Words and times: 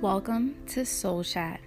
Welcome 0.00 0.54
to 0.68 0.86
Soul 0.86 1.22
Chat, 1.22 1.60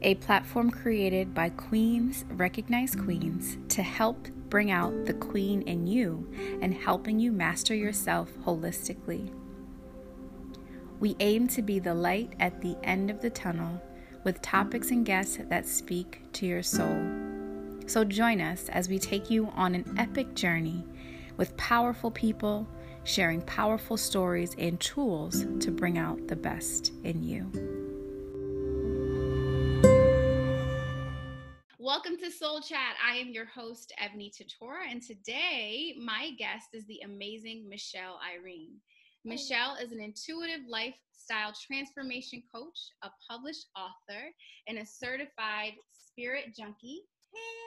a 0.00 0.14
platform 0.14 0.70
created 0.70 1.34
by 1.34 1.48
queens, 1.48 2.24
recognized 2.28 3.00
queens, 3.00 3.58
to 3.70 3.82
help 3.82 4.28
bring 4.48 4.70
out 4.70 5.06
the 5.06 5.14
queen 5.14 5.62
in 5.62 5.88
you 5.88 6.32
and 6.62 6.72
helping 6.72 7.18
you 7.18 7.32
master 7.32 7.74
yourself 7.74 8.32
holistically. 8.44 9.28
We 11.00 11.16
aim 11.18 11.48
to 11.48 11.62
be 11.62 11.80
the 11.80 11.94
light 11.94 12.34
at 12.38 12.62
the 12.62 12.76
end 12.84 13.10
of 13.10 13.20
the 13.20 13.30
tunnel 13.30 13.82
with 14.22 14.40
topics 14.40 14.92
and 14.92 15.04
guests 15.04 15.40
that 15.48 15.66
speak 15.66 16.22
to 16.34 16.46
your 16.46 16.62
soul. 16.62 16.96
So 17.88 18.04
join 18.04 18.40
us 18.40 18.68
as 18.68 18.88
we 18.88 19.00
take 19.00 19.30
you 19.30 19.48
on 19.48 19.74
an 19.74 19.96
epic 19.98 20.34
journey 20.36 20.84
with 21.36 21.56
powerful 21.56 22.12
people 22.12 22.68
sharing 23.04 23.42
powerful 23.42 23.96
stories 23.96 24.54
and 24.58 24.80
tools 24.80 25.44
to 25.60 25.70
bring 25.70 25.98
out 25.98 26.26
the 26.26 26.36
best 26.36 26.92
in 27.04 27.22
you. 27.22 27.50
Welcome 31.78 32.16
to 32.16 32.30
Soul 32.30 32.62
Chat. 32.62 32.96
I 33.06 33.16
am 33.16 33.28
your 33.28 33.44
host, 33.44 33.92
Ebony 33.98 34.32
Tatora, 34.32 34.90
and 34.90 35.02
today 35.02 35.94
my 36.00 36.30
guest 36.38 36.68
is 36.72 36.86
the 36.86 37.00
amazing 37.04 37.68
Michelle 37.68 38.18
Irene. 38.26 38.76
Michelle 39.26 39.76
is 39.76 39.92
an 39.92 40.00
intuitive 40.00 40.66
lifestyle 40.66 41.52
transformation 41.66 42.42
coach, 42.54 42.78
a 43.02 43.10
published 43.30 43.66
author, 43.76 44.24
and 44.66 44.78
a 44.78 44.86
certified 44.86 45.72
spirit 45.92 46.54
junkie 46.56 47.02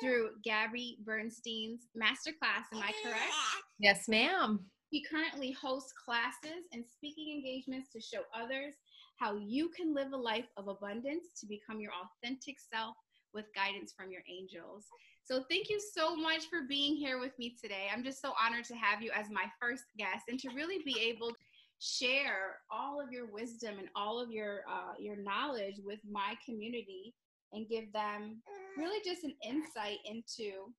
through 0.02 0.30
Gabby 0.44 0.98
Bernstein's 1.06 1.88
masterclass. 1.96 2.66
Am 2.74 2.82
I 2.82 2.92
correct? 3.04 3.34
Yes, 3.80 4.08
ma'am. 4.08 4.66
He 4.90 5.04
currently 5.04 5.52
hosts 5.52 5.94
classes 5.94 6.66
and 6.72 6.86
speaking 6.86 7.36
engagements 7.36 7.92
to 7.92 8.02
show 8.02 8.22
others 8.34 8.74
how 9.20 9.36
you 9.36 9.70
can 9.70 9.94
live 9.94 10.14
a 10.14 10.18
life 10.18 10.48
of 10.56 10.68
abundance 10.68 11.26
to 11.40 11.48
become 11.48 11.82
your 11.82 11.92
authentic 11.92 12.58
self 12.60 12.96
with 13.34 13.46
guidance 13.54 13.94
from 13.96 14.12
your 14.12 14.22
angels. 14.30 14.86
So, 15.26 15.44
thank 15.50 15.70
you 15.70 15.80
so 15.94 16.16
much 16.16 16.46
for 16.50 16.62
being 16.70 16.96
here 16.96 17.20
with 17.20 17.38
me 17.38 17.56
today. 17.62 17.88
I'm 17.94 18.04
just 18.04 18.22
so 18.22 18.32
honored 18.42 18.64
to 18.66 18.76
have 18.76 19.02
you 19.02 19.12
as 19.14 19.30
my 19.30 19.46
first 19.62 19.84
guest 19.98 20.26
and 20.30 20.40
to 20.40 20.50
really 20.56 20.82
be 20.86 20.98
able 21.02 21.30
to 21.30 21.36
share 21.80 22.60
all 22.72 23.02
of 23.02 23.12
your 23.12 23.28
wisdom 23.32 23.78
and 23.78 23.90
all 23.96 24.22
of 24.22 24.32
your 24.32 24.62
uh, 24.72 24.94
your 24.98 25.18
knowledge 25.18 25.76
with 25.84 26.00
my 26.10 26.36
community 26.46 27.14
and 27.54 27.68
give 27.70 27.92
them 27.94 28.42
really 28.78 29.00
just 29.06 29.24
an 29.24 29.34
insight 29.44 30.00
into 30.06 30.74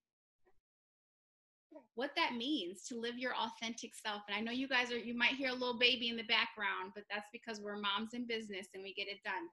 what 1.95 2.11
that 2.17 2.35
means 2.37 2.85
to 2.89 3.01
live 3.01 3.19
your 3.19 3.35
authentic 3.35 3.93
self. 3.95 4.23
And 4.29 4.37
I 4.37 4.41
know 4.41 4.53
you 4.53 4.69
guys 4.69 4.91
are, 4.93 4.99
you 4.99 5.17
might 5.17 5.35
hear 5.35 5.51
a 5.51 5.55
little 5.55 5.79
baby 5.79 6.09
in 6.09 6.17
the 6.17 6.25
background, 6.25 6.93
but 6.95 7.05
that's 7.11 7.29
because 7.33 7.61
we're 7.61 7.79
moms 7.79 8.15
in 8.15 8.27
business 8.27 8.69
and 8.75 8.83
we 8.83 8.95
get 8.95 9.09
it 9.09 9.23
done. 9.25 9.49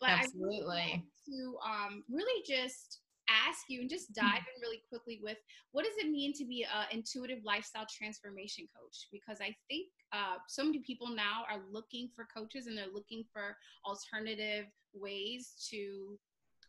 But 0.00 0.10
Absolutely. 0.10 1.04
To 1.28 1.56
um, 1.64 2.04
really 2.10 2.42
just 2.46 3.00
ask 3.28 3.60
you 3.68 3.80
and 3.80 3.88
just 3.88 4.12
dive 4.12 4.42
in 4.42 4.60
really 4.60 4.82
quickly 4.88 5.20
with 5.22 5.38
what 5.70 5.84
does 5.84 5.94
it 5.96 6.10
mean 6.10 6.32
to 6.34 6.44
be 6.44 6.64
an 6.64 6.86
intuitive 6.90 7.38
lifestyle 7.44 7.86
transformation 7.90 8.66
coach? 8.76 9.08
Because 9.12 9.38
I 9.40 9.54
think 9.68 9.88
uh, 10.12 10.36
so 10.48 10.64
many 10.64 10.80
people 10.80 11.08
now 11.08 11.44
are 11.50 11.60
looking 11.70 12.10
for 12.14 12.26
coaches 12.34 12.66
and 12.66 12.76
they're 12.76 12.92
looking 12.92 13.24
for 13.32 13.56
alternative 13.86 14.66
ways 14.92 15.52
to 15.70 16.18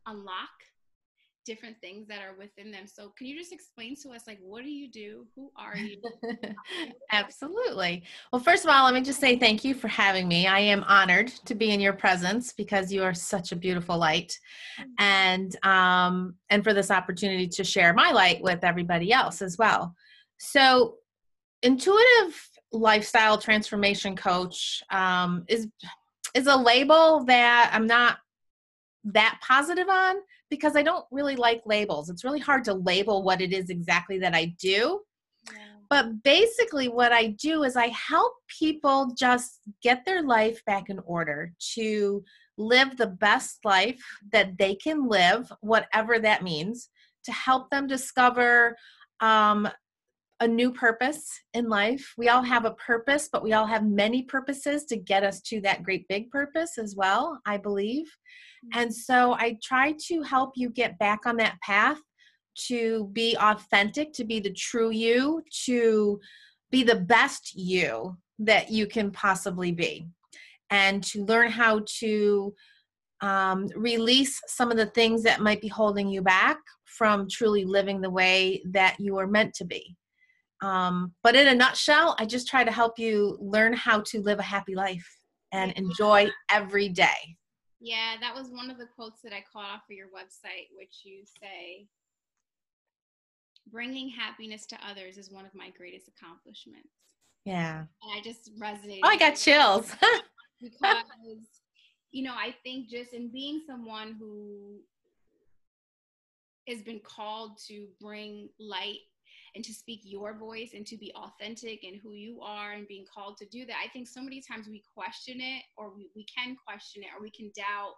unlock 0.05 0.51
different 1.45 1.75
things 1.81 2.07
that 2.07 2.19
are 2.21 2.35
within 2.37 2.71
them. 2.71 2.85
So 2.87 3.11
can 3.17 3.27
you 3.27 3.37
just 3.37 3.51
explain 3.51 3.95
to 4.03 4.09
us 4.09 4.27
like 4.27 4.39
what 4.41 4.63
do 4.63 4.69
you 4.69 4.89
do? 4.89 5.25
Who 5.35 5.51
are 5.57 5.75
you? 5.75 6.01
Absolutely. 7.11 8.03
Well, 8.31 8.41
first 8.41 8.63
of 8.63 8.69
all, 8.69 8.85
let 8.85 8.93
me 8.93 9.01
just 9.01 9.19
say 9.19 9.37
thank 9.37 9.63
you 9.63 9.73
for 9.73 9.87
having 9.87 10.27
me. 10.27 10.47
I 10.47 10.59
am 10.59 10.83
honored 10.83 11.27
to 11.45 11.55
be 11.55 11.71
in 11.71 11.79
your 11.79 11.93
presence 11.93 12.53
because 12.53 12.91
you 12.91 13.03
are 13.03 13.13
such 13.13 13.51
a 13.51 13.55
beautiful 13.55 13.97
light. 13.97 14.37
And 14.99 15.55
um 15.65 16.35
and 16.49 16.63
for 16.63 16.73
this 16.73 16.91
opportunity 16.91 17.47
to 17.47 17.63
share 17.63 17.93
my 17.93 18.11
light 18.11 18.41
with 18.41 18.63
everybody 18.63 19.11
else 19.11 19.41
as 19.41 19.57
well. 19.57 19.95
So 20.39 20.95
intuitive 21.61 22.49
lifestyle 22.71 23.37
transformation 23.37 24.15
coach 24.15 24.83
um 24.89 25.45
is 25.47 25.67
is 26.33 26.47
a 26.47 26.55
label 26.55 27.23
that 27.25 27.69
I'm 27.73 27.85
not 27.85 28.17
that 29.05 29.39
positive 29.41 29.89
on 29.89 30.15
because 30.53 30.75
I 30.75 30.83
don't 30.83 31.05
really 31.09 31.35
like 31.35 31.63
labels. 31.65 32.11
It's 32.11 32.23
really 32.23 32.39
hard 32.39 32.63
to 32.65 32.75
label 32.75 33.23
what 33.23 33.41
it 33.41 33.51
is 33.51 33.71
exactly 33.71 34.19
that 34.19 34.35
I 34.35 34.53
do. 34.59 35.01
Yeah. 35.51 35.57
But 35.89 36.21
basically, 36.21 36.89
what 36.89 37.11
I 37.11 37.29
do 37.41 37.63
is 37.63 37.75
I 37.75 37.87
help 37.87 38.33
people 38.59 39.15
just 39.17 39.61
get 39.81 40.05
their 40.05 40.21
life 40.21 40.63
back 40.65 40.91
in 40.91 40.99
order 41.07 41.53
to 41.73 42.23
live 42.59 42.97
the 42.97 43.07
best 43.07 43.65
life 43.65 43.99
that 44.31 44.59
they 44.59 44.75
can 44.75 45.07
live, 45.07 45.51
whatever 45.61 46.19
that 46.19 46.43
means, 46.43 46.89
to 47.23 47.31
help 47.31 47.71
them 47.71 47.87
discover 47.87 48.77
um, 49.19 49.67
a 50.39 50.47
new 50.47 50.71
purpose 50.71 51.29
in 51.53 51.69
life. 51.69 52.13
We 52.17 52.29
all 52.29 52.41
have 52.41 52.65
a 52.65 52.73
purpose, 52.73 53.29
but 53.31 53.43
we 53.43 53.53
all 53.53 53.65
have 53.65 53.85
many 53.85 54.23
purposes 54.23 54.85
to 54.85 54.97
get 54.97 55.23
us 55.23 55.41
to 55.43 55.61
that 55.61 55.83
great 55.83 56.07
big 56.07 56.29
purpose 56.31 56.77
as 56.77 56.95
well, 56.95 57.39
I 57.45 57.57
believe. 57.57 58.05
And 58.73 58.93
so 58.93 59.33
I 59.33 59.57
try 59.63 59.95
to 60.07 60.21
help 60.23 60.53
you 60.55 60.69
get 60.69 60.97
back 60.99 61.25
on 61.25 61.37
that 61.37 61.59
path 61.61 61.99
to 62.67 63.09
be 63.13 63.35
authentic, 63.39 64.13
to 64.13 64.23
be 64.23 64.39
the 64.39 64.53
true 64.53 64.91
you, 64.91 65.43
to 65.65 66.19
be 66.71 66.83
the 66.83 66.95
best 66.95 67.55
you 67.55 68.17
that 68.39 68.71
you 68.71 68.87
can 68.87 69.11
possibly 69.11 69.71
be, 69.71 70.07
and 70.69 71.03
to 71.03 71.23
learn 71.25 71.51
how 71.51 71.81
to 71.99 72.53
um, 73.21 73.67
release 73.75 74.39
some 74.47 74.71
of 74.71 74.77
the 74.77 74.87
things 74.87 75.23
that 75.23 75.41
might 75.41 75.61
be 75.61 75.67
holding 75.67 76.09
you 76.09 76.21
back 76.21 76.57
from 76.85 77.27
truly 77.29 77.65
living 77.65 78.01
the 78.01 78.09
way 78.09 78.61
that 78.71 78.95
you 78.99 79.17
are 79.17 79.27
meant 79.27 79.53
to 79.55 79.65
be. 79.65 79.95
Um, 80.63 81.13
but 81.23 81.35
in 81.35 81.47
a 81.47 81.53
nutshell, 81.53 82.15
I 82.17 82.25
just 82.25 82.47
try 82.47 82.63
to 82.63 82.71
help 82.71 82.97
you 82.97 83.37
learn 83.41 83.73
how 83.73 83.99
to 84.01 84.21
live 84.21 84.39
a 84.39 84.43
happy 84.43 84.75
life 84.75 85.07
and 85.51 85.73
enjoy 85.73 86.29
every 86.49 86.87
day. 86.87 87.37
Yeah, 87.81 88.15
that 88.21 88.33
was 88.33 88.49
one 88.49 88.71
of 88.71 88.77
the 88.77 88.87
quotes 88.95 89.21
that 89.23 89.33
I 89.33 89.43
caught 89.51 89.69
off 89.69 89.81
of 89.89 89.95
your 89.97 90.07
website, 90.07 90.69
which 90.73 91.01
you 91.03 91.23
say, 91.41 91.85
bringing 93.69 94.07
happiness 94.07 94.65
to 94.67 94.77
others 94.89 95.17
is 95.17 95.29
one 95.29 95.45
of 95.45 95.53
my 95.53 95.69
greatest 95.77 96.07
accomplishments. 96.07 96.87
Yeah. 97.43 97.79
And 97.79 98.11
I 98.17 98.21
just 98.23 98.57
resonated. 98.57 99.01
Oh, 99.03 99.09
I 99.09 99.17
got 99.17 99.35
chills. 99.35 99.93
because, 100.61 101.03
you 102.11 102.23
know, 102.23 102.35
I 102.35 102.55
think 102.63 102.89
just 102.89 103.13
in 103.13 103.29
being 103.33 103.61
someone 103.67 104.15
who 104.17 104.79
has 106.69 106.81
been 106.81 107.01
called 107.03 107.59
to 107.67 107.87
bring 107.99 108.47
light 108.57 108.99
and 109.55 109.63
to 109.63 109.73
speak 109.73 110.01
your 110.03 110.33
voice 110.33 110.71
and 110.73 110.85
to 110.87 110.97
be 110.97 111.13
authentic 111.15 111.83
and 111.83 111.99
who 112.01 112.13
you 112.13 112.41
are 112.41 112.71
and 112.71 112.87
being 112.87 113.05
called 113.13 113.37
to 113.37 113.45
do 113.45 113.65
that. 113.65 113.75
I 113.83 113.89
think 113.89 114.07
so 114.07 114.21
many 114.21 114.41
times 114.41 114.67
we 114.67 114.83
question 114.95 115.39
it 115.39 115.63
or 115.77 115.93
we, 115.95 116.09
we 116.15 116.25
can 116.25 116.55
question 116.55 117.03
it 117.03 117.09
or 117.15 117.21
we 117.21 117.29
can 117.29 117.51
doubt. 117.55 117.93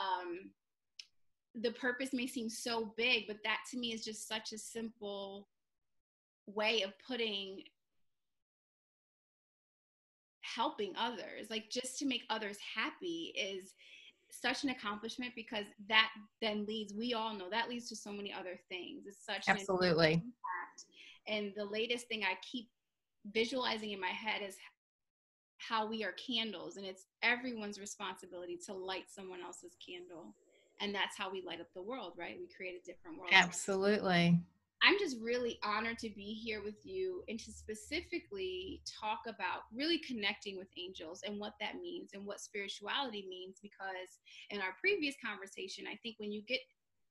Um, 0.00 0.50
the 1.62 1.72
purpose 1.72 2.10
may 2.12 2.26
seem 2.26 2.48
so 2.50 2.92
big, 2.96 3.24
but 3.28 3.38
that 3.44 3.58
to 3.70 3.78
me 3.78 3.92
is 3.92 4.04
just 4.04 4.28
such 4.28 4.52
a 4.52 4.58
simple 4.58 5.48
way 6.46 6.82
of 6.82 6.92
putting 7.06 7.62
helping 10.54 10.92
others 10.96 11.50
like 11.50 11.68
just 11.70 11.98
to 11.98 12.06
make 12.06 12.22
others 12.30 12.56
happy 12.74 13.34
is 13.36 13.74
such 14.30 14.64
an 14.64 14.70
accomplishment 14.70 15.32
because 15.34 15.66
that 15.88 16.08
then 16.40 16.64
leads 16.66 16.94
we 16.94 17.14
all 17.14 17.34
know 17.34 17.50
that 17.50 17.68
leads 17.68 17.88
to 17.88 17.96
so 17.96 18.12
many 18.12 18.32
other 18.32 18.58
things 18.68 19.04
it's 19.06 19.24
such 19.24 19.44
absolutely 19.48 20.22
and 21.28 21.52
the 21.56 21.64
latest 21.64 22.08
thing 22.08 22.22
I 22.22 22.34
keep 22.50 22.68
visualizing 23.32 23.92
in 23.92 24.00
my 24.00 24.08
head 24.08 24.42
is 24.46 24.56
how 25.58 25.86
we 25.88 26.04
are 26.04 26.12
candles, 26.12 26.76
and 26.76 26.86
it's 26.86 27.06
everyone's 27.22 27.80
responsibility 27.80 28.58
to 28.66 28.74
light 28.74 29.04
someone 29.08 29.40
else's 29.42 29.76
candle. 29.84 30.34
And 30.80 30.94
that's 30.94 31.16
how 31.16 31.32
we 31.32 31.42
light 31.42 31.60
up 31.60 31.68
the 31.74 31.82
world, 31.82 32.12
right? 32.18 32.36
We 32.38 32.48
create 32.54 32.74
a 32.82 32.86
different 32.86 33.18
world. 33.18 33.30
Absolutely. 33.32 34.38
I'm 34.82 34.98
just 34.98 35.16
really 35.22 35.58
honored 35.64 35.98
to 36.00 36.10
be 36.10 36.34
here 36.34 36.62
with 36.62 36.84
you 36.84 37.22
and 37.28 37.38
to 37.40 37.50
specifically 37.50 38.82
talk 39.00 39.20
about 39.26 39.62
really 39.74 39.98
connecting 39.98 40.58
with 40.58 40.68
angels 40.78 41.22
and 41.26 41.40
what 41.40 41.54
that 41.60 41.76
means 41.76 42.10
and 42.12 42.26
what 42.26 42.40
spirituality 42.40 43.26
means. 43.28 43.56
Because 43.62 44.20
in 44.50 44.60
our 44.60 44.76
previous 44.78 45.14
conversation, 45.24 45.86
I 45.90 45.96
think 46.02 46.16
when 46.18 46.30
you 46.30 46.42
get 46.46 46.60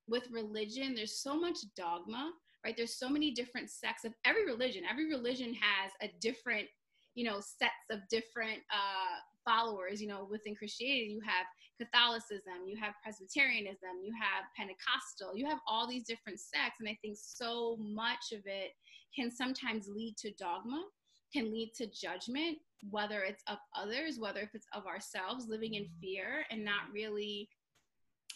with 0.07 0.29
religion, 0.31 0.93
there's 0.93 1.19
so 1.19 1.39
much 1.39 1.57
dogma 1.75 2.31
right? 2.65 2.75
There's 2.75 2.97
so 2.97 3.07
many 3.07 3.29
different 3.31 3.69
sects 3.69 4.03
of 4.05 4.13
every 4.25 4.43
religion. 4.43 4.83
Every 4.89 5.07
religion 5.07 5.53
has 5.53 5.91
a 6.01 6.11
different, 6.19 6.65
you 7.13 7.23
know, 7.23 7.39
sets 7.39 7.85
of 7.91 7.99
different 8.09 8.59
uh, 8.73 9.19
followers. 9.45 10.01
You 10.01 10.07
know, 10.07 10.27
within 10.29 10.55
Christianity, 10.55 11.11
you 11.11 11.21
have 11.21 11.45
Catholicism, 11.79 12.65
you 12.65 12.75
have 12.77 12.95
Presbyterianism, 13.03 14.01
you 14.03 14.13
have 14.19 14.45
Pentecostal, 14.57 15.37
you 15.37 15.45
have 15.45 15.59
all 15.67 15.87
these 15.87 16.05
different 16.05 16.39
sects. 16.39 16.79
And 16.79 16.89
I 16.89 16.97
think 17.01 17.17
so 17.21 17.77
much 17.79 18.31
of 18.33 18.41
it 18.45 18.71
can 19.15 19.29
sometimes 19.29 19.87
lead 19.87 20.17
to 20.17 20.31
dogma, 20.31 20.83
can 21.31 21.51
lead 21.51 21.73
to 21.75 21.85
judgment, 21.87 22.57
whether 22.89 23.21
it's 23.21 23.43
of 23.47 23.57
others, 23.75 24.17
whether 24.19 24.39
if 24.39 24.55
it's 24.55 24.67
of 24.73 24.87
ourselves, 24.87 25.47
living 25.47 25.75
in 25.75 25.87
fear 26.01 26.45
and 26.49 26.65
not 26.65 26.91
really 26.91 27.47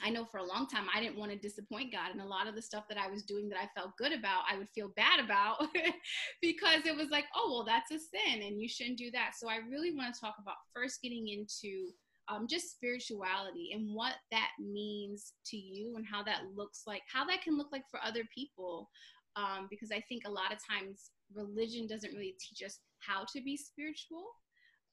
I 0.02 0.10
know 0.10 0.26
for 0.26 0.38
a 0.38 0.46
long 0.46 0.68
time 0.68 0.86
I 0.94 1.00
didn't 1.00 1.18
want 1.18 1.32
to 1.32 1.38
disappoint 1.38 1.92
God. 1.92 2.12
And 2.12 2.22
a 2.22 2.26
lot 2.26 2.48
of 2.48 2.56
the 2.56 2.62
stuff 2.62 2.86
that 2.90 2.98
I 2.98 3.10
was 3.10 3.24
doing 3.24 3.50
that 3.50 3.60
I 3.60 3.70
felt 3.80 3.98
good 3.98 4.14
about, 4.14 4.44
I 4.50 4.58
would 4.58 4.70
feel 4.70 4.92
bad 4.96 5.20
about 5.20 5.68
because 6.42 6.86
it 6.86 6.96
was 6.96 7.10
like, 7.10 7.26
oh, 7.36 7.50
well, 7.52 7.66
that's 7.66 7.92
a 7.92 8.00
sin 8.00 8.42
and 8.42 8.62
you 8.62 8.68
shouldn't 8.68 8.98
do 8.98 9.12
that. 9.12 9.32
So 9.38 9.50
I 9.50 9.58
really 9.70 9.94
want 9.96 10.14
to 10.14 10.20
talk 10.20 10.36
about 10.42 10.56
first 10.74 11.02
getting 11.02 11.28
into 11.28 11.92
um, 12.30 12.48
just 12.48 12.72
spirituality 12.72 13.72
and 13.74 13.94
what 13.94 14.14
that 14.32 14.50
means 14.60 15.34
to 15.48 15.58
you 15.58 15.96
and 15.96 16.06
how 16.06 16.24
that 16.24 16.42
looks 16.56 16.84
like, 16.86 17.02
how 17.12 17.26
that 17.26 17.42
can 17.42 17.58
look 17.58 17.72
like 17.72 17.84
for 17.90 18.00
other 18.04 18.24
people. 18.34 18.90
Um, 19.36 19.68
because 19.70 19.92
I 19.92 20.04
think 20.08 20.24
a 20.26 20.32
lot 20.32 20.52
of 20.52 20.60
times 20.66 21.12
religion 21.34 21.88
doesn't 21.88 22.14
really 22.14 22.36
teach 22.40 22.66
us 22.66 22.80
how 23.00 23.26
to 23.34 23.42
be 23.42 23.58
spiritual 23.58 24.26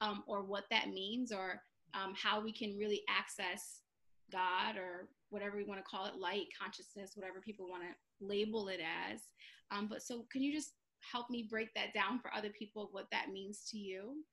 um, 0.01 0.23
or 0.27 0.43
what 0.43 0.65
that 0.71 0.89
means 0.89 1.31
or 1.31 1.61
um, 1.93 2.13
how 2.15 2.41
we 2.41 2.51
can 2.51 2.77
really 2.77 3.01
access 3.09 3.81
God 4.31 4.77
or 4.77 5.07
whatever 5.29 5.57
we 5.57 5.63
want 5.63 5.79
to 5.79 5.89
call 5.89 6.05
it, 6.05 6.15
light, 6.19 6.47
consciousness, 6.59 7.11
whatever 7.15 7.41
people 7.41 7.69
want 7.69 7.83
to 7.83 8.25
label 8.25 8.67
it 8.69 8.79
as. 8.79 9.21
Um, 9.71 9.87
but 9.87 10.01
so, 10.01 10.25
can 10.31 10.41
you 10.41 10.53
just 10.53 10.73
help 11.11 11.29
me 11.29 11.47
break 11.49 11.73
that 11.75 11.93
down 11.93 12.19
for 12.19 12.33
other 12.33 12.49
people, 12.49 12.89
what 12.91 13.07
that 13.11 13.29
means 13.31 13.67
to 13.71 13.77
you? 13.77 14.23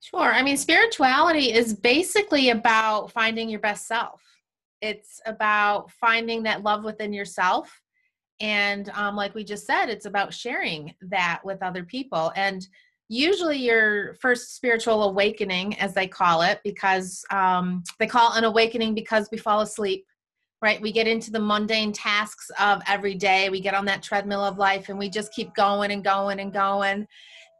Sure. 0.00 0.32
I 0.32 0.42
mean, 0.42 0.56
spirituality 0.56 1.52
is 1.52 1.72
basically 1.72 2.50
about 2.50 3.10
finding 3.10 3.48
your 3.48 3.60
best 3.60 3.86
self. 3.86 4.22
It's 4.82 5.20
about 5.24 5.90
finding 5.92 6.42
that 6.42 6.62
love 6.62 6.84
within 6.84 7.12
yourself. 7.12 7.80
And 8.40 8.90
um, 8.90 9.16
like 9.16 9.34
we 9.34 9.44
just 9.44 9.66
said, 9.66 9.86
it's 9.86 10.04
about 10.04 10.34
sharing 10.34 10.94
that 11.02 11.40
with 11.42 11.62
other 11.62 11.84
people. 11.84 12.32
And 12.36 12.66
usually 13.08 13.58
your 13.58 14.14
first 14.14 14.56
spiritual 14.56 15.02
awakening, 15.04 15.78
as 15.78 15.94
they 15.94 16.06
call 16.06 16.42
it, 16.42 16.60
because 16.64 17.24
um, 17.30 17.82
they 17.98 18.06
call 18.06 18.32
it 18.32 18.38
an 18.38 18.44
awakening 18.44 18.94
because 18.94 19.28
we 19.30 19.38
fall 19.38 19.60
asleep, 19.60 20.04
right? 20.62 20.80
We 20.80 20.92
get 20.92 21.06
into 21.06 21.30
the 21.30 21.40
mundane 21.40 21.92
tasks 21.92 22.50
of 22.58 22.82
every 22.86 23.14
day. 23.14 23.50
We 23.50 23.60
get 23.60 23.74
on 23.74 23.84
that 23.86 24.02
treadmill 24.02 24.44
of 24.44 24.58
life 24.58 24.88
and 24.88 24.98
we 24.98 25.10
just 25.10 25.32
keep 25.32 25.54
going 25.54 25.90
and 25.90 26.02
going 26.02 26.40
and 26.40 26.52
going. 26.52 27.06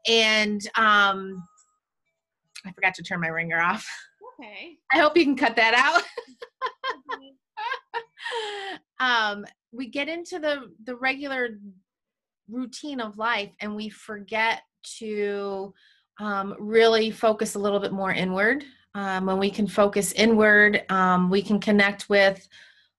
And 0.09 0.61
um, 0.77 1.43
I 2.67 2.73
forgot 2.73 2.95
to 2.95 3.03
turn 3.03 3.21
my 3.21 3.29
ringer 3.29 3.61
off. 3.61 3.87
Okay. 4.41 4.79
I 4.93 4.99
hope 4.99 5.17
you 5.17 5.25
can 5.25 5.37
cut 5.37 5.57
that 5.57 5.75
out. 5.75 6.03
um, 9.01 9.45
we 9.73 9.89
get 9.89 10.09
into 10.09 10.39
the 10.39 10.73
the 10.85 10.97
regular 10.97 11.59
routine 12.49 13.01
of 13.01 13.17
life 13.17 13.51
and 13.61 13.75
we 13.75 13.89
forget 13.89 14.63
to 14.99 15.75
um, 16.21 16.55
really 16.59 17.11
focus 17.11 17.55
a 17.55 17.59
little 17.59 17.81
bit 17.81 17.93
more 17.93 18.13
inward. 18.13 18.65
Um, 18.95 19.27
when 19.27 19.39
we 19.39 19.51
can 19.51 19.67
focus 19.67 20.13
inward, 20.13 20.85
um, 20.89 21.29
we 21.29 21.43
can 21.43 21.59
connect 21.59 22.09
with 22.09 22.49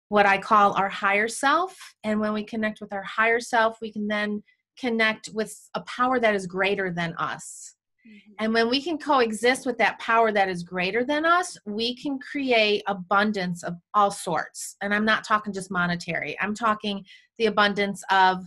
what 0.09 0.25
I 0.25 0.37
call 0.37 0.73
our 0.73 0.89
higher 0.89 1.27
self. 1.27 1.77
And 2.03 2.19
when 2.19 2.33
we 2.33 2.43
connect 2.43 2.81
with 2.81 2.93
our 2.93 3.03
higher 3.03 3.39
self, 3.39 3.79
we 3.81 3.91
can 3.91 4.07
then 4.07 4.43
connect 4.77 5.29
with 5.33 5.69
a 5.73 5.81
power 5.81 6.19
that 6.19 6.35
is 6.35 6.47
greater 6.47 6.91
than 6.91 7.13
us. 7.17 7.75
Mm-hmm. 8.07 8.33
And 8.39 8.53
when 8.53 8.69
we 8.69 8.81
can 8.81 8.97
coexist 8.97 9.65
with 9.65 9.77
that 9.79 9.97
power 9.99 10.31
that 10.31 10.49
is 10.49 10.63
greater 10.63 11.03
than 11.03 11.25
us, 11.25 11.57
we 11.65 11.95
can 11.95 12.19
create 12.19 12.83
abundance 12.87 13.63
of 13.63 13.75
all 13.93 14.11
sorts. 14.11 14.75
And 14.81 14.93
I'm 14.93 15.05
not 15.05 15.23
talking 15.23 15.53
just 15.53 15.71
monetary, 15.71 16.37
I'm 16.39 16.53
talking 16.53 17.03
the 17.37 17.47
abundance 17.47 18.03
of 18.11 18.45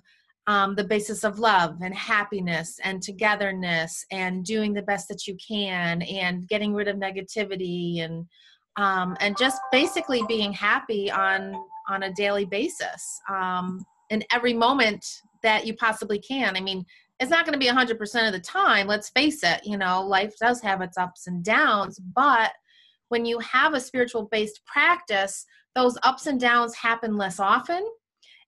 um, 0.48 0.74
the 0.74 0.82
basis 0.82 1.24
of 1.24 1.38
love 1.38 1.76
and 1.82 1.94
happiness 1.94 2.80
and 2.82 3.02
togetherness 3.02 4.04
and 4.10 4.44
doing 4.44 4.72
the 4.72 4.82
best 4.82 5.06
that 5.08 5.26
you 5.26 5.36
can 5.36 6.00
and 6.02 6.48
getting 6.48 6.74
rid 6.74 6.88
of 6.88 6.96
negativity 6.96 8.02
and 8.02 8.26
um, 8.76 9.16
and 9.20 9.36
just 9.36 9.60
basically 9.70 10.22
being 10.26 10.52
happy 10.52 11.10
on 11.10 11.54
on 11.88 12.04
a 12.04 12.12
daily 12.14 12.46
basis 12.46 13.20
um, 13.30 13.84
in 14.10 14.24
every 14.32 14.54
moment 14.54 15.04
that 15.42 15.66
you 15.66 15.74
possibly 15.74 16.18
can. 16.18 16.56
I 16.56 16.60
mean, 16.60 16.84
it's 17.20 17.30
not 17.30 17.44
going 17.44 17.52
to 17.52 17.58
be 17.58 17.70
100% 17.70 18.26
of 18.26 18.32
the 18.32 18.40
time 18.40 18.86
let's 18.86 19.08
face 19.10 19.42
it 19.42 19.60
you 19.64 19.76
know 19.76 20.02
life 20.02 20.34
does 20.40 20.60
have 20.60 20.80
its 20.80 20.96
ups 20.96 21.26
and 21.26 21.44
downs 21.44 21.98
but 22.14 22.52
when 23.08 23.24
you 23.24 23.40
have 23.40 23.74
a 23.74 23.80
spiritual 23.80 24.28
based 24.30 24.64
practice 24.66 25.44
those 25.74 25.98
ups 26.04 26.26
and 26.26 26.40
downs 26.40 26.76
happen 26.76 27.16
less 27.16 27.40
often 27.40 27.84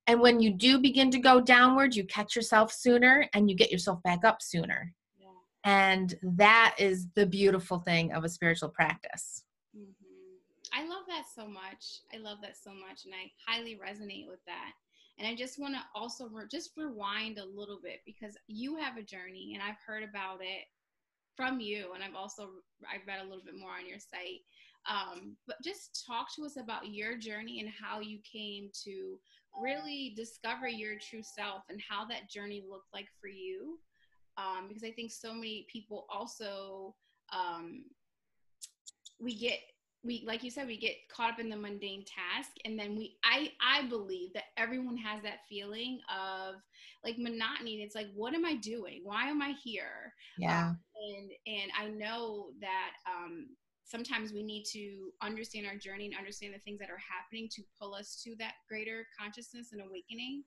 and 0.06 0.20
when 0.20 0.40
you 0.40 0.50
do 0.50 0.78
begin 0.78 1.10
to 1.10 1.18
go 1.18 1.40
downward 1.40 1.94
you 1.94 2.04
catch 2.04 2.34
yourself 2.36 2.72
sooner 2.72 3.26
and 3.34 3.50
you 3.50 3.56
get 3.56 3.72
yourself 3.72 4.02
back 4.02 4.24
up 4.24 4.42
sooner 4.42 4.92
yeah. 5.18 5.26
and 5.64 6.14
that 6.22 6.74
is 6.78 7.06
the 7.14 7.26
beautiful 7.26 7.78
thing 7.78 8.12
of 8.12 8.24
a 8.24 8.28
spiritual 8.28 8.68
practice 8.68 9.44
mm-hmm. 9.76 10.78
i 10.78 10.82
love 10.86 11.02
that 11.08 11.24
so 11.34 11.46
much 11.46 12.00
i 12.14 12.18
love 12.18 12.38
that 12.42 12.56
so 12.56 12.70
much 12.70 13.04
and 13.04 13.14
i 13.14 13.30
highly 13.46 13.78
resonate 13.82 14.28
with 14.28 14.40
that 14.46 14.72
and 15.20 15.28
I 15.28 15.34
just 15.34 15.58
want 15.58 15.74
to 15.74 15.80
also 15.94 16.28
re- 16.28 16.44
just 16.50 16.70
rewind 16.78 17.38
a 17.38 17.44
little 17.44 17.78
bit 17.82 18.00
because 18.06 18.38
you 18.46 18.76
have 18.76 18.96
a 18.96 19.02
journey 19.02 19.52
and 19.52 19.62
I've 19.62 19.76
heard 19.86 20.02
about 20.02 20.38
it 20.40 20.64
from 21.36 21.60
you 21.60 21.88
and 21.94 22.02
I've 22.02 22.14
also 22.14 22.48
I've 22.90 23.06
read 23.06 23.20
a 23.20 23.28
little 23.28 23.44
bit 23.44 23.54
more 23.58 23.72
on 23.78 23.86
your 23.86 23.98
site. 23.98 24.40
Um, 24.88 25.36
but 25.46 25.56
just 25.62 26.06
talk 26.06 26.34
to 26.36 26.44
us 26.46 26.56
about 26.56 26.88
your 26.88 27.18
journey 27.18 27.60
and 27.60 27.68
how 27.68 28.00
you 28.00 28.18
came 28.20 28.70
to 28.84 29.18
really 29.60 30.12
discover 30.16 30.68
your 30.68 30.94
true 30.98 31.22
self 31.22 31.62
and 31.68 31.80
how 31.88 32.04
that 32.06 32.30
journey 32.30 32.62
looked 32.68 32.92
like 32.92 33.08
for 33.20 33.28
you. 33.28 33.78
Um, 34.36 34.68
because 34.68 34.84
I 34.84 34.92
think 34.92 35.10
so 35.10 35.34
many 35.34 35.66
people 35.70 36.06
also 36.08 36.94
um, 37.32 37.84
we 39.20 39.34
get 39.34 39.58
we 40.02 40.24
like 40.26 40.42
you 40.42 40.50
said 40.50 40.66
we 40.66 40.78
get 40.78 40.94
caught 41.14 41.32
up 41.32 41.40
in 41.40 41.50
the 41.50 41.56
mundane 41.56 42.04
task. 42.04 42.52
And 42.64 42.78
then 42.78 42.96
we 42.96 43.16
i 43.22 43.50
i 43.62 43.86
believe 43.88 44.32
that 44.34 44.44
everyone 44.56 44.96
has 44.96 45.22
that 45.22 45.40
feeling 45.48 46.00
of 46.08 46.56
like 47.04 47.18
monotony. 47.18 47.82
It's 47.82 47.94
like 47.94 48.08
what 48.14 48.34
am 48.34 48.44
i 48.44 48.54
doing? 48.56 49.00
Why 49.04 49.28
am 49.28 49.42
i 49.42 49.54
here? 49.62 50.14
Yeah. 50.38 50.68
Um, 50.68 50.78
and 50.96 51.30
and 51.46 51.70
i 51.78 51.88
know 51.88 52.48
that 52.60 52.92
um 53.06 53.48
sometimes 53.90 54.32
we 54.32 54.42
need 54.42 54.64
to 54.64 55.10
understand 55.22 55.66
our 55.66 55.76
journey 55.76 56.06
and 56.06 56.16
understand 56.16 56.54
the 56.54 56.58
things 56.60 56.78
that 56.78 56.90
are 56.90 57.02
happening 57.02 57.48
to 57.50 57.62
pull 57.80 57.94
us 57.94 58.20
to 58.22 58.34
that 58.38 58.54
greater 58.68 59.06
consciousness 59.18 59.72
and 59.72 59.82
awakening 59.82 60.44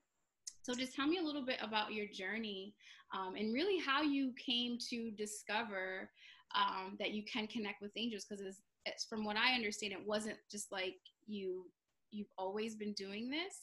so 0.62 0.74
just 0.74 0.94
tell 0.94 1.06
me 1.06 1.18
a 1.18 1.22
little 1.22 1.44
bit 1.44 1.58
about 1.60 1.92
your 1.92 2.06
journey 2.06 2.74
um, 3.14 3.34
and 3.36 3.52
really 3.52 3.78
how 3.78 4.02
you 4.02 4.32
came 4.44 4.78
to 4.90 5.10
discover 5.10 6.10
um, 6.54 6.96
that 6.98 7.10
you 7.10 7.22
can 7.24 7.46
connect 7.46 7.82
with 7.82 7.90
angels 7.96 8.24
because 8.28 8.44
it's 8.86 9.04
from 9.04 9.24
what 9.24 9.36
I 9.36 9.54
understand, 9.54 9.92
it 9.92 10.06
wasn't 10.06 10.36
just 10.50 10.70
like 10.72 10.96
you 11.26 11.66
you've 12.10 12.30
always 12.38 12.76
been 12.76 12.92
doing 12.92 13.28
this, 13.28 13.56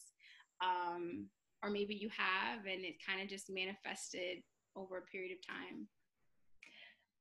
um, 0.61 1.27
or 1.63 1.69
maybe 1.69 1.95
you 1.95 2.09
have, 2.09 2.65
and 2.65 2.83
it 2.83 2.95
kind 3.05 3.21
of 3.21 3.29
just 3.29 3.49
manifested 3.49 4.43
over 4.75 4.97
a 4.97 5.01
period 5.03 5.31
of 5.31 5.47
time. 5.47 5.87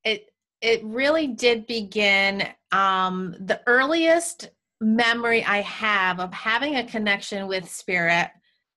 It 0.05 0.31
it 0.61 0.85
really 0.85 1.27
did 1.27 1.67
begin. 1.67 2.47
Um, 2.73 3.35
the 3.41 3.61
earliest 3.67 4.51
memory 4.81 5.45
I 5.45 5.61
have 5.63 6.21
of 6.21 6.33
having 6.33 6.77
a 6.77 6.85
connection 6.85 7.47
with 7.47 7.69
spirit 7.69 8.31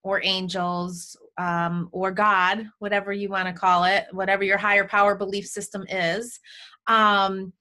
or 0.04 0.22
angels 0.24 1.16
um, 1.38 1.90
or 1.92 2.12
God, 2.12 2.68
whatever 2.80 3.14
you 3.14 3.30
want 3.30 3.48
to 3.48 3.54
call 3.54 3.86
it, 3.86 4.06
whatever 4.12 4.44
your 4.44 4.58
higher 4.58 4.86
power 4.86 5.16
belief 5.16 5.48
system 5.48 5.86
is. 5.90 6.40
Um, 6.88 7.54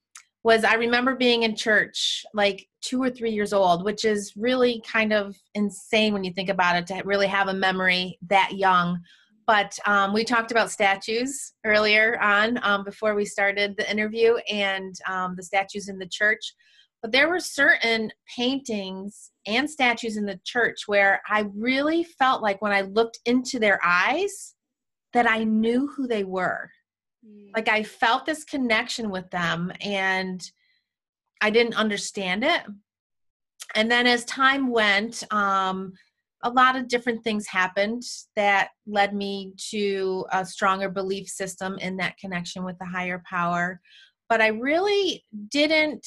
was 0.43 0.65
I 0.65 0.73
remember 0.73 1.15
being 1.15 1.43
in 1.43 1.55
church 1.55 2.25
like 2.33 2.67
two 2.81 3.01
or 3.01 3.09
three 3.09 3.31
years 3.31 3.53
old, 3.53 3.85
which 3.85 4.03
is 4.03 4.33
really 4.35 4.83
kind 4.85 5.13
of 5.13 5.35
insane 5.55 6.13
when 6.13 6.25
you 6.25 6.33
think 6.33 6.49
about 6.49 6.75
it 6.75 6.87
to 6.87 7.01
really 7.05 7.27
have 7.27 7.47
a 7.47 7.53
memory 7.53 8.19
that 8.27 8.51
young. 8.53 8.99
But 9.45 9.77
um, 9.85 10.13
we 10.13 10.23
talked 10.23 10.51
about 10.51 10.71
statues 10.71 11.53
earlier 11.65 12.19
on 12.21 12.59
um, 12.63 12.83
before 12.83 13.15
we 13.15 13.25
started 13.25 13.75
the 13.77 13.89
interview 13.89 14.35
and 14.49 14.95
um, 15.09 15.35
the 15.35 15.43
statues 15.43 15.89
in 15.89 15.99
the 15.99 16.07
church. 16.07 16.53
But 17.01 17.11
there 17.11 17.27
were 17.27 17.39
certain 17.39 18.11
paintings 18.33 19.31
and 19.45 19.69
statues 19.69 20.15
in 20.15 20.25
the 20.25 20.39
church 20.45 20.83
where 20.87 21.21
I 21.27 21.45
really 21.53 22.03
felt 22.03 22.41
like 22.41 22.61
when 22.61 22.71
I 22.71 22.81
looked 22.81 23.19
into 23.25 23.59
their 23.59 23.79
eyes 23.83 24.55
that 25.11 25.29
I 25.29 25.43
knew 25.43 25.87
who 25.87 26.07
they 26.07 26.23
were 26.23 26.69
like 27.55 27.69
I 27.69 27.83
felt 27.83 28.25
this 28.25 28.43
connection 28.43 29.09
with 29.09 29.29
them 29.29 29.71
and 29.81 30.43
I 31.41 31.49
didn't 31.49 31.75
understand 31.75 32.43
it. 32.43 32.61
And 33.75 33.89
then 33.89 34.07
as 34.07 34.25
time 34.25 34.69
went, 34.69 35.23
um, 35.31 35.93
a 36.43 36.49
lot 36.49 36.75
of 36.75 36.87
different 36.87 37.23
things 37.23 37.47
happened 37.47 38.03
that 38.35 38.69
led 38.85 39.15
me 39.15 39.53
to 39.71 40.25
a 40.31 40.45
stronger 40.45 40.89
belief 40.89 41.27
system 41.27 41.77
in 41.79 41.97
that 41.97 42.17
connection 42.17 42.63
with 42.63 42.77
the 42.79 42.85
higher 42.85 43.23
power. 43.27 43.79
But 44.29 44.41
I 44.41 44.47
really 44.47 45.23
didn't 45.49 46.05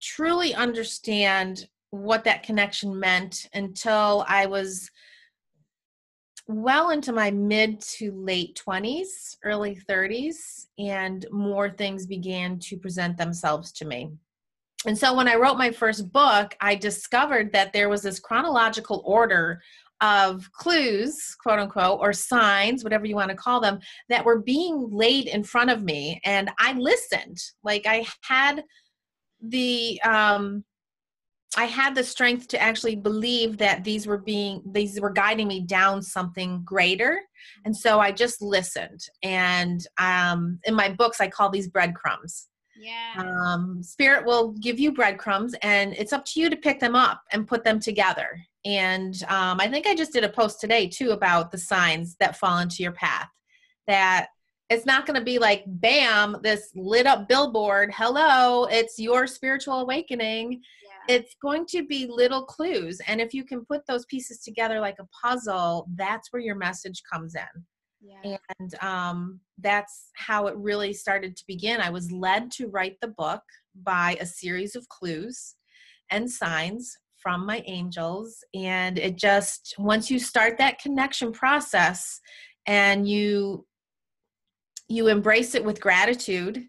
truly 0.00 0.54
understand 0.54 1.68
what 1.90 2.24
that 2.24 2.42
connection 2.42 2.98
meant 2.98 3.48
until 3.54 4.24
I 4.28 4.46
was 4.46 4.90
well 6.48 6.90
into 6.90 7.12
my 7.12 7.30
mid 7.30 7.80
to 7.80 8.12
late 8.12 8.60
20s, 8.66 9.36
early 9.42 9.78
30s, 9.88 10.66
and 10.78 11.26
more 11.32 11.70
things 11.70 12.06
began 12.06 12.58
to 12.60 12.76
present 12.76 13.16
themselves 13.16 13.72
to 13.72 13.84
me. 13.84 14.12
And 14.84 14.96
so 14.96 15.14
when 15.14 15.28
I 15.28 15.36
wrote 15.36 15.56
my 15.56 15.70
first 15.70 16.12
book, 16.12 16.54
I 16.60 16.74
discovered 16.74 17.52
that 17.52 17.72
there 17.72 17.88
was 17.88 18.02
this 18.02 18.20
chronological 18.20 19.02
order 19.06 19.60
of 20.02 20.50
clues, 20.52 21.16
quote 21.42 21.58
unquote, 21.58 22.00
or 22.00 22.12
signs, 22.12 22.84
whatever 22.84 23.06
you 23.06 23.14
want 23.14 23.30
to 23.30 23.36
call 23.36 23.60
them, 23.60 23.78
that 24.08 24.24
were 24.24 24.40
being 24.40 24.88
laid 24.90 25.26
in 25.26 25.42
front 25.42 25.70
of 25.70 25.82
me. 25.82 26.20
And 26.24 26.50
I 26.58 26.74
listened. 26.74 27.38
Like 27.64 27.86
I 27.86 28.06
had 28.22 28.62
the 29.40 30.00
um 30.02 30.64
I 31.56 31.64
had 31.64 31.94
the 31.94 32.04
strength 32.04 32.48
to 32.48 32.60
actually 32.60 32.96
believe 32.96 33.56
that 33.58 33.84
these 33.84 34.06
were 34.06 34.18
being 34.18 34.62
these 34.70 35.00
were 35.00 35.10
guiding 35.10 35.48
me 35.48 35.62
down 35.62 36.02
something 36.02 36.62
greater. 36.64 37.18
And 37.64 37.74
so 37.74 37.98
I 37.98 38.12
just 38.12 38.42
listened. 38.42 39.00
And 39.22 39.80
um 39.98 40.58
in 40.64 40.74
my 40.74 40.90
books 40.90 41.20
I 41.20 41.28
call 41.28 41.50
these 41.50 41.68
breadcrumbs. 41.68 42.48
Yeah. 42.78 43.14
Um, 43.16 43.82
Spirit 43.82 44.26
will 44.26 44.52
give 44.52 44.78
you 44.78 44.92
breadcrumbs, 44.92 45.54
and 45.62 45.94
it's 45.94 46.12
up 46.12 46.24
to 46.26 46.40
you 46.40 46.50
to 46.50 46.56
pick 46.56 46.80
them 46.80 46.94
up 46.94 47.22
and 47.32 47.48
put 47.48 47.64
them 47.64 47.80
together. 47.80 48.38
And 48.64 49.22
um, 49.28 49.60
I 49.60 49.68
think 49.68 49.86
I 49.86 49.94
just 49.94 50.12
did 50.12 50.24
a 50.24 50.28
post 50.28 50.60
today 50.60 50.88
too 50.88 51.10
about 51.10 51.50
the 51.50 51.58
signs 51.58 52.16
that 52.20 52.36
fall 52.36 52.58
into 52.58 52.82
your 52.82 52.92
path. 52.92 53.28
That 53.86 54.28
it's 54.68 54.86
not 54.86 55.06
going 55.06 55.18
to 55.18 55.24
be 55.24 55.38
like, 55.38 55.62
bam, 55.66 56.38
this 56.42 56.70
lit 56.74 57.06
up 57.06 57.28
billboard. 57.28 57.92
Hello, 57.94 58.64
it's 58.64 58.98
your 58.98 59.26
spiritual 59.26 59.80
awakening. 59.80 60.52
Yeah. 60.52 61.16
It's 61.16 61.36
going 61.40 61.66
to 61.66 61.86
be 61.86 62.06
little 62.08 62.44
clues. 62.44 63.00
And 63.06 63.20
if 63.20 63.32
you 63.32 63.44
can 63.44 63.64
put 63.64 63.86
those 63.86 64.04
pieces 64.06 64.40
together 64.40 64.80
like 64.80 64.96
a 64.98 65.06
puzzle, 65.22 65.86
that's 65.94 66.32
where 66.32 66.42
your 66.42 66.56
message 66.56 67.02
comes 67.10 67.36
in. 67.36 67.64
Yeah. 68.24 68.36
And 68.58 68.74
um, 68.82 69.40
that's 69.58 70.10
how 70.14 70.46
it 70.46 70.56
really 70.56 70.92
started 70.92 71.36
to 71.36 71.44
begin. 71.46 71.80
I 71.80 71.90
was 71.90 72.12
led 72.12 72.50
to 72.52 72.68
write 72.68 72.96
the 73.00 73.08
book 73.08 73.42
by 73.82 74.16
a 74.20 74.26
series 74.26 74.76
of 74.76 74.88
clues 74.88 75.56
and 76.10 76.30
signs 76.30 76.96
from 77.16 77.44
my 77.44 77.62
angels 77.66 78.44
and 78.54 78.98
it 78.98 79.16
just 79.16 79.74
once 79.78 80.10
you 80.10 80.18
start 80.18 80.58
that 80.58 80.78
connection 80.78 81.32
process 81.32 82.20
and 82.66 83.08
you 83.08 83.66
you 84.88 85.08
embrace 85.08 85.54
it 85.54 85.64
with 85.64 85.80
gratitude 85.80 86.62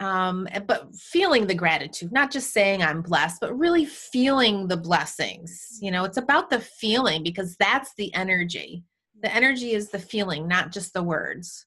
um 0.00 0.46
but 0.66 0.94
feeling 0.94 1.46
the 1.46 1.54
gratitude 1.54 2.12
not 2.12 2.30
just 2.30 2.52
saying 2.52 2.82
i'm 2.82 3.00
blessed 3.00 3.38
but 3.40 3.56
really 3.58 3.86
feeling 3.86 4.68
the 4.68 4.76
blessings 4.76 5.78
you 5.80 5.90
know 5.90 6.04
it's 6.04 6.18
about 6.18 6.50
the 6.50 6.60
feeling 6.60 7.22
because 7.22 7.56
that's 7.58 7.92
the 7.96 8.12
energy 8.14 8.84
the 9.22 9.34
energy 9.34 9.72
is 9.72 9.90
the 9.90 9.98
feeling 9.98 10.46
not 10.46 10.72
just 10.72 10.92
the 10.92 11.02
words 11.02 11.66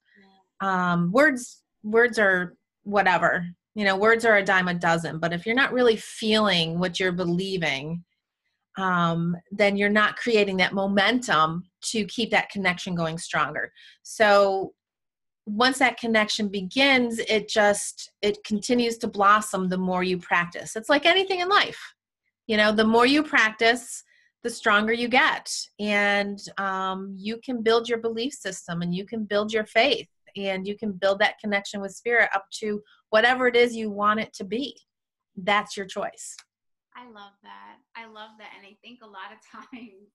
um 0.62 1.12
words 1.12 1.64
words 1.84 2.20
are 2.20 2.56
whatever 2.84 3.46
you 3.76 3.86
know 3.86 3.96
words 3.96 4.26
are 4.26 4.38
a 4.38 4.44
dime 4.44 4.68
a 4.68 4.74
dozen 4.74 5.20
but 5.20 5.34
if 5.34 5.46
you're 5.46 5.56
not 5.56 5.74
really 5.74 5.96
feeling 5.96 6.80
what 6.80 7.00
you're 7.00 7.12
believing 7.12 8.04
um, 8.80 9.36
then 9.52 9.76
you're 9.76 9.90
not 9.90 10.16
creating 10.16 10.58
that 10.58 10.74
momentum 10.74 11.64
to 11.82 12.06
keep 12.06 12.32
that 12.32 12.50
connection 12.50 12.96
going 12.96 13.18
stronger. 13.18 13.72
So 14.04 14.74
once 15.46 15.80
that 15.80 16.00
connection 16.00 16.48
begins, 16.48 17.20
it 17.20 17.50
just 17.50 18.12
it 18.22 18.44
continues 18.44 18.98
to 19.00 19.08
blossom 19.08 19.68
the 19.68 19.78
more 19.78 20.04
you 20.04 20.18
practice. 20.18 20.76
It's 20.76 20.90
like 20.90 21.06
anything 21.06 21.42
in 21.42 21.50
life. 21.50 21.80
You 22.48 22.58
know, 22.58 22.72
the 22.72 22.86
more 22.86 23.06
you 23.06 23.22
practice, 23.22 24.04
the 24.44 24.50
stronger 24.50 24.94
you 24.94 25.08
get, 25.08 25.54
and 25.80 26.40
um, 26.58 27.14
you 27.18 27.40
can 27.44 27.62
build 27.62 27.90
your 27.90 27.98
belief 27.98 28.34
system, 28.34 28.82
and 28.82 28.96
you 28.96 29.06
can 29.06 29.26
build 29.26 29.52
your 29.52 29.66
faith, 29.66 30.08
and 30.36 30.68
you 30.68 30.78
can 30.78 30.94
build 30.94 31.20
that 31.20 31.40
connection 31.40 31.82
with 31.82 31.94
spirit 31.94 32.30
up 32.34 32.46
to 32.60 32.82
whatever 33.10 33.48
it 33.48 33.56
is 33.56 33.76
you 33.76 33.90
want 33.90 34.20
it 34.20 34.34
to 34.34 34.44
be. 34.44 34.80
That's 35.36 35.76
your 35.76 35.86
choice. 35.86 36.36
I 36.96 37.06
love 37.06 37.34
that. 37.44 37.78
I 37.96 38.06
love 38.06 38.32
that. 38.40 38.52
And 38.58 38.66
I 38.68 38.76
think 38.84 39.00
a 39.02 39.06
lot 39.06 39.32
of 39.32 39.70
times, 39.72 40.12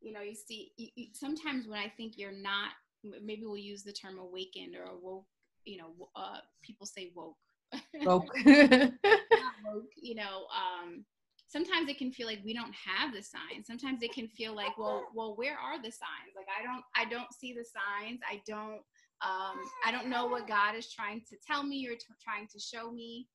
you 0.00 0.12
know, 0.12 0.20
you 0.20 0.34
see, 0.34 0.72
you, 0.76 0.88
you, 0.94 1.06
sometimes 1.12 1.66
when 1.66 1.78
I 1.78 1.88
think 1.96 2.14
you're 2.16 2.32
not, 2.32 2.70
maybe 3.02 3.42
we'll 3.44 3.56
use 3.56 3.82
the 3.82 3.92
term 3.92 4.18
awakened 4.18 4.76
or 4.76 4.96
woke, 5.00 5.26
you 5.64 5.78
know, 5.78 6.08
uh, 6.16 6.38
people 6.62 6.86
say 6.86 7.12
woke. 7.14 7.36
Woke. 8.02 8.26
woke, 8.44 9.92
you 9.94 10.16
know, 10.16 10.46
um, 10.50 11.04
sometimes 11.50 11.88
it 11.88 11.98
can 11.98 12.12
feel 12.12 12.28
like 12.28 12.40
we 12.44 12.54
don't 12.54 12.74
have 12.74 13.12
the 13.12 13.22
signs. 13.22 13.66
Sometimes 13.66 14.02
it 14.02 14.14
can 14.14 14.28
feel 14.28 14.54
like, 14.54 14.78
well, 14.78 15.08
well, 15.14 15.34
where 15.34 15.58
are 15.58 15.78
the 15.78 15.90
signs? 15.90 16.32
Like 16.36 16.46
I 16.48 16.62
don't, 16.62 16.84
I 16.94 17.10
don't 17.10 17.34
see 17.34 17.52
the 17.52 17.64
signs. 17.64 18.20
I 18.30 18.40
don't, 18.46 18.80
um, 19.22 19.58
I 19.84 19.90
don't 19.90 20.08
know 20.08 20.26
what 20.26 20.46
God 20.46 20.76
is 20.76 20.92
trying 20.92 21.22
to 21.28 21.36
tell 21.44 21.64
me 21.64 21.86
or 21.88 21.92
t- 21.92 22.06
trying 22.22 22.46
to 22.52 22.60
show 22.60 22.92
me. 22.92 23.26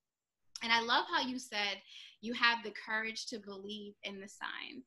And 0.63 0.71
I 0.71 0.81
love 0.81 1.05
how 1.13 1.27
you 1.27 1.37
said 1.37 1.81
you 2.21 2.33
have 2.33 2.59
the 2.63 2.73
courage 2.85 3.27
to 3.27 3.39
believe 3.39 3.93
in 4.03 4.21
the 4.21 4.29
signs. 4.29 4.85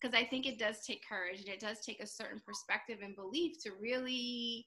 Because 0.00 0.18
I 0.18 0.24
think 0.24 0.46
it 0.46 0.58
does 0.58 0.84
take 0.86 1.02
courage 1.06 1.40
and 1.40 1.48
it 1.48 1.60
does 1.60 1.80
take 1.80 2.00
a 2.00 2.06
certain 2.06 2.40
perspective 2.46 2.98
and 3.02 3.14
belief 3.14 3.62
to 3.62 3.72
really 3.80 4.66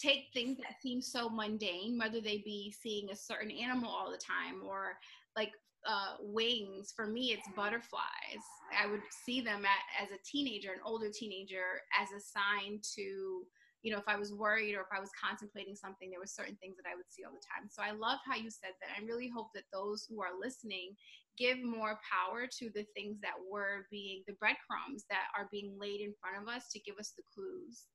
take 0.00 0.26
things 0.32 0.56
that 0.58 0.80
seem 0.80 1.00
so 1.00 1.28
mundane, 1.28 1.98
whether 1.98 2.20
they 2.20 2.42
be 2.44 2.74
seeing 2.80 3.10
a 3.10 3.16
certain 3.16 3.50
animal 3.50 3.90
all 3.90 4.10
the 4.10 4.18
time 4.18 4.62
or 4.66 4.98
like 5.36 5.50
uh, 5.88 6.16
wings. 6.20 6.92
For 6.94 7.06
me, 7.06 7.32
it's 7.32 7.48
butterflies. 7.56 8.44
I 8.78 8.86
would 8.86 9.00
see 9.24 9.40
them 9.40 9.64
at, 9.64 10.04
as 10.04 10.10
a 10.12 10.22
teenager, 10.24 10.70
an 10.70 10.80
older 10.84 11.10
teenager, 11.10 11.80
as 11.98 12.08
a 12.12 12.20
sign 12.20 12.80
to 12.94 13.42
you 13.82 13.92
know, 13.92 13.98
if 13.98 14.08
I 14.08 14.16
was 14.16 14.34
worried 14.34 14.74
or 14.74 14.80
if 14.80 14.92
I 14.92 15.00
was 15.00 15.10
contemplating 15.14 15.76
something, 15.76 16.10
there 16.10 16.18
were 16.18 16.26
certain 16.26 16.56
things 16.56 16.76
that 16.76 16.90
I 16.90 16.96
would 16.96 17.06
see 17.08 17.22
all 17.22 17.30
the 17.30 17.46
time. 17.46 17.70
So 17.70 17.82
I 17.82 17.92
love 17.92 18.18
how 18.26 18.34
you 18.34 18.50
said 18.50 18.74
that. 18.80 18.90
I 18.90 19.06
really 19.06 19.30
hope 19.30 19.50
that 19.54 19.70
those 19.72 20.04
who 20.08 20.20
are 20.20 20.34
listening 20.34 20.96
give 21.38 21.62
more 21.62 21.98
power 22.02 22.48
to 22.58 22.70
the 22.74 22.84
things 22.96 23.20
that 23.22 23.38
were 23.38 23.86
being 23.90 24.24
the 24.26 24.34
breadcrumbs 24.34 25.04
that 25.10 25.30
are 25.38 25.48
being 25.52 25.76
laid 25.78 26.00
in 26.00 26.12
front 26.20 26.42
of 26.42 26.52
us 26.52 26.66
to 26.72 26.80
give 26.80 26.98
us 26.98 27.14
the 27.16 27.22
clues. 27.32 27.86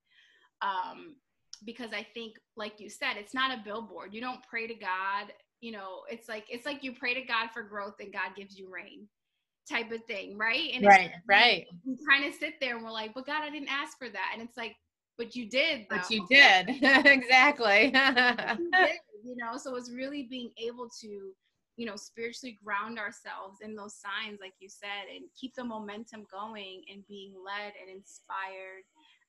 Um, 0.61 1.17
because 1.65 1.91
I 1.91 2.07
think, 2.13 2.35
like 2.55 2.79
you 2.79 2.89
said, 2.89 3.15
it's 3.17 3.33
not 3.33 3.51
a 3.51 3.63
billboard. 3.63 4.13
You 4.13 4.21
don't 4.21 4.43
pray 4.49 4.67
to 4.67 4.73
God. 4.73 5.31
You 5.63 5.71
know, 5.71 6.01
it's 6.09 6.27
like 6.27 6.45
it's 6.49 6.65
like 6.65 6.83
you 6.83 6.91
pray 6.91 7.13
to 7.13 7.21
God 7.21 7.47
for 7.53 7.63
growth 7.63 7.95
and 8.01 8.11
God 8.11 8.35
gives 8.35 8.59
you 8.59 8.69
rain 8.69 9.07
type 9.69 9.93
of 9.93 10.03
thing, 10.03 10.37
right? 10.37 10.71
And 10.73 10.85
right, 10.85 11.11
right. 11.25 11.65
We 11.85 11.97
kind 12.05 12.25
of 12.25 12.33
sit 12.33 12.55
there 12.59 12.75
and 12.75 12.83
we're 12.83 12.91
like, 12.91 13.13
but 13.13 13.25
God, 13.25 13.43
I 13.43 13.49
didn't 13.49 13.69
ask 13.69 13.97
for 13.97 14.09
that. 14.09 14.31
And 14.33 14.41
it's 14.41 14.57
like, 14.57 14.75
but 15.17 15.37
you 15.37 15.49
did. 15.49 15.85
Though. 15.89 15.95
But 16.01 16.11
you 16.11 16.25
did. 16.29 16.69
exactly. 17.05 17.85
you, 17.85 17.91
did, 17.91 18.99
you 19.23 19.37
know, 19.37 19.57
so 19.57 19.77
it's 19.77 19.89
really 19.89 20.23
being 20.23 20.51
able 20.57 20.89
to, 20.99 21.07
you 21.77 21.85
know, 21.85 21.95
spiritually 21.95 22.59
ground 22.61 22.99
ourselves 22.99 23.59
in 23.61 23.73
those 23.73 23.95
signs, 23.95 24.39
like 24.41 24.55
you 24.59 24.67
said, 24.67 25.07
and 25.15 25.23
keep 25.39 25.55
the 25.55 25.63
momentum 25.63 26.25
going 26.29 26.83
and 26.91 27.07
being 27.07 27.33
led 27.39 27.71
and 27.79 27.89
inspired 27.89 28.83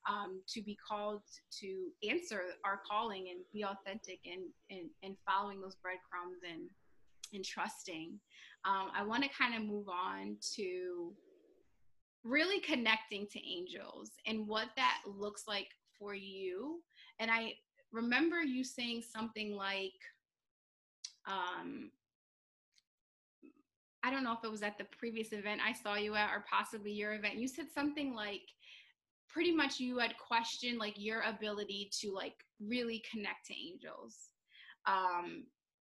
um, 0.09 0.41
to 0.49 0.63
be 0.63 0.77
called 0.77 1.23
to 1.61 1.89
answer 2.09 2.41
our 2.65 2.81
calling 2.89 3.29
and 3.31 3.41
be 3.53 3.65
authentic 3.65 4.21
and, 4.27 4.43
and, 4.71 4.91
and 5.03 5.17
following 5.27 5.61
those 5.61 5.77
breadcrumbs 5.77 6.41
and, 6.49 6.63
and 7.33 7.45
trusting. 7.45 8.19
Um, 8.65 8.91
I 8.95 9.03
want 9.03 9.23
to 9.23 9.31
kind 9.31 9.55
of 9.55 9.63
move 9.63 9.89
on 9.89 10.37
to 10.57 11.13
really 12.23 12.61
connecting 12.61 13.27
to 13.33 13.39
angels 13.47 14.11
and 14.27 14.47
what 14.47 14.69
that 14.77 14.99
looks 15.07 15.45
like 15.47 15.69
for 15.99 16.15
you. 16.15 16.81
And 17.19 17.31
I 17.31 17.55
remember 17.93 18.43
you 18.43 18.65
saying 18.65 19.03
something 19.03 19.55
like, 19.55 19.93
um, 21.27 21.91
I 24.03 24.11
don't 24.11 24.25
know 24.25 24.33
if 24.33 24.45
it 24.45 24.51
was 24.51 24.63
at 24.63 24.77
the 24.77 24.85
previous 24.85 25.33
event 25.33 25.63
I 25.67 25.73
saw 25.73 25.95
you 25.95 26.15
at 26.15 26.31
or 26.31 26.45
possibly 26.51 26.93
your 26.93 27.15
event. 27.15 27.37
You 27.37 27.49
said 27.49 27.67
something 27.75 28.15
like, 28.15 28.43
pretty 29.35 29.51
much 29.51 29.81
you 29.81 29.99
had 29.99 30.17
questioned 30.17 30.79
like 30.79 30.95
your 30.97 31.23
ability 31.23 31.91
to 32.01 32.15
like 32.15 32.37
really 32.61 33.03
connect 33.11 33.47
to 33.47 33.53
angels. 33.53 34.31
Um, 34.87 35.47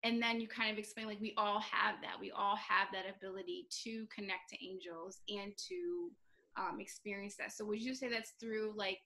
and 0.05 0.23
then 0.23 0.41
you 0.41 0.47
kind 0.47 0.71
of 0.71 0.79
explain 0.79 1.07
like 1.07 1.21
we 1.21 1.33
all 1.39 1.61
have 1.61 1.95
that. 2.03 2.21
We 2.21 2.31
all 2.33 2.57
have 2.57 2.89
that 2.93 3.07
ability 3.17 3.67
to 3.85 4.07
connect 4.15 4.51
to 4.51 4.63
angels 4.63 5.21
and 5.31 5.53
to 5.69 6.11
um, 6.59 6.81
experience 6.81 7.37
that. 7.39 7.53
So 7.53 7.65
would 7.65 7.81
you 7.81 7.95
say 7.95 8.11
that's 8.11 8.35
through 8.39 8.75
like 8.77 9.01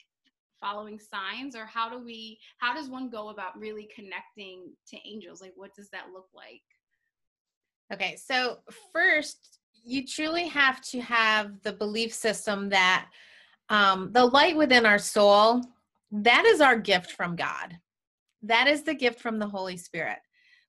following 0.60 0.98
signs 0.98 1.54
or 1.54 1.66
how 1.66 1.88
do 1.88 2.04
we 2.04 2.38
how 2.58 2.74
does 2.74 2.88
one 2.88 3.10
go 3.10 3.28
about 3.28 3.58
really 3.58 3.88
connecting 3.94 4.72
to 4.88 4.96
angels? 5.06 5.40
Like 5.40 5.52
what 5.54 5.74
does 5.76 5.90
that 5.90 6.06
look 6.12 6.28
like? 6.34 6.62
Okay 7.92 8.16
so 8.16 8.58
first 8.92 9.58
you 9.84 10.04
truly 10.04 10.48
have 10.48 10.80
to 10.80 11.00
have 11.00 11.60
the 11.62 11.72
belief 11.72 12.12
system 12.12 12.70
that 12.70 13.10
um, 13.68 14.10
the 14.12 14.24
light 14.24 14.56
within 14.56 14.86
our 14.86 14.98
soul 14.98 15.62
that 16.10 16.44
is 16.44 16.60
our 16.60 16.78
gift 16.78 17.12
from 17.12 17.34
god. 17.34 17.76
That 18.42 18.68
is 18.68 18.82
the 18.82 18.94
gift 18.94 19.20
from 19.20 19.38
the 19.38 19.48
holy 19.48 19.76
spirit. 19.76 20.18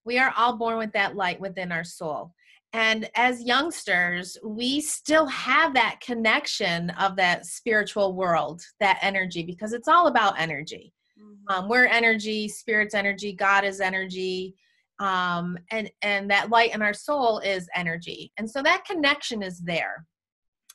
We 0.05 0.17
are 0.17 0.33
all 0.35 0.57
born 0.57 0.77
with 0.77 0.93
that 0.93 1.15
light 1.15 1.39
within 1.39 1.71
our 1.71 1.83
soul. 1.83 2.33
and 2.73 3.09
as 3.15 3.43
youngsters 3.43 4.37
we 4.43 4.81
still 4.81 5.27
have 5.27 5.73
that 5.73 5.99
connection 6.01 6.89
of 6.91 7.15
that 7.15 7.45
spiritual 7.45 8.15
world 8.15 8.61
that 8.79 8.97
energy 9.01 9.43
because 9.43 9.73
it's 9.73 9.87
all 9.87 10.07
about 10.07 10.39
energy. 10.39 10.93
Mm-hmm. 11.19 11.55
um, 11.63 11.69
we're 11.69 11.85
energy 11.85 12.47
spirit's 12.47 12.95
energy 12.95 13.31
god 13.33 13.63
is 13.63 13.79
energy 13.79 14.55
um, 14.99 15.57
and 15.71 15.89
and 16.01 16.29
that 16.31 16.49
light 16.49 16.73
in 16.73 16.81
our 16.81 16.93
soul 16.93 17.39
is 17.39 17.67
energy. 17.75 18.31
And 18.37 18.49
so 18.49 18.61
that 18.63 18.85
connection 18.85 19.43
is 19.43 19.59
there 19.59 20.05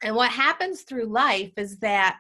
and 0.02 0.14
what 0.14 0.30
happens 0.30 0.83
through 0.83 1.07
life 1.07 1.52
is 1.57 1.78
that 1.78 2.19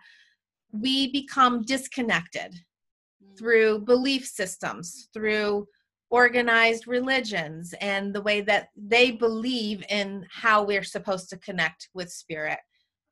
we 0.72 1.10
become 1.12 1.62
disconnected 1.62 2.52
mm-hmm. 2.52 3.34
through 3.36 3.80
belief 3.80 4.26
systems 4.26 5.08
through 5.12 5.66
organized 6.10 6.88
religions 6.88 7.72
and 7.80 8.12
the 8.12 8.22
way 8.22 8.40
that 8.40 8.68
they 8.76 9.12
believe 9.12 9.82
in 9.88 10.26
how 10.28 10.62
we're 10.62 10.82
supposed 10.82 11.30
to 11.30 11.38
connect 11.38 11.88
with 11.94 12.10
spirit. 12.10 12.58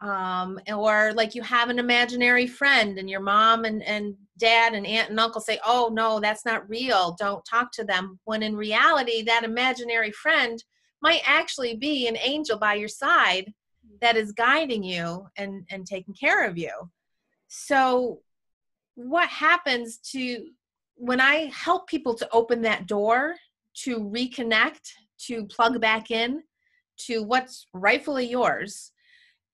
Um, 0.01 0.61
or 0.73 1.13
like 1.15 1.35
you 1.35 1.43
have 1.43 1.71
an 1.71 1.81
imaginary 1.81 2.47
friend 2.47 2.99
and 2.99 3.11
your 3.11 3.21
mom 3.21 3.65
and, 3.65 3.83
and 3.83 4.15
dad 4.39 4.75
and 4.75 4.87
aunt 4.87 5.11
and 5.11 5.19
uncle 5.19 5.41
say 5.41 5.59
oh 5.67 5.91
no 5.93 6.21
that's 6.21 6.45
not 6.45 6.69
real. 6.69 7.17
Don't 7.19 7.45
talk 7.45 7.73
to 7.73 7.85
them. 7.85 8.21
When 8.25 8.45
in 8.45 8.55
reality 8.55 9.23
that 9.23 9.43
imaginary 9.43 10.13
friend 10.13 10.63
might 11.03 11.23
actually 11.25 11.77
be 11.77 12.07
an 12.07 12.17
angel 12.17 12.59
by 12.59 12.75
your 12.75 12.89
side 12.89 13.53
that 14.01 14.17
is 14.17 14.33
guiding 14.33 14.83
you 14.83 15.27
and 15.37 15.67
and 15.71 15.87
taking 15.87 16.15
care 16.15 16.47
of 16.47 16.57
you 16.57 16.71
so 17.49 18.21
what 18.95 19.29
happens 19.29 19.99
to 19.99 20.49
when 20.99 21.21
I 21.21 21.51
help 21.55 21.87
people 21.87 22.15
to 22.15 22.29
open 22.33 22.61
that 22.63 22.87
door 22.89 23.37
to 23.85 24.01
reconnect, 24.01 24.91
to 25.27 25.47
plug 25.47 25.81
back 25.81 26.11
in 26.11 26.43
to 27.07 27.23
what's 27.23 27.69
rightfully 27.73 28.27
yours, 28.27 28.91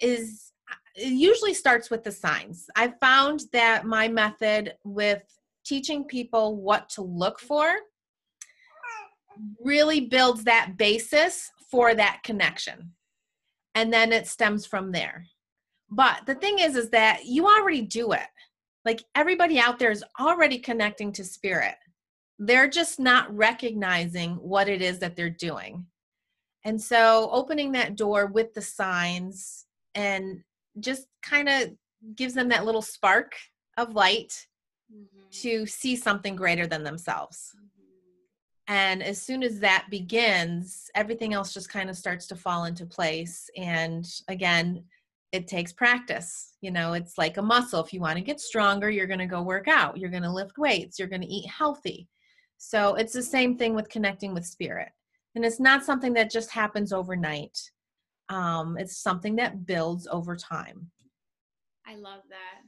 is 0.01 0.53
it 0.97 1.13
usually 1.13 1.53
starts 1.53 1.91
with 1.91 2.03
the 2.03 2.11
signs. 2.11 2.67
I've 2.75 2.99
found 3.01 3.43
that 3.53 3.85
my 3.85 4.09
method 4.09 4.75
with 4.85 5.23
teaching 5.67 6.05
people 6.05 6.57
what 6.57 6.89
to 6.91 7.03
look 7.03 7.39
for 7.41 7.67
really 9.63 10.03
builds 10.03 10.45
that 10.45 10.77
basis 10.79 11.51
for 11.71 11.95
that 11.95 12.21
connection. 12.23 12.93
And 13.75 13.93
then 13.93 14.13
it 14.13 14.27
stems 14.27 14.67
from 14.67 14.93
there. 14.93 15.27
But 15.91 16.27
the 16.27 16.35
thing 16.35 16.59
is, 16.59 16.77
is 16.77 16.91
that 16.91 17.25
you 17.25 17.47
already 17.47 17.83
do 17.83 18.13
it 18.13 18.27
like 18.85 19.05
everybody 19.15 19.59
out 19.59 19.79
there 19.79 19.91
is 19.91 20.05
already 20.21 20.59
connecting 20.59 21.13
to 21.13 21.25
spirit 21.25 21.77
they're 22.39 22.69
just 22.69 22.99
not 22.99 23.35
recognizing 23.35 24.35
what 24.37 24.69
it 24.69 24.83
is 24.83 24.99
that 24.99 25.17
they're 25.17 25.31
doing 25.31 25.87
and 26.65 26.81
so 26.81 27.29
opening 27.31 27.73
that 27.73 27.97
door 27.97 28.27
with 28.27 28.53
the 28.55 28.63
signs 28.63 29.67
and 29.95 30.43
just 30.81 31.07
kind 31.23 31.49
of 31.49 31.71
gives 32.17 32.35
them 32.35 32.49
that 32.49 32.65
little 32.65 32.83
spark 32.83 33.35
of 33.77 33.95
light 33.95 34.47
mm-hmm. 34.93 35.29
to 35.31 35.67
see 35.67 35.95
something 35.95 36.35
greater 36.35 36.67
than 36.67 36.83
themselves 36.83 37.53
mm-hmm. 37.57 37.74
And 38.67 39.03
as 39.03 39.21
soon 39.21 39.43
as 39.43 39.61
that 39.61 39.87
begins 39.91 40.91
everything 40.95 41.35
else 41.35 41.53
just 41.53 41.69
kind 41.69 41.91
of 41.91 41.97
starts 41.97 42.27
to 42.27 42.37
fall 42.37 42.65
into 42.65 42.87
place 42.87 43.51
and 43.57 44.21
again 44.29 44.83
it 45.35 45.49
takes 45.49 45.73
practice. 45.73 46.55
You 46.61 46.71
know, 46.71 46.93
it's 46.93 47.19
like 47.19 47.39
a 47.39 47.43
muscle. 47.43 47.83
If 47.83 47.93
you 47.93 48.01
want 48.01 48.17
to 48.19 48.25
get 48.25 48.41
stronger, 48.41 48.89
you're 48.89 49.09
going 49.09 49.19
to 49.19 49.27
go 49.27 49.43
work 49.43 49.67
out, 49.67 49.99
you're 49.99 50.09
going 50.09 50.23
to 50.23 50.31
lift 50.31 50.59
weights, 50.59 50.97
you're 50.97 51.09
going 51.09 51.23
to 51.23 51.27
eat 51.27 51.49
healthy. 51.49 52.09
So 52.57 52.95
it's 52.95 53.13
the 53.13 53.23
same 53.23 53.59
thing 53.59 53.75
with 53.75 53.89
connecting 53.89 54.33
with 54.33 54.47
spirit. 54.47 54.91
And 55.35 55.45
it's 55.45 55.59
not 55.59 55.85
something 55.85 56.13
that 56.15 56.31
just 56.31 56.51
happens 56.51 56.93
overnight, 56.93 57.59
um, 58.29 58.79
it's 58.79 58.97
something 58.97 59.35
that 59.37 59.67
builds 59.67 60.07
over 60.07 60.37
time. 60.37 60.89
I 61.85 61.97
love 61.97 62.23
that. 62.31 62.63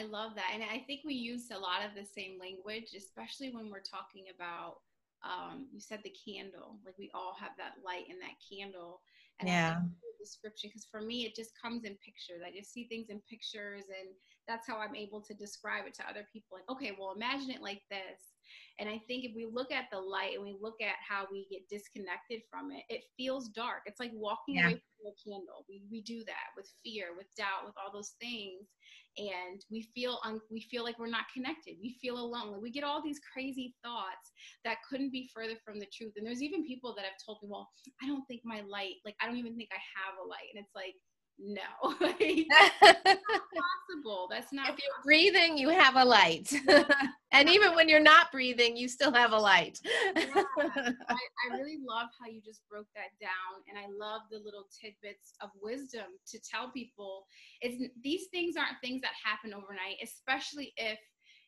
I 0.00 0.04
love 0.04 0.36
that. 0.36 0.52
And 0.54 0.62
I 0.62 0.84
think 0.86 1.00
we 1.04 1.14
use 1.14 1.50
a 1.50 1.58
lot 1.58 1.84
of 1.84 1.96
the 1.96 2.08
same 2.08 2.38
language, 2.38 2.94
especially 2.96 3.50
when 3.50 3.70
we're 3.70 3.80
talking 3.80 4.26
about, 4.34 4.76
um, 5.24 5.66
you 5.72 5.80
said 5.80 6.00
the 6.04 6.12
candle, 6.12 6.78
like 6.84 6.94
we 6.98 7.10
all 7.14 7.34
have 7.40 7.52
that 7.58 7.80
light 7.84 8.04
in 8.08 8.18
that 8.20 8.36
candle. 8.48 9.00
And 9.40 9.48
yeah 9.48 9.76
description 10.24 10.70
because 10.70 10.88
for 10.90 11.02
me 11.02 11.26
it 11.26 11.36
just 11.36 11.50
comes 11.60 11.84
in 11.84 11.94
pictures 12.00 12.40
i 12.40 12.50
just 12.56 12.72
see 12.72 12.88
things 12.88 13.10
in 13.10 13.20
pictures 13.28 13.84
and 13.92 14.08
that's 14.48 14.66
how 14.66 14.78
i'm 14.78 14.96
able 14.96 15.20
to 15.20 15.34
describe 15.34 15.84
it 15.86 15.92
to 15.92 16.08
other 16.08 16.26
people 16.32 16.56
like 16.56 16.68
okay 16.70 16.96
well 16.98 17.12
imagine 17.14 17.50
it 17.50 17.60
like 17.60 17.82
this 17.90 18.32
and 18.78 18.88
I 18.88 19.00
think 19.06 19.24
if 19.24 19.32
we 19.34 19.46
look 19.46 19.70
at 19.70 19.84
the 19.92 19.98
light 19.98 20.34
and 20.34 20.42
we 20.42 20.56
look 20.60 20.80
at 20.82 20.96
how 21.06 21.26
we 21.30 21.46
get 21.50 21.68
disconnected 21.68 22.42
from 22.50 22.72
it, 22.72 22.82
it 22.88 23.02
feels 23.16 23.48
dark. 23.48 23.82
It's 23.86 24.00
like 24.00 24.10
walking 24.14 24.56
yeah. 24.56 24.66
away 24.66 24.72
from 24.74 24.93
a 25.04 25.14
candle. 25.22 25.64
We, 25.68 25.82
we 25.90 26.02
do 26.02 26.24
that 26.24 26.52
with 26.56 26.70
fear, 26.82 27.16
with 27.16 27.26
doubt, 27.36 27.66
with 27.66 27.74
all 27.78 27.92
those 27.92 28.14
things. 28.20 28.68
And 29.16 29.62
we 29.70 29.86
feel 29.94 30.18
un- 30.24 30.40
we 30.50 30.60
feel 30.60 30.82
like 30.82 30.98
we're 30.98 31.06
not 31.06 31.30
connected. 31.32 31.76
We 31.80 31.96
feel 32.02 32.18
alone. 32.18 32.50
Like 32.50 32.62
we 32.62 32.70
get 32.70 32.82
all 32.82 33.02
these 33.02 33.20
crazy 33.32 33.74
thoughts 33.84 34.32
that 34.64 34.82
couldn't 34.88 35.12
be 35.12 35.30
further 35.32 35.54
from 35.64 35.78
the 35.78 35.86
truth. 35.92 36.14
And 36.16 36.26
there's 36.26 36.42
even 36.42 36.66
people 36.66 36.94
that 36.96 37.04
have 37.04 37.14
told 37.24 37.38
me, 37.42 37.48
well, 37.50 37.70
I 38.02 38.08
don't 38.08 38.26
think 38.26 38.42
my 38.44 38.62
light, 38.66 38.98
like 39.04 39.14
I 39.22 39.26
don't 39.26 39.38
even 39.38 39.56
think 39.56 39.70
I 39.70 39.78
have 39.78 40.18
a 40.18 40.26
light. 40.26 40.50
And 40.54 40.62
it's 40.64 40.74
like, 40.74 40.94
no 41.38 41.60
that's 42.00 42.14
not 42.48 43.42
possible. 43.54 44.28
That's 44.30 44.52
not 44.52 44.70
if 44.70 44.76
you're 44.78 45.02
breathing 45.04 45.58
you 45.58 45.68
have 45.70 45.96
a 45.96 46.04
light. 46.04 46.52
And 47.32 47.50
even 47.50 47.74
when 47.74 47.88
you're 47.88 47.98
not 47.98 48.30
breathing 48.30 48.76
you 48.76 48.86
still 48.86 49.12
have 49.12 49.32
a 49.32 49.36
light. 49.36 49.80
Yeah. 49.84 50.22
I, 50.58 51.18
I 51.50 51.56
really 51.56 51.78
love 51.84 52.06
how 52.20 52.30
you 52.30 52.40
just 52.40 52.60
broke 52.70 52.86
that 52.94 53.10
down 53.20 53.64
and 53.68 53.76
i 53.76 53.86
love 53.90 54.22
the 54.30 54.38
little 54.38 54.66
tidbits 54.80 55.32
of 55.40 55.50
wisdom 55.60 56.06
to 56.28 56.38
tell 56.38 56.70
people. 56.70 57.26
It's 57.60 57.82
these 58.02 58.26
things 58.30 58.54
aren't 58.56 58.80
things 58.80 59.00
that 59.02 59.12
happen 59.22 59.52
overnight 59.52 59.96
especially 60.02 60.72
if 60.76 60.98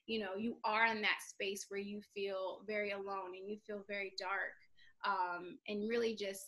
you 0.06 0.18
know 0.18 0.34
you 0.36 0.56
are 0.64 0.86
in 0.86 1.00
that 1.02 1.18
space 1.28 1.66
where 1.68 1.80
you 1.80 2.00
feel 2.12 2.62
very 2.66 2.90
alone 2.90 3.36
and 3.38 3.48
you 3.48 3.58
feel 3.64 3.84
very 3.88 4.12
dark 4.18 4.54
um, 5.06 5.58
and 5.68 5.88
really 5.88 6.14
just 6.16 6.46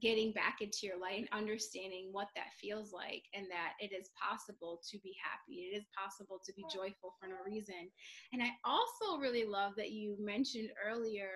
getting 0.00 0.32
back 0.32 0.58
into 0.60 0.80
your 0.82 0.98
light 0.98 1.18
and 1.18 1.28
understanding 1.32 2.08
what 2.12 2.28
that 2.36 2.52
feels 2.60 2.92
like 2.92 3.24
and 3.34 3.46
that 3.50 3.72
it 3.80 3.92
is 3.94 4.10
possible 4.20 4.80
to 4.90 4.98
be 5.00 5.14
happy. 5.22 5.70
It 5.72 5.76
is 5.76 5.84
possible 5.96 6.40
to 6.44 6.52
be 6.52 6.64
joyful 6.72 7.14
for 7.20 7.28
no 7.28 7.36
reason. 7.46 7.90
And 8.32 8.42
i 8.42 8.50
also 8.64 9.20
really 9.20 9.44
love 9.44 9.72
that 9.76 9.90
you 9.90 10.16
mentioned 10.18 10.70
earlier 10.86 11.30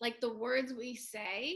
like 0.00 0.20
the 0.20 0.32
words 0.32 0.72
we 0.72 0.94
say 0.94 1.54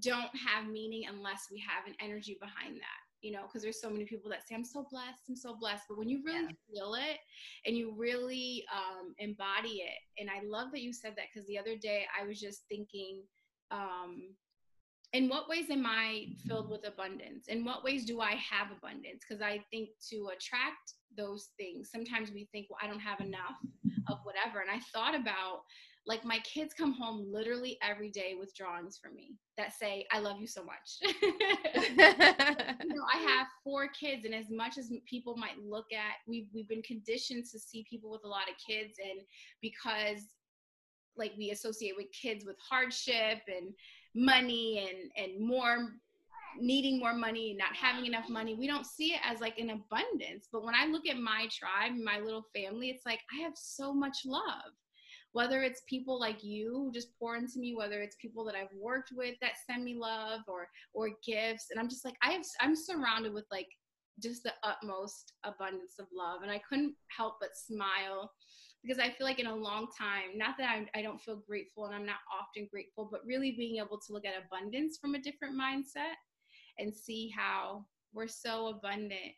don't 0.00 0.30
have 0.36 0.70
meaning 0.70 1.04
unless 1.08 1.46
we 1.50 1.62
have 1.66 1.86
an 1.86 1.94
energy 2.00 2.36
behind 2.40 2.76
that 2.76 3.02
you 3.20 3.32
know 3.32 3.42
because 3.46 3.62
there's 3.62 3.80
so 3.80 3.90
many 3.90 4.04
people 4.04 4.30
that 4.30 4.46
say 4.46 4.54
i'm 4.54 4.64
so 4.64 4.86
blessed 4.90 5.22
i'm 5.28 5.36
so 5.36 5.56
blessed. 5.58 5.84
But 5.88 5.98
when 5.98 6.08
you 6.08 6.20
really 6.24 6.44
yeah. 6.44 6.74
feel 6.74 6.94
it 6.94 7.18
and 7.64 7.76
you 7.76 7.94
really 7.96 8.64
um, 8.72 9.14
embody 9.18 9.82
it 9.82 9.98
and 10.18 10.28
i 10.28 10.44
love 10.46 10.72
that 10.72 10.82
you 10.82 10.92
said 10.92 11.14
that 11.16 11.26
because 11.32 11.46
the 11.46 11.58
other 11.58 11.76
day 11.76 12.04
i 12.20 12.26
was 12.26 12.40
just 12.40 12.64
thinking 12.68 13.22
um, 13.70 14.34
in 15.14 15.28
what 15.28 15.48
ways 15.48 15.70
am 15.70 15.86
I 15.86 16.26
filled 16.46 16.68
with 16.68 16.86
abundance? 16.86 17.46
In 17.46 17.64
what 17.64 17.84
ways 17.84 18.04
do 18.04 18.20
I 18.20 18.32
have 18.32 18.72
abundance? 18.76 19.24
Because 19.26 19.40
I 19.40 19.60
think 19.70 19.90
to 20.10 20.30
attract 20.36 20.94
those 21.16 21.50
things, 21.56 21.88
sometimes 21.90 22.32
we 22.32 22.48
think, 22.50 22.66
well, 22.68 22.80
I 22.82 22.88
don't 22.88 22.98
have 22.98 23.20
enough 23.20 23.56
of 24.08 24.18
whatever. 24.24 24.60
And 24.60 24.70
I 24.70 24.80
thought 24.92 25.14
about 25.14 25.60
like 26.04 26.24
my 26.24 26.38
kids 26.40 26.74
come 26.74 26.92
home 26.92 27.26
literally 27.32 27.78
every 27.80 28.10
day 28.10 28.34
with 28.38 28.54
drawings 28.56 28.98
for 29.00 29.10
me 29.10 29.36
that 29.56 29.72
say, 29.72 30.04
I 30.12 30.18
love 30.18 30.38
you 30.40 30.48
so 30.48 30.64
much. 30.64 30.98
you 31.22 31.96
know, 31.96 33.06
I 33.14 33.18
have 33.18 33.46
four 33.62 33.88
kids, 33.88 34.26
and 34.26 34.34
as 34.34 34.50
much 34.50 34.76
as 34.76 34.92
people 35.06 35.36
might 35.36 35.58
look 35.64 35.86
at, 35.94 36.16
we've, 36.28 36.48
we've 36.52 36.68
been 36.68 36.82
conditioned 36.82 37.46
to 37.52 37.58
see 37.58 37.86
people 37.88 38.10
with 38.10 38.24
a 38.24 38.28
lot 38.28 38.50
of 38.50 38.56
kids, 38.66 38.98
and 39.02 39.20
because 39.62 40.24
like 41.16 41.32
we 41.38 41.50
associate 41.50 41.94
with 41.96 42.06
kids 42.12 42.44
with 42.44 42.56
hardship 42.58 43.40
and 43.46 43.72
money 44.14 44.88
and 44.88 45.10
and 45.16 45.44
more 45.44 45.90
needing 46.60 47.00
more 47.00 47.14
money 47.14 47.50
and 47.50 47.58
not 47.58 47.74
having 47.74 48.06
enough 48.06 48.28
money. 48.28 48.54
We 48.54 48.68
don't 48.68 48.86
see 48.86 49.14
it 49.14 49.20
as 49.24 49.40
like 49.40 49.58
an 49.58 49.70
abundance. 49.70 50.48
But 50.52 50.64
when 50.64 50.74
i 50.74 50.86
look 50.86 51.06
at 51.08 51.18
my 51.18 51.48
tribe 51.50 51.92
my 52.02 52.20
little 52.20 52.44
family 52.54 52.90
it's 52.90 53.06
like 53.06 53.20
i 53.36 53.42
have 53.42 53.54
so 53.56 53.92
much 53.92 54.18
love. 54.24 54.72
Whether 55.32 55.62
it's 55.62 55.82
people 55.88 56.20
like 56.20 56.44
you 56.44 56.92
just 56.94 57.08
pour 57.18 57.36
into 57.36 57.58
me 57.58 57.74
whether 57.74 58.00
it's 58.02 58.16
people 58.20 58.44
that 58.44 58.54
i've 58.54 58.74
worked 58.78 59.10
with 59.16 59.34
that 59.40 59.52
send 59.68 59.84
me 59.84 59.96
love 59.96 60.40
or 60.48 60.68
or 60.92 61.10
gifts. 61.26 61.66
And 61.70 61.80
i'm 61.80 61.88
just 61.88 62.04
like 62.04 62.16
i 62.22 62.30
have 62.30 62.44
i'm 62.60 62.76
surrounded 62.76 63.32
with 63.32 63.46
like 63.50 63.68
just 64.22 64.44
the 64.44 64.52
utmost 64.62 65.32
abundance 65.42 65.94
of 65.98 66.06
love. 66.16 66.42
And 66.42 66.50
i 66.50 66.60
couldn't 66.68 66.94
help 67.08 67.34
but 67.40 67.56
smile 67.56 68.30
because 68.84 68.98
I 68.98 69.10
feel 69.10 69.26
like 69.26 69.38
in 69.38 69.46
a 69.46 69.54
long 69.54 69.88
time, 69.98 70.36
not 70.36 70.56
that 70.58 70.68
I, 70.68 70.98
I 70.98 71.02
don't 71.02 71.20
feel 71.20 71.36
grateful 71.36 71.86
and 71.86 71.94
I'm 71.94 72.04
not 72.04 72.16
often 72.32 72.68
grateful, 72.70 73.08
but 73.10 73.24
really 73.26 73.52
being 73.52 73.78
able 73.78 73.98
to 73.98 74.12
look 74.12 74.26
at 74.26 74.34
abundance 74.44 74.98
from 74.98 75.14
a 75.14 75.20
different 75.20 75.58
mindset 75.58 76.16
and 76.78 76.94
see 76.94 77.32
how 77.34 77.86
we're 78.12 78.28
so 78.28 78.68
abundant 78.68 79.32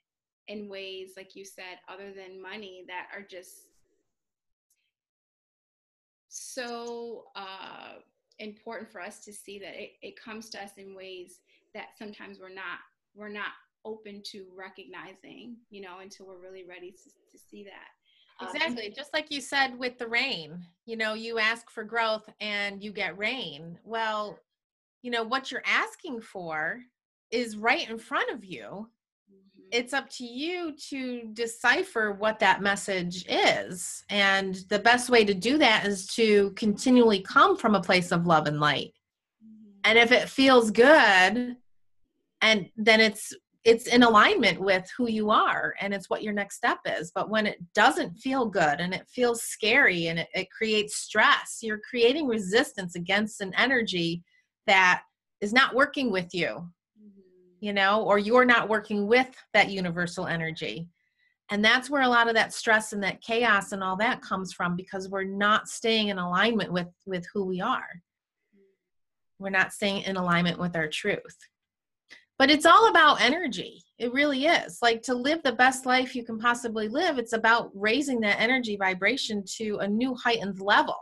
in 0.48 0.68
ways, 0.68 1.10
like 1.16 1.36
you 1.36 1.44
said, 1.44 1.78
other 1.88 2.12
than 2.12 2.42
money 2.42 2.84
that 2.88 3.06
are 3.14 3.22
just 3.22 3.68
so 6.28 7.24
uh, 7.36 8.00
important 8.40 8.90
for 8.90 9.00
us 9.00 9.24
to 9.24 9.32
see 9.32 9.58
that 9.60 9.80
it, 9.80 9.92
it 10.02 10.20
comes 10.20 10.50
to 10.50 10.62
us 10.62 10.70
in 10.76 10.94
ways 10.94 11.40
that 11.74 11.88
sometimes 11.98 12.38
we're 12.40 12.48
not 12.48 12.80
we're 13.14 13.28
not 13.28 13.52
open 13.84 14.22
to 14.24 14.44
recognizing 14.54 15.56
you 15.70 15.80
know 15.80 16.00
until 16.02 16.26
we're 16.26 16.42
really 16.42 16.64
ready 16.68 16.90
to, 16.90 17.10
to 17.32 17.42
see 17.50 17.64
that 17.64 17.88
exactly 18.42 18.86
um, 18.86 18.92
just 18.94 19.12
like 19.12 19.30
you 19.30 19.40
said 19.40 19.78
with 19.78 19.98
the 19.98 20.06
rain 20.06 20.64
you 20.84 20.96
know 20.96 21.14
you 21.14 21.38
ask 21.38 21.70
for 21.70 21.84
growth 21.84 22.28
and 22.40 22.82
you 22.82 22.92
get 22.92 23.16
rain 23.16 23.78
well 23.84 24.38
you 25.02 25.10
know 25.10 25.22
what 25.22 25.50
you're 25.50 25.62
asking 25.66 26.20
for 26.20 26.80
is 27.30 27.56
right 27.56 27.88
in 27.88 27.98
front 27.98 28.30
of 28.30 28.44
you 28.44 28.88
it's 29.72 29.92
up 29.92 30.08
to 30.10 30.24
you 30.24 30.72
to 30.90 31.22
decipher 31.32 32.12
what 32.12 32.38
that 32.38 32.62
message 32.62 33.24
is. 33.28 34.04
And 34.08 34.54
the 34.68 34.78
best 34.78 35.10
way 35.10 35.24
to 35.24 35.34
do 35.34 35.58
that 35.58 35.86
is 35.86 36.06
to 36.14 36.50
continually 36.50 37.20
come 37.20 37.56
from 37.56 37.74
a 37.74 37.80
place 37.80 38.12
of 38.12 38.26
love 38.26 38.46
and 38.46 38.60
light. 38.60 38.92
Mm-hmm. 39.44 39.70
And 39.84 39.98
if 39.98 40.12
it 40.12 40.28
feels 40.28 40.70
good, 40.70 41.56
and 42.42 42.70
then 42.76 43.00
it's 43.00 43.32
it's 43.66 43.88
in 43.88 44.04
alignment 44.04 44.60
with 44.60 44.88
who 44.96 45.10
you 45.10 45.28
are 45.28 45.74
and 45.80 45.92
it's 45.92 46.08
what 46.08 46.22
your 46.22 46.32
next 46.32 46.56
step 46.56 46.78
is 46.86 47.10
but 47.14 47.28
when 47.28 47.46
it 47.46 47.58
doesn't 47.74 48.16
feel 48.16 48.46
good 48.46 48.80
and 48.80 48.94
it 48.94 49.06
feels 49.08 49.42
scary 49.42 50.06
and 50.06 50.20
it, 50.20 50.28
it 50.34 50.50
creates 50.50 50.96
stress 50.96 51.58
you're 51.62 51.80
creating 51.90 52.26
resistance 52.26 52.94
against 52.94 53.40
an 53.40 53.52
energy 53.56 54.22
that 54.66 55.02
is 55.40 55.52
not 55.52 55.74
working 55.74 56.10
with 56.10 56.32
you 56.32 56.46
mm-hmm. 56.48 57.20
you 57.60 57.72
know, 57.72 58.02
or 58.02 58.18
you're 58.18 58.44
not 58.44 58.68
working 58.68 59.06
with 59.06 59.28
that 59.52 59.70
universal 59.70 60.26
energy. 60.26 60.88
And 61.50 61.64
that's 61.64 61.88
where 61.88 62.02
a 62.02 62.08
lot 62.08 62.28
of 62.28 62.34
that 62.34 62.52
stress 62.52 62.92
and 62.92 63.02
that 63.04 63.20
chaos 63.20 63.70
and 63.70 63.82
all 63.82 63.96
that 63.98 64.20
comes 64.20 64.52
from 64.52 64.74
because 64.74 65.08
we're 65.08 65.22
not 65.22 65.68
staying 65.68 66.08
in 66.08 66.18
alignment 66.18 66.72
with 66.72 66.88
with 67.06 67.24
who 67.32 67.44
we 67.44 67.60
are. 67.60 68.02
Mm-hmm. 68.56 69.44
We're 69.44 69.50
not 69.50 69.72
staying 69.72 70.02
in 70.02 70.16
alignment 70.16 70.58
with 70.58 70.74
our 70.74 70.88
truth. 70.88 71.36
But 72.38 72.50
it's 72.50 72.66
all 72.66 72.88
about 72.88 73.20
energy. 73.20 73.82
It 73.98 74.12
really 74.12 74.44
is. 74.44 74.78
Like 74.82 75.02
to 75.02 75.14
live 75.14 75.42
the 75.42 75.52
best 75.52 75.86
life 75.86 76.14
you 76.14 76.24
can 76.24 76.38
possibly 76.38 76.88
live, 76.88 77.18
it's 77.18 77.32
about 77.32 77.70
raising 77.74 78.20
that 78.20 78.40
energy 78.40 78.76
vibration 78.76 79.42
to 79.56 79.78
a 79.78 79.88
new 79.88 80.14
heightened 80.14 80.60
level. 80.60 80.96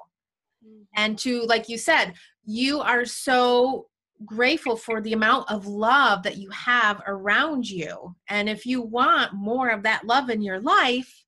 Mm-hmm. 0.65 0.83
And 0.95 1.19
to, 1.21 1.43
like 1.43 1.69
you 1.69 1.77
said, 1.77 2.15
you 2.45 2.81
are 2.81 3.05
so 3.05 3.87
grateful 4.25 4.77
for 4.77 5.01
the 5.01 5.13
amount 5.13 5.51
of 5.51 5.67
love 5.67 6.23
that 6.23 6.37
you 6.37 6.49
have 6.51 7.03
around 7.07 7.69
you. 7.69 8.15
And 8.29 8.49
if 8.49 8.65
you 8.65 8.81
want 8.81 9.35
more 9.35 9.71
of 9.71 9.83
that 9.83 10.07
love 10.07 10.31
in 10.31 10.41
your 10.41 10.61
life, 10.61 11.25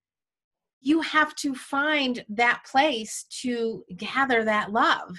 you 0.80 1.00
have 1.00 1.34
to 1.34 1.52
find 1.54 2.24
that 2.28 2.62
place 2.70 3.24
to 3.42 3.84
gather 3.96 4.44
that 4.44 4.70
love. 4.70 5.18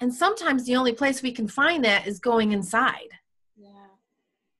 And 0.00 0.12
sometimes 0.12 0.64
the 0.64 0.76
only 0.76 0.92
place 0.92 1.22
we 1.22 1.32
can 1.32 1.46
find 1.46 1.84
that 1.84 2.08
is 2.08 2.18
going 2.18 2.52
inside. 2.52 3.08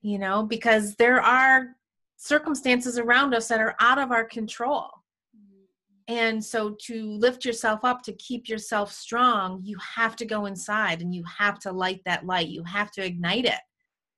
You 0.03 0.19
know, 0.19 0.45
because 0.45 0.95
there 0.97 1.21
are 1.21 1.77
circumstances 2.17 2.99
around 2.99 3.35
us 3.35 3.49
that 3.49 3.61
are 3.61 3.75
out 3.81 3.99
of 3.99 4.11
our 4.13 4.25
control. 4.25 4.91
And 6.09 6.43
so, 6.43 6.75
to 6.87 7.13
lift 7.19 7.45
yourself 7.45 7.81
up, 7.85 8.03
to 8.05 8.15
keep 8.15 8.49
yourself 8.49 8.91
strong, 8.91 9.61
you 9.63 9.77
have 9.97 10.17
to 10.17 10.25
go 10.25 10.47
inside 10.47 11.03
and 11.03 11.15
you 11.15 11.23
have 11.39 11.59
to 11.61 11.73
light 11.73 12.01
that 12.07 12.25
light. 12.25 12.49
You 12.49 12.65
have 12.65 12.91
to 12.93 13.05
ignite 13.05 13.45
it, 13.45 13.61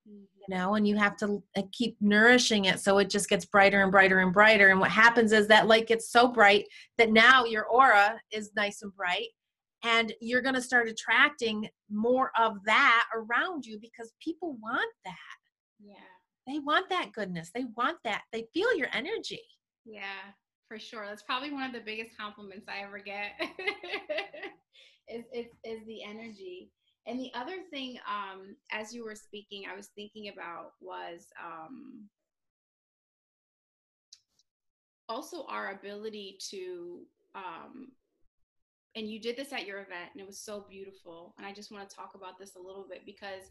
you 0.07 0.57
know, 0.57 0.77
and 0.77 0.87
you 0.87 0.97
have 0.97 1.17
to 1.17 1.43
uh, 1.57 1.63
keep 1.73 1.97
nourishing 2.01 2.67
it 2.67 2.79
so 2.79 2.99
it 2.99 3.11
just 3.11 3.29
gets 3.29 3.45
brighter 3.45 3.83
and 3.83 3.91
brighter 3.91 4.21
and 4.21 4.33
brighter. 4.33 4.69
And 4.69 4.79
what 4.79 4.93
happens 4.93 5.33
is 5.33 5.49
that 5.49 5.67
light 5.67 5.89
gets 5.89 6.13
so 6.13 6.29
bright 6.29 6.67
that 6.97 7.11
now 7.11 7.45
your 7.45 7.65
aura 7.65 8.21
is 8.31 8.53
nice 8.55 8.83
and 8.83 8.95
bright. 8.95 9.29
And 9.83 10.13
you're 10.21 10.43
going 10.43 10.55
to 10.55 10.63
start 10.63 10.89
attracting 10.89 11.69
more 11.91 12.31
of 12.39 12.59
that 12.67 13.07
around 13.17 13.67
you 13.67 13.81
because 13.81 14.13
people 14.23 14.57
want 14.63 14.93
that. 15.05 15.40
Yeah. 15.83 15.95
They 16.47 16.59
want 16.59 16.89
that 16.91 17.13
goodness. 17.13 17.51
They 17.55 17.65
want 17.77 17.99
that. 18.05 18.23
They 18.33 18.47
feel 18.53 18.75
your 18.77 18.89
energy. 18.93 19.43
Yeah 19.85 20.33
for 20.71 20.79
sure. 20.79 21.05
That's 21.05 21.25
probably 21.25 21.51
one 21.51 21.65
of 21.65 21.73
the 21.73 21.81
biggest 21.81 22.17
compliments 22.17 22.69
I 22.69 22.85
ever 22.85 23.01
get. 23.01 23.33
is, 25.09 25.25
is 25.35 25.47
is 25.65 25.85
the 25.87 26.05
energy. 26.05 26.71
And 27.07 27.19
the 27.19 27.33
other 27.35 27.57
thing, 27.73 27.99
um, 28.09 28.55
as 28.71 28.95
you 28.95 29.05
were 29.05 29.17
speaking, 29.17 29.65
I 29.71 29.75
was 29.75 29.89
thinking 29.97 30.31
about 30.33 30.75
was 30.81 31.27
um, 31.45 32.05
also 35.09 35.45
our 35.49 35.73
ability 35.73 36.39
to, 36.51 37.01
um, 37.35 37.89
and 38.95 39.09
you 39.09 39.19
did 39.19 39.37
this 39.37 39.53
at 39.53 39.67
your 39.67 39.79
event, 39.79 40.11
and 40.13 40.21
it 40.21 40.27
was 40.27 40.39
so 40.39 40.65
beautiful. 40.71 41.35
And 41.37 41.45
I 41.45 41.53
just 41.53 41.73
want 41.73 41.89
to 41.89 41.97
talk 41.97 42.13
about 42.15 42.39
this 42.39 42.55
a 42.55 42.65
little 42.65 42.87
bit 42.89 43.05
because 43.05 43.51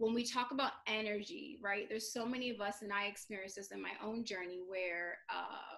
when 0.00 0.14
we 0.14 0.24
talk 0.24 0.50
about 0.50 0.72
energy, 0.86 1.58
right, 1.62 1.86
there's 1.86 2.10
so 2.10 2.24
many 2.24 2.48
of 2.48 2.62
us, 2.62 2.76
and 2.80 2.90
I 2.90 3.04
experienced 3.04 3.56
this 3.56 3.70
in 3.70 3.82
my 3.82 3.92
own 4.02 4.24
journey 4.24 4.60
where 4.66 5.18
uh, 5.28 5.76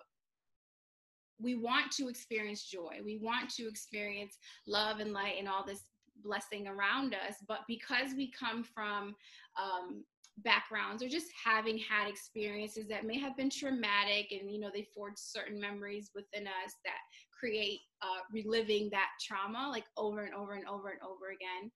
we 1.41 1.57
want 1.57 1.91
to 1.93 2.09
experience 2.09 2.63
joy. 2.63 3.01
We 3.05 3.19
want 3.21 3.51
to 3.57 3.67
experience 3.67 4.39
love 4.65 5.01
and 5.01 5.13
light 5.13 5.35
and 5.41 5.49
all 5.49 5.67
this 5.67 5.81
blessing 6.23 6.69
around 6.69 7.15
us. 7.15 7.35
But 7.49 7.63
because 7.67 8.15
we 8.17 8.31
come 8.31 8.63
from 8.63 9.17
um, 9.61 10.05
backgrounds 10.39 11.03
or 11.03 11.09
just 11.09 11.27
having 11.45 11.77
had 11.77 12.09
experiences 12.09 12.87
that 12.89 13.05
may 13.05 13.19
have 13.19 13.37
been 13.37 13.51
traumatic 13.51 14.29
and 14.31 14.51
you 14.51 14.59
know 14.59 14.71
they 14.73 14.87
forge 14.95 15.13
certain 15.17 15.61
memories 15.61 16.11
within 16.15 16.47
us 16.47 16.75
that 16.85 16.99
create 17.39 17.81
uh, 18.01 18.21
reliving 18.33 18.89
that 18.91 19.09
trauma 19.21 19.69
like 19.71 19.85
over 19.99 20.23
and 20.23 20.35
over 20.35 20.55
and 20.55 20.67
over 20.67 20.89
and 20.89 21.01
over 21.03 21.33
again 21.35 21.71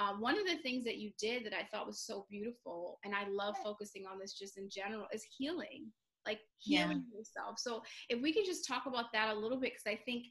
uh, 0.00 0.14
one 0.14 0.38
of 0.38 0.46
the 0.46 0.56
things 0.62 0.84
that 0.84 0.96
you 0.96 1.10
did 1.18 1.44
that 1.44 1.52
i 1.52 1.66
thought 1.70 1.86
was 1.86 2.00
so 2.00 2.26
beautiful 2.30 2.98
and 3.04 3.14
i 3.14 3.28
love 3.28 3.54
focusing 3.62 4.04
on 4.10 4.18
this 4.18 4.32
just 4.32 4.56
in 4.58 4.68
general 4.68 5.06
is 5.12 5.24
healing 5.36 5.90
like 6.26 6.40
healing 6.58 7.04
yeah. 7.10 7.18
yourself. 7.18 7.58
So 7.58 7.82
if 8.08 8.20
we 8.20 8.32
could 8.32 8.44
just 8.44 8.66
talk 8.66 8.84
about 8.86 9.06
that 9.12 9.34
a 9.34 9.38
little 9.38 9.60
bit, 9.60 9.72
because 9.72 9.98
I 9.98 10.00
think 10.04 10.26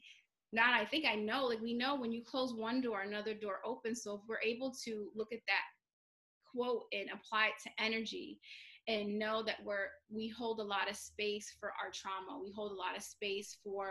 not 0.52 0.74
I 0.74 0.84
think 0.84 1.04
I 1.06 1.14
know, 1.14 1.44
like 1.44 1.60
we 1.60 1.74
know 1.74 1.94
when 1.94 2.12
you 2.12 2.22
close 2.24 2.54
one 2.54 2.80
door, 2.80 3.02
another 3.02 3.34
door 3.34 3.58
opens. 3.64 4.02
So 4.02 4.14
if 4.14 4.20
we're 4.28 4.40
able 4.42 4.72
to 4.84 5.08
look 5.14 5.32
at 5.32 5.40
that 5.46 6.54
quote 6.54 6.84
and 6.92 7.08
apply 7.12 7.46
it 7.46 7.52
to 7.62 7.84
energy 7.84 8.40
and 8.88 9.18
know 9.18 9.42
that 9.44 9.56
we're 9.64 9.88
we 10.10 10.28
hold 10.28 10.60
a 10.60 10.64
lot 10.64 10.90
of 10.90 10.96
space 10.96 11.54
for 11.58 11.72
our 11.82 11.90
trauma. 11.92 12.40
We 12.42 12.52
hold 12.52 12.72
a 12.72 12.76
lot 12.76 12.96
of 12.96 13.02
space 13.02 13.58
for 13.62 13.88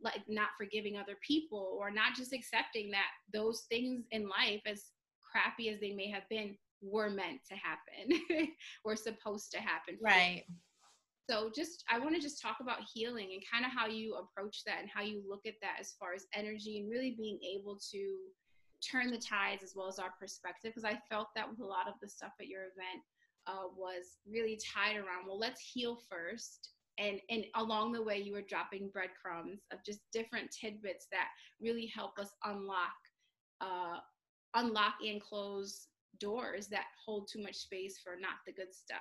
like 0.00 0.20
not 0.28 0.50
forgiving 0.58 0.96
other 0.96 1.16
people 1.26 1.78
or 1.80 1.90
not 1.90 2.14
just 2.14 2.34
accepting 2.34 2.90
that 2.90 3.08
those 3.32 3.64
things 3.70 4.04
in 4.10 4.28
life 4.28 4.60
as 4.66 4.90
crappy 5.30 5.68
as 5.68 5.80
they 5.80 5.92
may 5.92 6.10
have 6.10 6.28
been 6.28 6.56
were 6.82 7.10
meant 7.10 7.40
to 7.48 7.54
happen 7.54 8.48
were 8.84 8.96
supposed 8.96 9.50
to 9.52 9.58
happen 9.58 9.96
right. 10.02 10.44
So 11.28 11.50
just 11.54 11.82
I 11.90 11.98
want 11.98 12.14
to 12.14 12.20
just 12.20 12.40
talk 12.40 12.58
about 12.60 12.86
healing 12.94 13.30
and 13.32 13.42
kind 13.50 13.64
of 13.64 13.72
how 13.76 13.88
you 13.88 14.14
approach 14.14 14.62
that 14.64 14.78
and 14.80 14.88
how 14.92 15.02
you 15.02 15.22
look 15.28 15.44
at 15.44 15.54
that 15.60 15.78
as 15.80 15.94
far 15.98 16.14
as 16.14 16.26
energy 16.32 16.78
and 16.78 16.90
really 16.90 17.16
being 17.18 17.38
able 17.42 17.78
to 17.90 18.16
turn 18.86 19.10
the 19.10 19.18
tides 19.18 19.64
as 19.64 19.72
well 19.74 19.88
as 19.88 19.98
our 19.98 20.12
perspective 20.20 20.72
because 20.72 20.84
I 20.84 21.00
felt 21.10 21.28
that 21.34 21.48
with 21.48 21.58
a 21.60 21.64
lot 21.64 21.88
of 21.88 21.94
the 22.00 22.08
stuff 22.08 22.32
at 22.40 22.46
your 22.46 22.62
event 22.62 23.02
uh, 23.48 23.66
was 23.76 24.18
really 24.30 24.60
tied 24.74 24.96
around 24.96 25.26
well 25.26 25.38
let's 25.38 25.60
heal 25.60 25.98
first. 26.08 26.70
And 26.98 27.20
and 27.28 27.44
along 27.56 27.92
the 27.92 28.02
way 28.02 28.18
you 28.18 28.32
were 28.32 28.42
dropping 28.48 28.90
breadcrumbs 28.90 29.60
of 29.72 29.80
just 29.84 30.00
different 30.12 30.50
tidbits 30.50 31.08
that 31.10 31.28
really 31.60 31.90
help 31.94 32.18
us 32.18 32.30
unlock 32.44 32.94
uh, 33.60 33.98
unlock 34.56 34.94
and 35.06 35.20
close 35.20 35.88
doors 36.18 36.66
that 36.68 36.84
hold 37.04 37.28
too 37.30 37.42
much 37.42 37.56
space 37.56 37.98
for 38.02 38.14
not 38.20 38.36
the 38.46 38.52
good 38.52 38.74
stuff 38.74 39.00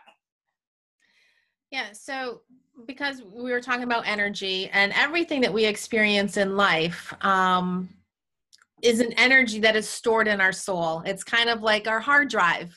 yeah, 1.71 1.91
so 1.93 2.41
because 2.85 3.21
we 3.23 3.51
were 3.51 3.61
talking 3.61 3.83
about 3.83 4.07
energy 4.07 4.69
and 4.71 4.93
everything 4.93 5.41
that 5.41 5.53
we 5.53 5.65
experience 5.65 6.37
in 6.37 6.55
life 6.55 7.13
um, 7.21 7.89
is 8.81 8.99
an 8.99 9.13
energy 9.17 9.59
that 9.59 9.75
is 9.75 9.89
stored 9.89 10.27
in 10.27 10.39
our 10.39 10.53
soul. 10.53 11.01
It's 11.05 11.23
kind 11.23 11.49
of 11.49 11.63
like 11.63 11.87
our 11.87 11.99
hard 11.99 12.29
drive. 12.29 12.73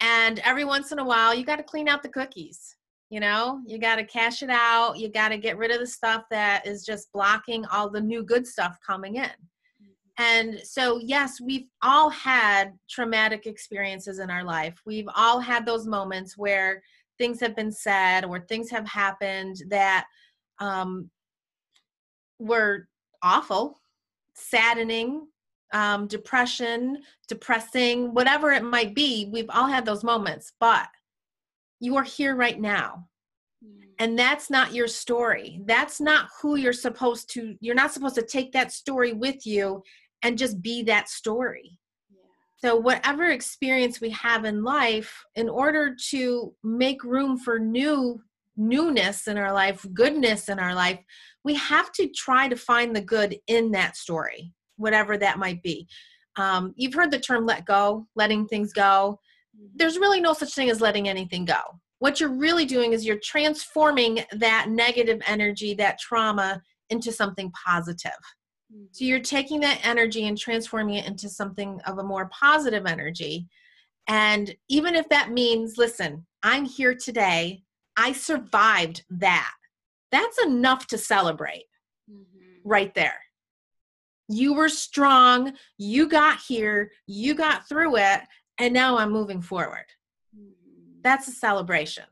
And 0.00 0.38
every 0.40 0.64
once 0.64 0.92
in 0.92 0.98
a 0.98 1.04
while, 1.04 1.34
you 1.34 1.44
got 1.44 1.56
to 1.56 1.62
clean 1.62 1.88
out 1.88 2.02
the 2.02 2.08
cookies. 2.08 2.76
You 3.10 3.20
know, 3.20 3.60
you 3.66 3.78
got 3.78 3.96
to 3.96 4.04
cache 4.04 4.42
it 4.42 4.50
out. 4.50 4.98
You 4.98 5.10
got 5.10 5.30
to 5.30 5.38
get 5.38 5.56
rid 5.56 5.70
of 5.70 5.80
the 5.80 5.86
stuff 5.86 6.24
that 6.30 6.66
is 6.66 6.84
just 6.84 7.12
blocking 7.12 7.64
all 7.66 7.88
the 7.88 8.00
new 8.00 8.22
good 8.22 8.46
stuff 8.46 8.78
coming 8.86 9.16
in. 9.16 9.30
And 10.18 10.60
so, 10.62 10.98
yes, 10.98 11.40
we've 11.40 11.66
all 11.82 12.08
had 12.08 12.72
traumatic 12.88 13.46
experiences 13.46 14.20
in 14.20 14.30
our 14.30 14.44
life. 14.44 14.80
We've 14.86 15.08
all 15.16 15.40
had 15.40 15.66
those 15.66 15.86
moments 15.86 16.38
where 16.38 16.82
things 17.18 17.40
have 17.40 17.56
been 17.56 17.72
said 17.72 18.24
or 18.24 18.40
things 18.40 18.70
have 18.70 18.86
happened 18.86 19.56
that 19.68 20.06
um, 20.60 21.10
were 22.38 22.88
awful, 23.22 23.80
saddening, 24.34 25.26
um, 25.72 26.06
depression, 26.06 27.02
depressing, 27.26 28.14
whatever 28.14 28.52
it 28.52 28.62
might 28.62 28.94
be. 28.94 29.28
We've 29.32 29.50
all 29.50 29.66
had 29.66 29.84
those 29.84 30.04
moments, 30.04 30.52
but 30.60 30.86
you 31.80 31.96
are 31.96 32.04
here 32.04 32.36
right 32.36 32.60
now. 32.60 33.08
Mm. 33.64 33.82
And 33.98 34.18
that's 34.18 34.48
not 34.50 34.74
your 34.74 34.86
story. 34.86 35.60
That's 35.64 36.00
not 36.00 36.28
who 36.40 36.54
you're 36.54 36.72
supposed 36.72 37.30
to, 37.34 37.56
you're 37.60 37.74
not 37.74 37.92
supposed 37.92 38.14
to 38.14 38.22
take 38.22 38.52
that 38.52 38.72
story 38.72 39.12
with 39.12 39.44
you 39.44 39.82
and 40.24 40.38
just 40.38 40.60
be 40.60 40.82
that 40.82 41.08
story. 41.08 41.78
So, 42.56 42.74
whatever 42.74 43.26
experience 43.26 44.00
we 44.00 44.10
have 44.10 44.44
in 44.46 44.64
life, 44.64 45.22
in 45.36 45.48
order 45.48 45.94
to 46.10 46.54
make 46.64 47.04
room 47.04 47.38
for 47.38 47.58
new 47.58 48.20
newness 48.56 49.26
in 49.26 49.36
our 49.36 49.52
life, 49.52 49.84
goodness 49.92 50.48
in 50.48 50.58
our 50.58 50.74
life, 50.74 50.98
we 51.44 51.54
have 51.54 51.92
to 51.92 52.08
try 52.08 52.48
to 52.48 52.56
find 52.56 52.96
the 52.96 53.00
good 53.00 53.36
in 53.48 53.70
that 53.72 53.96
story, 53.96 54.52
whatever 54.76 55.18
that 55.18 55.38
might 55.38 55.62
be. 55.62 55.86
Um, 56.36 56.72
you've 56.76 56.94
heard 56.94 57.10
the 57.10 57.18
term 57.18 57.44
let 57.44 57.66
go, 57.66 58.06
letting 58.16 58.46
things 58.46 58.72
go. 58.72 59.20
Mm-hmm. 59.56 59.76
There's 59.76 59.98
really 59.98 60.20
no 60.20 60.32
such 60.32 60.54
thing 60.54 60.70
as 60.70 60.80
letting 60.80 61.08
anything 61.08 61.44
go. 61.44 61.60
What 61.98 62.18
you're 62.18 62.34
really 62.34 62.64
doing 62.64 62.92
is 62.92 63.04
you're 63.04 63.20
transforming 63.22 64.24
that 64.32 64.68
negative 64.68 65.20
energy, 65.26 65.74
that 65.74 65.98
trauma, 65.98 66.62
into 66.90 67.12
something 67.12 67.52
positive. 67.66 68.12
So 68.70 68.76
mm-hmm. 68.76 69.04
you're 69.04 69.20
taking 69.20 69.60
that 69.60 69.80
energy 69.84 70.26
and 70.26 70.36
transforming 70.36 70.96
it 70.96 71.06
into 71.06 71.28
something 71.28 71.80
of 71.86 71.98
a 71.98 72.04
more 72.04 72.26
positive 72.26 72.86
energy. 72.86 73.46
And 74.08 74.54
even 74.68 74.94
if 74.94 75.08
that 75.08 75.30
means, 75.30 75.78
listen, 75.78 76.26
I'm 76.42 76.64
here 76.64 76.94
today, 76.94 77.62
I 77.96 78.12
survived 78.12 79.04
that. 79.10 79.52
That's 80.10 80.42
enough 80.42 80.86
to 80.88 80.98
celebrate 80.98 81.64
mm-hmm. 82.10 82.68
right 82.68 82.94
there. 82.94 83.20
You 84.28 84.54
were 84.54 84.68
strong, 84.68 85.52
you 85.78 86.08
got 86.08 86.38
here, 86.46 86.90
you 87.06 87.34
got 87.34 87.68
through 87.68 87.96
it, 87.96 88.20
and 88.58 88.72
now 88.72 88.96
I'm 88.96 89.12
moving 89.12 89.42
forward. 89.42 89.86
Mm-hmm. 90.36 91.00
That's 91.02 91.28
a 91.28 91.32
celebration. 91.32 92.04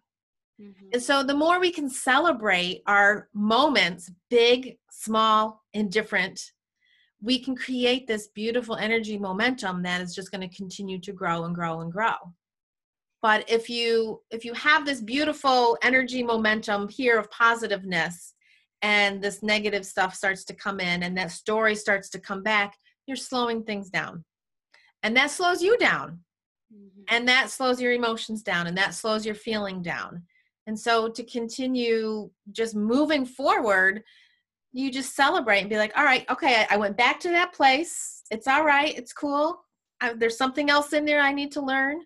Mm-hmm. 0.60 0.88
And 0.92 1.02
so 1.02 1.22
the 1.22 1.34
more 1.34 1.58
we 1.58 1.70
can 1.70 1.88
celebrate 1.88 2.82
our 2.86 3.28
moments, 3.34 4.10
big, 4.30 4.78
small, 4.90 5.62
and 5.74 5.90
different, 5.90 6.52
we 7.20 7.38
can 7.38 7.54
create 7.54 8.06
this 8.06 8.28
beautiful 8.28 8.76
energy 8.76 9.18
momentum 9.18 9.82
that 9.82 10.00
is 10.00 10.14
just 10.14 10.30
going 10.30 10.46
to 10.46 10.56
continue 10.56 10.98
to 11.00 11.12
grow 11.12 11.44
and 11.44 11.54
grow 11.54 11.80
and 11.80 11.92
grow. 11.92 12.14
But 13.22 13.48
if 13.48 13.70
you 13.70 14.20
if 14.32 14.44
you 14.44 14.52
have 14.54 14.84
this 14.84 15.00
beautiful 15.00 15.78
energy 15.82 16.24
momentum 16.24 16.88
here 16.88 17.18
of 17.18 17.30
positiveness 17.30 18.34
and 18.82 19.22
this 19.22 19.44
negative 19.44 19.86
stuff 19.86 20.14
starts 20.14 20.44
to 20.46 20.54
come 20.54 20.80
in 20.80 21.04
and 21.04 21.16
that 21.16 21.30
story 21.30 21.76
starts 21.76 22.10
to 22.10 22.20
come 22.20 22.42
back, 22.42 22.76
you're 23.06 23.16
slowing 23.16 23.62
things 23.62 23.90
down. 23.90 24.24
And 25.04 25.16
that 25.16 25.30
slows 25.30 25.62
you 25.62 25.78
down. 25.78 26.20
Mm-hmm. 26.74 27.02
And 27.08 27.28
that 27.28 27.50
slows 27.50 27.80
your 27.80 27.92
emotions 27.92 28.42
down 28.42 28.66
and 28.66 28.76
that 28.76 28.94
slows 28.94 29.24
your 29.24 29.36
feeling 29.36 29.82
down. 29.82 30.24
And 30.66 30.78
so 30.78 31.08
to 31.08 31.24
continue 31.24 32.30
just 32.52 32.74
moving 32.74 33.24
forward, 33.24 34.02
you 34.72 34.90
just 34.90 35.14
celebrate 35.14 35.60
and 35.60 35.70
be 35.70 35.76
like, 35.76 35.96
all 35.96 36.04
right, 36.04 36.28
okay, 36.30 36.66
I, 36.70 36.76
went 36.76 36.96
back 36.96 37.20
to 37.20 37.28
that 37.30 37.52
place. 37.52 38.22
It's 38.30 38.46
all 38.46 38.64
right. 38.64 38.96
It's 38.96 39.12
cool. 39.12 39.60
I, 40.00 40.14
there's 40.14 40.38
something 40.38 40.70
else 40.70 40.92
in 40.92 41.04
there 41.04 41.20
I 41.20 41.32
need 41.32 41.52
to 41.52 41.60
learn. 41.60 42.00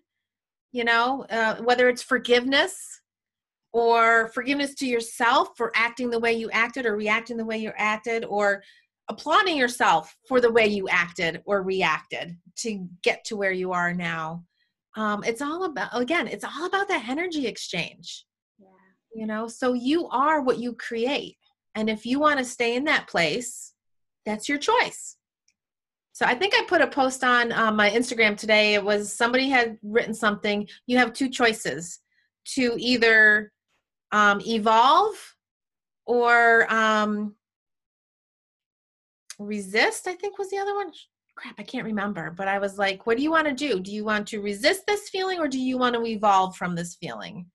You 0.73 0.83
know, 0.83 1.25
uh, 1.29 1.55
whether 1.57 1.87
it's 1.87 2.03
forgiveness 2.03 3.01
or 3.71 4.29
forgiveness 4.29 4.75
to 4.75 4.85
yourself 4.85 5.49
for 5.55 5.71
acting 5.75 6.09
the 6.09 6.19
way 6.19 6.33
you 6.33 6.49
acted 6.51 6.85
or 6.85 6.95
reacting 6.95 7.37
the 7.37 7.45
way 7.45 7.57
you 7.57 7.71
acted 7.77 8.25
or 8.25 8.61
applauding 9.07 9.55
yourself 9.55 10.15
for 10.27 10.41
the 10.41 10.51
way 10.51 10.67
you 10.67 10.89
acted 10.89 11.41
or 11.45 11.63
reacted 11.63 12.35
to 12.57 12.85
get 13.01 13.23
to 13.23 13.37
where 13.37 13.51
you 13.51 13.71
are 13.71 13.93
now. 13.93 14.43
Um, 14.97 15.23
it's 15.23 15.41
all 15.41 15.65
about, 15.65 15.89
again, 15.93 16.27
it's 16.27 16.43
all 16.43 16.65
about 16.65 16.89
that 16.89 17.07
energy 17.07 17.47
exchange 17.47 18.25
you 19.17 19.25
know? 19.25 19.47
So 19.47 19.73
you 19.73 20.07
are 20.09 20.41
what 20.41 20.59
you 20.59 20.73
create. 20.73 21.37
And 21.73 21.89
if 21.89 22.05
you 22.05 22.19
want 22.19 22.37
to 22.37 22.45
stay 22.45 22.75
in 22.75 22.83
that 22.85 23.07
place 23.07 23.73
that's 24.25 24.49
your 24.49 24.57
choice. 24.57 25.15
So 26.11 26.25
i 26.25 26.35
think 26.35 26.53
i 26.53 26.63
put 26.67 26.81
a 26.81 26.87
post 26.87 27.23
on 27.23 27.51
um, 27.51 27.75
my 27.75 27.89
instagram 27.89 28.37
today. 28.37 28.73
It 28.73 28.83
was 28.83 29.13
somebody 29.13 29.49
had 29.49 29.77
written 29.81 30.13
something 30.13 30.67
you 30.85 30.97
have 30.97 31.13
two 31.13 31.29
choices 31.29 31.99
to 32.55 32.75
either 32.77 33.51
um, 34.11 34.41
evolve 34.41 35.15
or 36.05 36.71
um, 36.71 37.35
resist 39.39 40.07
i 40.07 40.13
think 40.13 40.37
was 40.37 40.49
the 40.49 40.57
other 40.57 40.75
one. 40.75 40.91
Crap 41.35 41.55
i 41.59 41.63
can't 41.63 41.85
remember 41.85 42.31
but 42.31 42.47
i 42.47 42.57
was 42.57 42.77
like 42.77 43.05
what 43.05 43.15
do 43.17 43.23
you 43.23 43.31
want 43.31 43.47
to 43.47 43.53
do? 43.53 43.79
Do 43.79 43.91
you 43.91 44.03
want 44.03 44.27
to 44.29 44.41
resist 44.41 44.85
this 44.87 45.09
feeling 45.09 45.39
or 45.39 45.47
do 45.47 45.59
you 45.59 45.77
want 45.77 45.95
to 45.95 46.05
evolve 46.05 46.57
from 46.57 46.75
this 46.75 46.95
feeling 46.95 47.45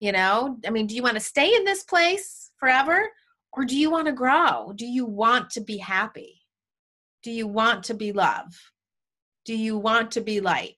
you 0.00 0.12
know, 0.12 0.56
I 0.66 0.70
mean, 0.70 0.86
do 0.86 0.96
you 0.96 1.02
want 1.02 1.14
to 1.14 1.20
stay 1.20 1.54
in 1.54 1.64
this 1.64 1.84
place 1.84 2.50
forever 2.58 3.08
or 3.52 3.64
do 3.64 3.76
you 3.76 3.90
want 3.90 4.06
to 4.06 4.12
grow? 4.12 4.72
Do 4.74 4.86
you 4.86 5.04
want 5.04 5.50
to 5.50 5.60
be 5.60 5.76
happy? 5.76 6.40
Do 7.22 7.30
you 7.30 7.46
want 7.46 7.84
to 7.84 7.94
be 7.94 8.12
love? 8.12 8.58
Do 9.44 9.54
you 9.54 9.76
want 9.76 10.10
to 10.12 10.22
be 10.22 10.40
light? 10.40 10.76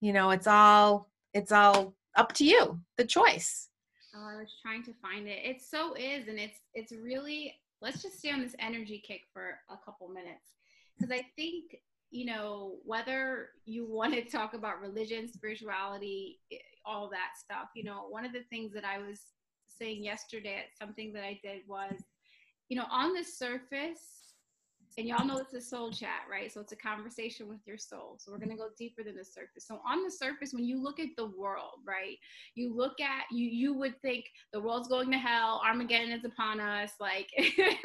You 0.00 0.12
know, 0.12 0.30
it's 0.30 0.46
all 0.46 1.10
it's 1.32 1.50
all 1.50 1.94
up 2.16 2.32
to 2.34 2.44
you, 2.44 2.80
the 2.96 3.04
choice. 3.04 3.68
Oh, 4.14 4.28
I 4.32 4.36
was 4.36 4.54
trying 4.62 4.84
to 4.84 4.92
find 5.02 5.26
it. 5.26 5.40
It 5.44 5.60
so 5.60 5.94
is 5.94 6.28
and 6.28 6.38
it's 6.38 6.60
it's 6.74 6.92
really 6.92 7.54
let's 7.82 8.00
just 8.00 8.18
stay 8.18 8.30
on 8.30 8.40
this 8.40 8.54
energy 8.60 9.02
kick 9.04 9.22
for 9.32 9.58
a 9.70 9.76
couple 9.84 10.08
minutes 10.08 10.52
because 10.96 11.10
I 11.10 11.26
think 11.34 11.74
you 12.14 12.26
know, 12.26 12.76
whether 12.84 13.48
you 13.64 13.90
want 13.90 14.14
to 14.14 14.22
talk 14.22 14.54
about 14.54 14.80
religion, 14.80 15.26
spirituality, 15.26 16.38
all 16.84 17.08
that 17.10 17.38
stuff, 17.38 17.68
you 17.74 17.84
know, 17.84 18.06
one 18.08 18.24
of 18.24 18.32
the 18.32 18.42
things 18.50 18.72
that 18.74 18.84
I 18.84 18.98
was 18.98 19.20
saying 19.66 20.04
yesterday 20.04 20.56
at 20.56 20.76
something 20.78 21.12
that 21.12 21.24
I 21.24 21.38
did 21.42 21.62
was, 21.68 21.94
you 22.68 22.76
know, 22.76 22.86
on 22.90 23.14
the 23.14 23.24
surface, 23.24 24.24
and 24.96 25.08
y'all 25.08 25.26
know 25.26 25.38
it's 25.38 25.54
a 25.54 25.60
soul 25.60 25.90
chat, 25.90 26.22
right? 26.30 26.52
So 26.52 26.60
it's 26.60 26.72
a 26.72 26.76
conversation 26.76 27.48
with 27.48 27.58
your 27.66 27.78
soul. 27.78 28.16
So 28.18 28.30
we're 28.30 28.38
going 28.38 28.50
to 28.50 28.56
go 28.56 28.68
deeper 28.78 29.02
than 29.02 29.16
the 29.16 29.24
surface. 29.24 29.66
So 29.66 29.80
on 29.88 30.04
the 30.04 30.10
surface, 30.10 30.52
when 30.52 30.64
you 30.64 30.80
look 30.80 31.00
at 31.00 31.08
the 31.16 31.26
world, 31.26 31.80
right? 31.84 32.16
You 32.54 32.74
look 32.74 33.00
at 33.00 33.24
you 33.32 33.48
you 33.48 33.74
would 33.74 34.00
think 34.02 34.26
the 34.52 34.60
world's 34.60 34.88
going 34.88 35.10
to 35.10 35.18
hell, 35.18 35.60
Armageddon 35.64 36.12
is 36.12 36.24
upon 36.24 36.60
us, 36.60 36.92
like 37.00 37.28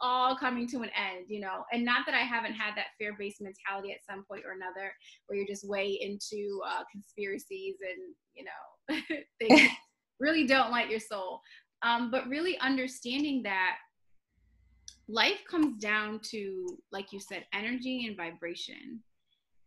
all 0.00 0.36
coming 0.36 0.68
to 0.68 0.78
an 0.78 0.90
end, 0.94 1.26
you 1.28 1.40
know. 1.40 1.64
And 1.72 1.84
not 1.84 2.06
that 2.06 2.14
I 2.14 2.20
haven't 2.20 2.54
had 2.54 2.74
that 2.76 2.88
fear-based 2.98 3.40
mentality 3.40 3.92
at 3.92 4.04
some 4.08 4.24
point 4.24 4.44
or 4.44 4.52
another, 4.52 4.92
where 5.26 5.38
you're 5.38 5.46
just 5.46 5.68
way 5.68 5.98
into 6.00 6.60
uh, 6.66 6.82
conspiracies 6.90 7.76
and 7.80 8.14
you 8.34 8.44
know 8.44 9.16
things 9.38 9.70
really 10.20 10.46
don't 10.46 10.70
light 10.70 10.90
your 10.90 11.00
soul. 11.00 11.40
Um, 11.82 12.10
but 12.10 12.26
really 12.28 12.58
understanding 12.60 13.42
that 13.42 13.76
life 15.08 15.44
comes 15.48 15.80
down 15.80 16.20
to 16.20 16.78
like 16.90 17.12
you 17.12 17.20
said 17.20 17.44
energy 17.52 18.06
and 18.06 18.16
vibration 18.16 19.00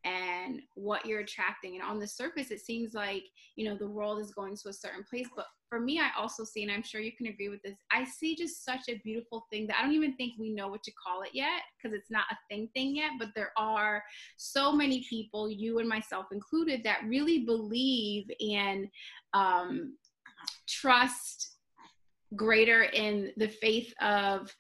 and 0.04 0.62
what 0.76 1.06
you're 1.06 1.20
attracting. 1.22 1.76
And 1.76 1.84
on 1.84 2.00
the 2.00 2.08
surface 2.08 2.52
it 2.52 2.62
seems 2.62 2.94
like 2.94 3.24
you 3.56 3.66
know 3.66 3.76
the 3.76 3.88
world 3.88 4.20
is 4.20 4.32
going 4.32 4.56
to 4.56 4.70
a 4.70 4.74
certain 4.74 5.04
place 5.04 5.28
but 5.36 5.46
for 5.70 5.80
me 5.80 6.00
i 6.00 6.10
also 6.18 6.44
see 6.44 6.64
and 6.64 6.72
i'm 6.72 6.82
sure 6.82 7.02
you 7.02 7.12
can 7.16 7.28
agree 7.28 7.50
with 7.50 7.62
this 7.62 7.76
i 7.92 8.04
see 8.04 8.36
just 8.36 8.64
such 8.64 8.82
a 8.90 9.00
beautiful 9.04 9.46
thing 9.52 9.68
that 9.68 9.78
i 9.78 9.82
don't 9.82 9.94
even 9.94 10.16
think 10.16 10.34
we 10.40 10.50
know 10.50 10.68
what 10.68 10.82
to 10.84 10.92
call 10.92 11.22
it 11.22 11.30
yet 11.34 11.62
because 11.78 11.96
it's 11.96 12.10
not 12.10 12.24
a 12.32 12.38
thing 12.50 12.70
thing 12.74 12.96
yet 12.96 13.12
but 13.20 13.30
there 13.36 13.52
are 13.58 14.02
so 14.38 14.72
many 14.72 15.06
people 15.10 15.50
you 15.50 15.80
and 15.80 15.88
myself 15.90 16.28
included 16.32 16.84
that 16.84 17.02
really 17.06 17.40
believe 17.40 18.30
and 18.40 18.88
um, 19.34 19.96
trust 20.68 21.58
greater 22.36 22.84
in 22.84 23.32
the 23.38 23.48
faith 23.48 23.94
of 24.02 24.56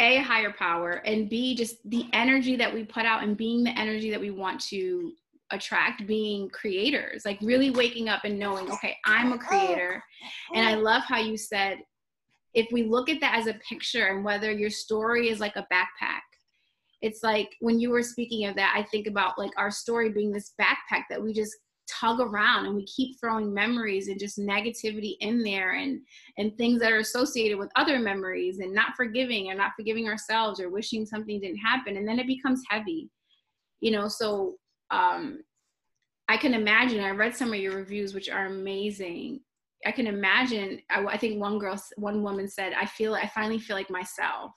a 0.00 0.18
higher 0.18 0.52
power 0.52 1.02
and 1.04 1.28
b 1.28 1.54
just 1.54 1.76
the 1.90 2.06
energy 2.12 2.56
that 2.56 2.72
we 2.72 2.84
put 2.84 3.04
out 3.04 3.22
and 3.22 3.36
being 3.36 3.64
the 3.64 3.78
energy 3.78 4.10
that 4.10 4.20
we 4.20 4.30
want 4.30 4.60
to 4.60 5.12
attract 5.50 6.06
being 6.06 6.48
creators 6.50 7.24
like 7.24 7.38
really 7.40 7.70
waking 7.70 8.08
up 8.08 8.20
and 8.24 8.38
knowing 8.38 8.70
okay 8.70 8.96
i'm 9.06 9.32
a 9.32 9.38
creator. 9.38 10.02
And 10.54 10.66
i 10.66 10.74
love 10.74 11.02
how 11.02 11.18
you 11.18 11.36
said 11.36 11.78
if 12.54 12.66
we 12.72 12.82
look 12.82 13.08
at 13.08 13.20
that 13.20 13.36
as 13.36 13.46
a 13.46 13.54
picture 13.68 14.06
and 14.06 14.24
whether 14.24 14.50
your 14.50 14.70
story 14.70 15.28
is 15.28 15.40
like 15.40 15.56
a 15.56 15.66
backpack 15.72 16.20
it's 17.00 17.22
like 17.22 17.54
when 17.60 17.80
you 17.80 17.90
were 17.90 18.02
speaking 18.02 18.46
of 18.46 18.56
that 18.56 18.74
i 18.76 18.82
think 18.82 19.06
about 19.06 19.38
like 19.38 19.52
our 19.56 19.70
story 19.70 20.10
being 20.10 20.32
this 20.32 20.52
backpack 20.60 21.04
that 21.08 21.22
we 21.22 21.32
just 21.32 21.56
tug 21.88 22.20
around 22.20 22.66
and 22.66 22.74
we 22.74 22.84
keep 22.86 23.18
throwing 23.18 23.52
memories 23.52 24.08
and 24.08 24.20
just 24.20 24.38
negativity 24.38 25.16
in 25.20 25.42
there 25.42 25.72
and 25.74 26.00
and 26.36 26.56
things 26.56 26.80
that 26.80 26.92
are 26.92 26.98
associated 26.98 27.58
with 27.58 27.70
other 27.76 27.98
memories 27.98 28.58
and 28.58 28.72
not 28.72 28.94
forgiving 28.96 29.50
or 29.50 29.54
not 29.54 29.72
forgiving 29.76 30.08
ourselves 30.08 30.60
or 30.60 30.70
wishing 30.70 31.06
something 31.06 31.40
didn't 31.40 31.58
happen. 31.58 31.96
And 31.96 32.06
then 32.06 32.18
it 32.18 32.26
becomes 32.26 32.62
heavy 32.68 33.10
you 33.80 33.90
know? 33.90 34.08
So 34.08 34.56
um 34.90 35.40
i 36.28 36.36
can 36.38 36.54
imagine 36.54 37.04
i 37.04 37.10
read 37.10 37.36
some 37.36 37.52
of 37.52 37.58
your 37.58 37.76
reviews 37.76 38.14
which 38.14 38.30
are 38.30 38.46
amazing. 38.46 39.40
I 39.86 39.92
can 39.92 40.06
imagine 40.06 40.80
i, 40.90 41.04
I 41.04 41.18
think 41.18 41.40
one 41.40 41.58
girl 41.58 41.78
one 41.96 42.22
woman 42.22 42.48
said 42.48 42.72
i 42.72 42.86
feel 42.86 43.14
i 43.14 43.30
finally 43.34 43.58
feel 43.58 43.76
like 43.76 43.90
myself. 43.90 44.52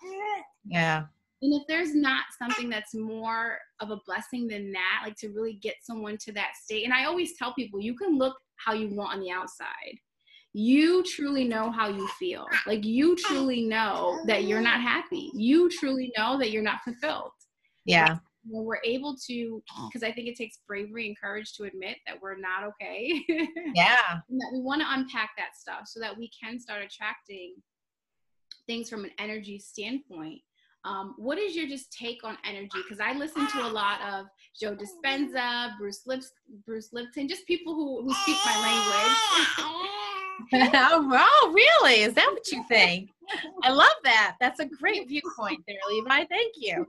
Yeah 0.65 1.03
and 1.41 1.53
if 1.53 1.63
there's 1.67 1.95
not 1.95 2.25
something 2.37 2.69
that's 2.69 2.93
more 2.93 3.57
of 3.79 3.89
a 3.89 3.99
blessing 4.05 4.47
than 4.47 4.71
that, 4.73 5.01
like 5.03 5.15
to 5.17 5.29
really 5.29 5.53
get 5.53 5.75
someone 5.81 6.17
to 6.25 6.31
that 6.33 6.51
state, 6.61 6.85
and 6.85 6.93
I 6.93 7.05
always 7.05 7.35
tell 7.37 7.53
people 7.53 7.81
you 7.81 7.95
can 7.95 8.17
look 8.17 8.37
how 8.57 8.73
you 8.73 8.93
want 8.95 9.15
on 9.15 9.19
the 9.21 9.31
outside. 9.31 9.97
You 10.53 11.01
truly 11.03 11.45
know 11.45 11.71
how 11.71 11.87
you 11.87 12.07
feel. 12.19 12.45
Like 12.67 12.83
you 12.85 13.15
truly 13.15 13.63
know 13.63 14.19
that 14.27 14.43
you're 14.43 14.61
not 14.61 14.81
happy. 14.81 15.31
You 15.33 15.69
truly 15.69 16.11
know 16.17 16.37
that 16.39 16.51
you're 16.51 16.61
not 16.61 16.81
fulfilled. 16.83 17.31
Yeah. 17.85 18.17
when 18.47 18.65
we're 18.65 18.81
able 18.83 19.15
to 19.27 19.61
because 19.87 20.03
i 20.07 20.11
think 20.11 20.27
it 20.27 20.35
takes 20.35 20.59
bravery 20.67 21.07
and 21.07 21.19
courage 21.19 21.53
to 21.53 21.63
admit 21.63 21.97
that 22.07 22.19
we're 22.21 22.37
not 22.37 22.63
okay 22.63 23.23
Yeah. 23.75 24.19
and 24.29 24.39
that 24.39 24.49
we 24.53 24.59
want 24.61 24.81
to 24.81 24.87
unpack 24.91 25.31
that 25.37 25.55
stuff 25.55 25.87
so 25.87 25.99
that 25.99 26.15
we 26.17 26.29
can 26.29 26.59
start 26.59 26.83
attracting 26.83 27.55
things 28.67 28.89
from 28.89 29.03
an 29.03 29.11
energy 29.19 29.57
standpoint 29.59 30.41
um, 30.83 31.13
what 31.17 31.37
is 31.37 31.55
your 31.55 31.67
just 31.67 31.91
take 31.91 32.23
on 32.23 32.37
energy 32.45 32.69
because 32.83 32.99
i 32.99 33.13
listen 33.13 33.47
to 33.47 33.65
a 33.65 33.69
lot 33.69 33.99
of 34.01 34.25
joe 34.59 34.75
dispenza 34.75 35.77
bruce 35.77 36.01
Lips- 36.05 36.33
bruce 36.65 36.89
lipton 36.91 37.27
just 37.27 37.45
people 37.45 37.75
who, 37.75 38.03
who 38.03 38.13
speak 38.13 38.37
my 38.45 38.59
language 38.61 39.91
oh, 40.53 41.51
really? 41.53 42.01
Is 42.01 42.13
that 42.13 42.29
what 42.31 42.51
you 42.51 42.63
think? 42.67 43.09
I 43.63 43.71
love 43.71 43.89
that. 44.03 44.37
That's 44.39 44.59
a 44.59 44.65
great 44.65 45.07
viewpoint 45.07 45.61
there, 45.67 45.77
Levi. 45.89 46.25
Thank 46.25 46.53
you. 46.57 46.85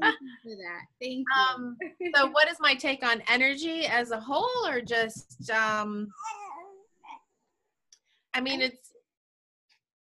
Thank 0.00 0.14
you 0.20 0.30
for 0.42 0.50
that 0.56 0.82
thank 1.00 1.18
you 1.18 1.24
Um, 1.54 1.76
so, 2.14 2.26
what 2.30 2.48
is 2.48 2.58
my 2.60 2.74
take 2.74 3.04
on 3.04 3.22
energy 3.28 3.86
as 3.86 4.10
a 4.10 4.20
whole, 4.20 4.66
or 4.66 4.80
just? 4.80 5.50
Um, 5.50 6.08
I 8.34 8.40
mean, 8.40 8.60
it's. 8.60 8.92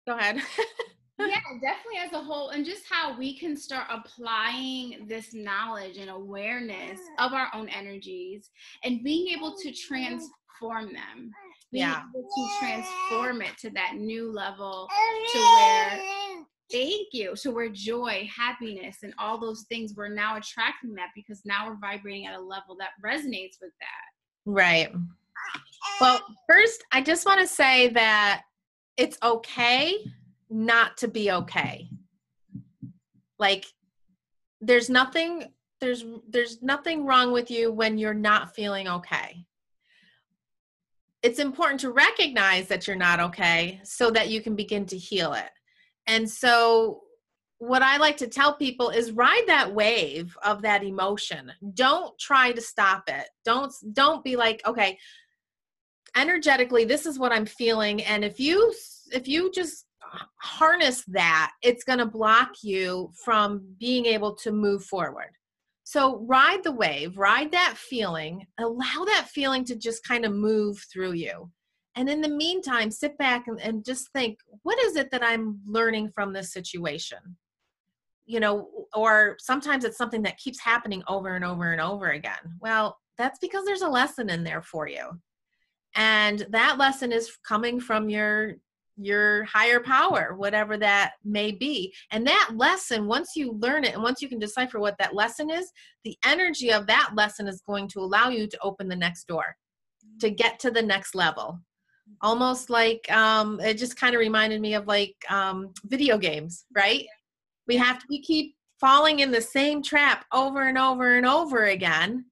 Go 0.08 0.18
ahead. 0.18 0.42
Yeah, 1.19 1.39
definitely 1.62 1.99
as 2.04 2.13
a 2.13 2.19
whole, 2.21 2.49
and 2.49 2.65
just 2.65 2.84
how 2.89 3.17
we 3.17 3.38
can 3.38 3.56
start 3.56 3.88
applying 3.91 5.06
this 5.08 5.34
knowledge 5.34 5.97
and 5.97 6.10
awareness 6.10 6.99
of 7.19 7.34
our 7.34 7.49
own 7.54 7.69
energies 7.69 8.49
and 8.84 9.04
being 9.04 9.28
able 9.36 9.56
to 9.58 9.71
transform 9.71 10.93
them. 10.93 11.32
Being 11.71 11.86
Yeah. 11.86 12.04
able 12.10 12.23
to 12.23 12.49
transform 12.60 13.41
it 13.41 13.58
to 13.60 13.69
that 13.71 13.95
new 13.95 14.32
level 14.32 14.88
to 15.32 15.39
where, 15.39 16.45
thank 16.71 17.08
you, 17.13 17.36
to 17.38 17.52
where 17.52 17.69
joy, 17.69 18.30
happiness, 18.34 18.97
and 19.02 19.13
all 19.17 19.39
those 19.39 19.63
things, 19.69 19.95
we're 19.95 20.08
now 20.08 20.38
attracting 20.38 20.93
that 20.93 21.10
because 21.15 21.41
now 21.45 21.67
we're 21.67 21.78
vibrating 21.78 22.28
at 22.28 22.36
a 22.36 22.39
level 22.39 22.76
that 22.78 22.91
resonates 23.04 23.58
with 23.60 23.73
that. 23.82 24.06
Right. 24.45 24.93
Well, 25.99 26.21
first, 26.47 26.84
I 26.91 27.02
just 27.02 27.26
want 27.26 27.41
to 27.41 27.47
say 27.47 27.89
that 27.89 28.43
it's 28.97 29.17
okay 29.23 30.06
not 30.54 30.98
to 30.98 31.08
be 31.08 31.32
okay. 31.32 31.89
Like 33.39 33.66
there's 34.62 34.89
nothing 34.89 35.52
there's 35.82 36.06
there's 36.30 36.62
nothing 36.62 37.06
wrong 37.06 37.34
with 37.34 37.52
you 37.52 37.72
when 37.72 37.98
you're 37.98 38.13
not 38.13 38.56
feeling 38.56 38.88
okay. 38.88 39.46
It's 41.24 41.39
important 41.39 41.80
to 41.82 41.92
recognize 41.92 42.68
that 42.68 42.86
you're 42.86 42.96
not 42.96 43.20
okay 43.20 43.82
so 43.84 44.12
that 44.12 44.30
you 44.30 44.42
can 44.42 44.56
begin 44.56 44.86
to 44.88 44.98
heal 44.98 45.34
it. 45.34 45.50
And 46.06 46.30
so 46.30 47.02
what 47.58 47.82
I 47.82 47.98
like 47.98 48.18
to 48.18 48.28
tell 48.28 48.56
people 48.56 48.89
is 48.89 49.12
ride 49.12 49.46
that 49.48 49.74
wave 49.74 50.38
of 50.44 50.62
that 50.62 50.84
emotion. 50.84 51.52
Don't 51.74 52.18
try 52.20 52.52
to 52.52 52.62
stop 52.62 53.06
it. 53.08 53.28
Don't 53.44 53.74
don't 53.94 54.24
be 54.24 54.36
like, 54.36 54.62
okay, 54.68 55.00
energetically 56.16 56.86
this 56.86 57.06
is 57.08 57.18
what 57.18 57.32
I'm 57.32 57.46
feeling 57.46 58.04
and 58.04 58.24
if 58.24 58.39
you 58.39 58.72
if 59.12 59.28
you 59.28 59.52
just 59.52 59.86
harness 60.38 61.04
that, 61.08 61.52
it's 61.62 61.84
going 61.84 61.99
to 61.99 62.06
block 62.06 62.49
you 62.63 63.12
from 63.23 63.63
being 63.80 64.06
able 64.06 64.36
to 64.36 64.52
move 64.52 64.84
forward. 64.84 65.32
So 65.84 66.19
ride 66.28 66.63
the 66.63 66.71
wave, 66.71 67.17
ride 67.17 67.52
that 67.52 67.76
feeling, 67.78 68.45
allow 68.58 69.04
that 69.06 69.28
feeling 69.30 69.65
to 69.65 69.76
just 69.76 70.08
kind 70.08 70.26
of 70.26 70.32
move 70.32 70.84
through 70.91 71.13
you. 71.13 71.52
And 71.95 72.10
in 72.10 72.21
the 72.21 72.30
meantime, 72.30 72.89
sit 72.89 73.17
back 73.17 73.47
and, 73.47 73.60
and 73.62 73.86
just 73.86 74.12
think, 74.13 74.39
what 74.63 74.80
is 74.80 74.95
it 74.95 75.12
that 75.12 75.23
I'm 75.23 75.60
learning 75.65 76.12
from 76.15 76.34
this 76.34 76.52
situation? 76.52 77.19
You 78.26 78.39
know, 78.39 78.88
or 78.95 79.36
sometimes 79.39 79.84
it's 79.84 79.97
something 79.97 80.23
that 80.23 80.38
keeps 80.38 80.60
happening 80.60 81.04
over 81.08 81.36
and 81.36 81.43
over 81.43 81.71
and 81.71 81.82
over 81.82 82.12
again. 82.12 82.58
Well, 82.62 82.97
that's 83.17 83.38
because 83.39 83.65
there's 83.65 83.82
a 83.82 83.89
lesson 83.89 84.30
in 84.30 84.43
there 84.43 84.62
for 84.62 84.88
you. 84.88 85.19
And 85.95 86.47
that 86.49 86.80
lesson 86.80 87.12
is 87.12 87.38
coming 87.47 87.80
from 87.80 88.10
your 88.10 88.56
your 88.98 89.44
higher 89.46 89.80
power, 89.80 90.34
whatever 90.36 90.78
that 90.78 91.14
may 91.24 91.52
be. 91.52 91.94
And 92.12 92.26
that 92.28 92.52
lesson, 92.56 93.08
once 93.08 93.36
you 93.36 93.54
learn 93.54 93.84
it 93.84 93.94
and 93.94 94.04
once 94.04 94.22
you 94.22 94.30
can 94.30 94.40
decipher 94.40 94.80
what 94.80 94.98
that 95.00 95.16
lesson 95.16 95.50
is, 95.50 95.72
the 96.04 96.18
energy 96.26 96.72
of 96.72 96.88
that 96.88 97.12
lesson 97.16 97.48
is 97.48 97.62
going 97.66 97.88
to 97.90 98.00
allow 98.00 98.30
you 98.30 98.48
to 98.48 98.60
open 98.62 98.88
the 98.88 98.96
next 98.96 99.28
door, 99.28 99.56
to 100.20 100.30
get 100.30 100.60
to 100.60 100.72
the 100.72 100.82
next 100.82 101.16
level. 101.16 101.60
Almost 102.22 102.70
like 102.70 103.10
um, 103.12 103.60
it 103.60 103.76
just 103.76 103.98
kind 103.98 104.14
of 104.14 104.20
reminded 104.20 104.62
me 104.62 104.76
of 104.76 104.88
like 104.88 105.16
um, 105.30 105.74
video 105.86 106.18
games, 106.18 106.66
right? 106.76 107.06
We 107.68 107.78
have 107.78 108.00
to 108.00 108.06
we 108.10 108.22
keep 108.22 108.56
falling 108.80 109.20
in 109.20 109.32
the 109.32 109.42
same 109.42 109.82
trap 109.82 110.26
over 110.34 110.68
and 110.68 110.78
over 110.78 111.16
and 111.16 111.26
over 111.26 111.66
again 111.66 112.26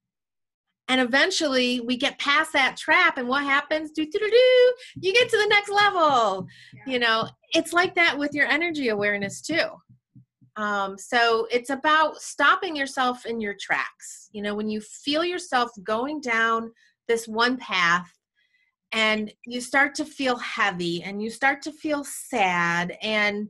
and 0.92 1.00
eventually 1.00 1.80
we 1.80 1.96
get 1.96 2.20
past 2.20 2.52
that 2.52 2.76
trap 2.76 3.18
and 3.18 3.26
what 3.26 3.46
happens? 3.46 3.92
Do 3.92 4.04
do 4.04 4.20
do 4.20 4.30
do 4.30 5.08
you 5.08 5.14
get 5.14 5.30
to 5.30 5.38
the 5.38 5.48
next 5.48 5.70
level. 5.70 6.46
You 6.86 7.00
know 7.00 7.30
it's 7.54 7.72
like 7.72 7.96
that 7.96 8.18
with 8.20 8.34
your 8.34 8.46
energy 8.48 8.90
awareness 8.90 9.42
too. 9.42 9.68
Um, 10.58 10.98
so 10.98 11.48
it's 11.50 11.70
about 11.70 12.18
stopping 12.18 12.76
yourself 12.76 13.26
in 13.26 13.40
your 13.40 13.56
tracks. 13.58 14.28
You 14.34 14.42
know 14.42 14.54
when 14.54 14.70
you 14.70 14.82
feel 14.82 15.24
yourself 15.24 15.72
going 15.82 16.20
down 16.20 16.74
this 17.08 17.26
one 17.26 17.56
path 17.56 18.12
and 18.92 19.32
you 19.46 19.62
start 19.62 19.96
to 19.96 20.04
feel 20.04 20.36
heavy 20.40 21.04
and 21.04 21.24
you 21.24 21.30
start 21.30 21.62
to 21.62 21.72
feel 21.72 22.04
sad 22.04 22.98
and 23.02 23.48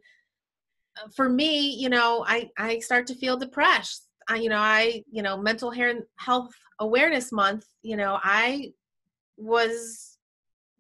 uh, 1.02 1.08
for 1.16 1.28
me 1.28 1.72
you 1.72 1.90
know 1.90 2.24
i 2.28 2.48
i 2.60 2.78
start 2.78 3.08
to 3.08 3.16
feel 3.16 3.36
depressed. 3.38 4.08
I, 4.30 4.36
you 4.36 4.50
know 4.50 4.60
i 4.60 5.04
you 5.12 5.24
know 5.24 5.38
mental 5.38 5.74
health 6.18 6.54
awareness 6.82 7.32
month 7.32 7.66
you 7.82 7.96
know 7.96 8.20
i 8.24 8.72
was 9.38 10.12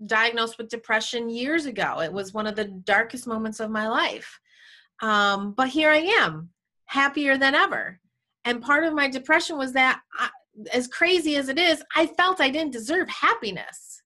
diagnosed 0.05 0.57
with 0.57 0.69
depression 0.69 1.29
years 1.29 1.65
ago. 1.65 2.01
It 2.01 2.11
was 2.11 2.33
one 2.33 2.47
of 2.47 2.55
the 2.55 2.65
darkest 2.65 3.27
moments 3.27 3.59
of 3.59 3.69
my 3.69 3.87
life. 3.87 4.39
Um, 5.01 5.53
but 5.53 5.67
here 5.67 5.89
i 5.89 5.97
am 5.97 6.49
happier 6.85 7.37
than 7.37 7.55
ever. 7.55 7.99
And 8.45 8.61
part 8.61 8.83
of 8.83 8.93
my 8.93 9.07
depression 9.07 9.57
was 9.57 9.73
that 9.73 10.01
I, 10.17 10.29
as 10.73 10.87
crazy 10.87 11.37
as 11.37 11.47
it 11.47 11.57
is 11.57 11.81
i 11.95 12.05
felt 12.05 12.41
i 12.41 12.49
didn't 12.49 12.73
deserve 12.73 13.09
happiness. 13.09 14.01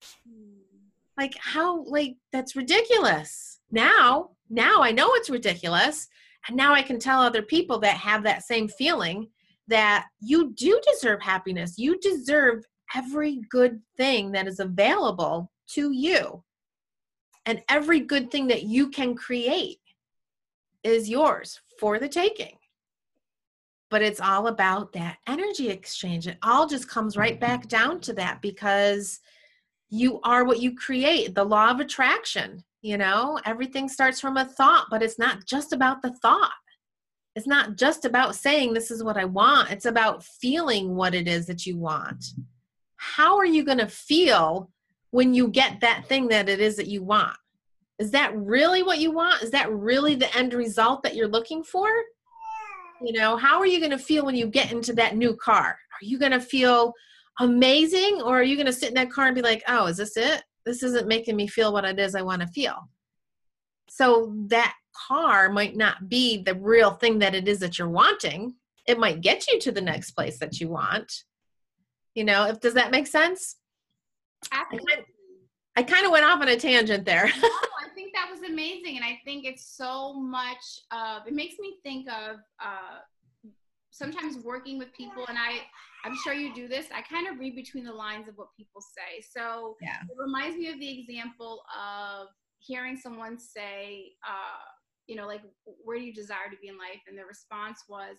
Like 1.18 1.34
how 1.38 1.84
like 1.84 2.16
that's 2.32 2.56
ridiculous. 2.56 3.60
Now 3.70 4.30
now 4.48 4.82
i 4.82 4.92
know 4.92 5.08
it's 5.14 5.30
ridiculous. 5.30 6.08
And 6.48 6.56
now 6.56 6.72
i 6.72 6.82
can 6.82 6.98
tell 6.98 7.20
other 7.20 7.42
people 7.42 7.78
that 7.80 7.96
have 7.96 8.22
that 8.22 8.44
same 8.44 8.68
feeling 8.68 9.28
that 9.68 10.06
you 10.20 10.52
do 10.54 10.80
deserve 10.92 11.20
happiness. 11.20 11.78
You 11.78 11.98
deserve 12.00 12.64
every 12.94 13.40
good 13.50 13.80
thing 13.96 14.32
that 14.32 14.46
is 14.46 14.60
available 14.60 15.50
to 15.70 15.92
you. 15.92 16.42
And 17.44 17.62
every 17.68 18.00
good 18.00 18.30
thing 18.30 18.48
that 18.48 18.64
you 18.64 18.88
can 18.88 19.14
create 19.14 19.78
is 20.82 21.08
yours 21.08 21.60
for 21.78 21.98
the 21.98 22.08
taking. 22.08 22.56
But 23.88 24.02
it's 24.02 24.20
all 24.20 24.48
about 24.48 24.92
that 24.92 25.18
energy 25.28 25.70
exchange. 25.70 26.26
It 26.26 26.38
all 26.42 26.66
just 26.66 26.88
comes 26.88 27.16
right 27.16 27.38
back 27.38 27.68
down 27.68 28.00
to 28.00 28.12
that 28.14 28.42
because 28.42 29.20
you 29.88 30.20
are 30.22 30.44
what 30.44 30.60
you 30.60 30.74
create, 30.74 31.34
the 31.34 31.44
law 31.44 31.70
of 31.70 31.78
attraction. 31.78 32.64
You 32.82 32.98
know, 32.98 33.38
everything 33.44 33.88
starts 33.88 34.20
from 34.20 34.36
a 34.36 34.44
thought, 34.44 34.86
but 34.90 35.02
it's 35.02 35.18
not 35.18 35.44
just 35.46 35.72
about 35.72 36.02
the 36.02 36.12
thought 36.22 36.52
it's 37.36 37.46
not 37.46 37.76
just 37.76 38.06
about 38.06 38.34
saying 38.34 38.72
this 38.72 38.90
is 38.90 39.04
what 39.04 39.18
I 39.18 39.26
want, 39.26 39.70
it's 39.70 39.84
about 39.84 40.24
feeling 40.24 40.96
what 40.96 41.14
it 41.14 41.28
is 41.28 41.46
that 41.46 41.66
you 41.66 41.76
want. 41.76 42.24
How 42.96 43.36
are 43.36 43.44
you 43.44 43.62
going 43.62 43.78
to 43.78 43.86
feel 43.86 44.70
when 45.10 45.34
you 45.34 45.48
get 45.48 45.80
that 45.82 46.06
thing 46.06 46.28
that 46.28 46.48
it 46.48 46.60
is 46.60 46.76
that 46.76 46.86
you 46.86 47.02
want? 47.02 47.36
Is 47.98 48.10
that 48.12 48.34
really 48.34 48.82
what 48.82 49.00
you 49.00 49.12
want? 49.12 49.42
Is 49.42 49.50
that 49.50 49.70
really 49.70 50.14
the 50.14 50.34
end 50.34 50.54
result 50.54 51.02
that 51.02 51.14
you're 51.14 51.28
looking 51.28 51.62
for? 51.62 51.88
You 53.02 53.12
know, 53.12 53.36
how 53.36 53.58
are 53.58 53.66
you 53.66 53.80
going 53.80 53.90
to 53.90 53.98
feel 53.98 54.24
when 54.24 54.34
you 54.34 54.46
get 54.46 54.72
into 54.72 54.94
that 54.94 55.14
new 55.14 55.36
car? 55.36 55.66
Are 55.66 56.04
you 56.04 56.18
going 56.18 56.32
to 56.32 56.40
feel 56.40 56.94
amazing 57.38 58.22
or 58.22 58.38
are 58.40 58.42
you 58.42 58.56
going 58.56 58.66
to 58.66 58.72
sit 58.72 58.88
in 58.88 58.94
that 58.94 59.10
car 59.10 59.26
and 59.26 59.34
be 59.34 59.42
like, 59.42 59.62
oh, 59.68 59.86
is 59.86 59.98
this 59.98 60.16
it? 60.16 60.42
This 60.64 60.82
isn't 60.82 61.06
making 61.06 61.36
me 61.36 61.48
feel 61.48 61.74
what 61.74 61.84
it 61.84 61.98
is 61.98 62.14
I 62.14 62.22
want 62.22 62.40
to 62.40 62.48
feel. 62.48 62.88
So 63.90 64.34
that 64.48 64.74
car 65.08 65.48
might 65.48 65.76
not 65.76 66.08
be 66.08 66.42
the 66.42 66.54
real 66.54 66.92
thing 66.92 67.18
that 67.20 67.34
it 67.34 67.48
is 67.48 67.60
that 67.60 67.78
you're 67.78 67.88
wanting. 67.88 68.54
It 68.86 68.98
might 68.98 69.20
get 69.20 69.46
you 69.48 69.58
to 69.60 69.72
the 69.72 69.80
next 69.80 70.12
place 70.12 70.38
that 70.38 70.60
you 70.60 70.68
want. 70.68 71.12
You 72.14 72.24
know, 72.24 72.46
if 72.46 72.60
does 72.60 72.74
that 72.74 72.90
make 72.90 73.06
sense? 73.06 73.56
Absolutely. 74.52 75.04
I 75.76 75.82
kind 75.82 76.06
of 76.06 76.12
went 76.12 76.24
off 76.24 76.40
on 76.40 76.48
a 76.48 76.56
tangent 76.56 77.04
there. 77.04 77.26
no, 77.26 77.32
I 77.84 77.88
think 77.94 78.14
that 78.14 78.28
was 78.30 78.40
amazing, 78.48 78.96
and 78.96 79.04
I 79.04 79.18
think 79.24 79.44
it's 79.44 79.76
so 79.76 80.14
much. 80.14 80.56
Of, 80.90 81.26
it 81.26 81.34
makes 81.34 81.56
me 81.58 81.76
think 81.82 82.08
of 82.08 82.36
uh, 82.64 83.00
sometimes 83.90 84.38
working 84.42 84.78
with 84.78 84.92
people, 84.94 85.26
and 85.28 85.36
I, 85.36 85.58
I'm 86.04 86.16
sure 86.24 86.32
you 86.32 86.54
do 86.54 86.68
this. 86.68 86.86
I 86.94 87.02
kind 87.02 87.26
of 87.28 87.38
read 87.38 87.54
between 87.54 87.84
the 87.84 87.92
lines 87.92 88.28
of 88.28 88.36
what 88.36 88.48
people 88.56 88.80
say. 88.80 89.22
So 89.36 89.76
Yeah. 89.82 89.96
it 90.08 90.16
reminds 90.18 90.56
me 90.56 90.68
of 90.68 90.78
the 90.80 91.00
example 91.00 91.62
of 91.78 92.28
hearing 92.58 92.96
someone 92.96 93.38
say, 93.38 94.12
uh, 94.26 94.64
you 95.06 95.16
know, 95.16 95.26
like, 95.26 95.42
where 95.84 95.98
do 95.98 96.04
you 96.04 96.14
desire 96.14 96.50
to 96.50 96.56
be 96.60 96.68
in 96.68 96.78
life? 96.78 97.00
And 97.06 97.18
the 97.18 97.24
response 97.24 97.84
was, 97.88 98.16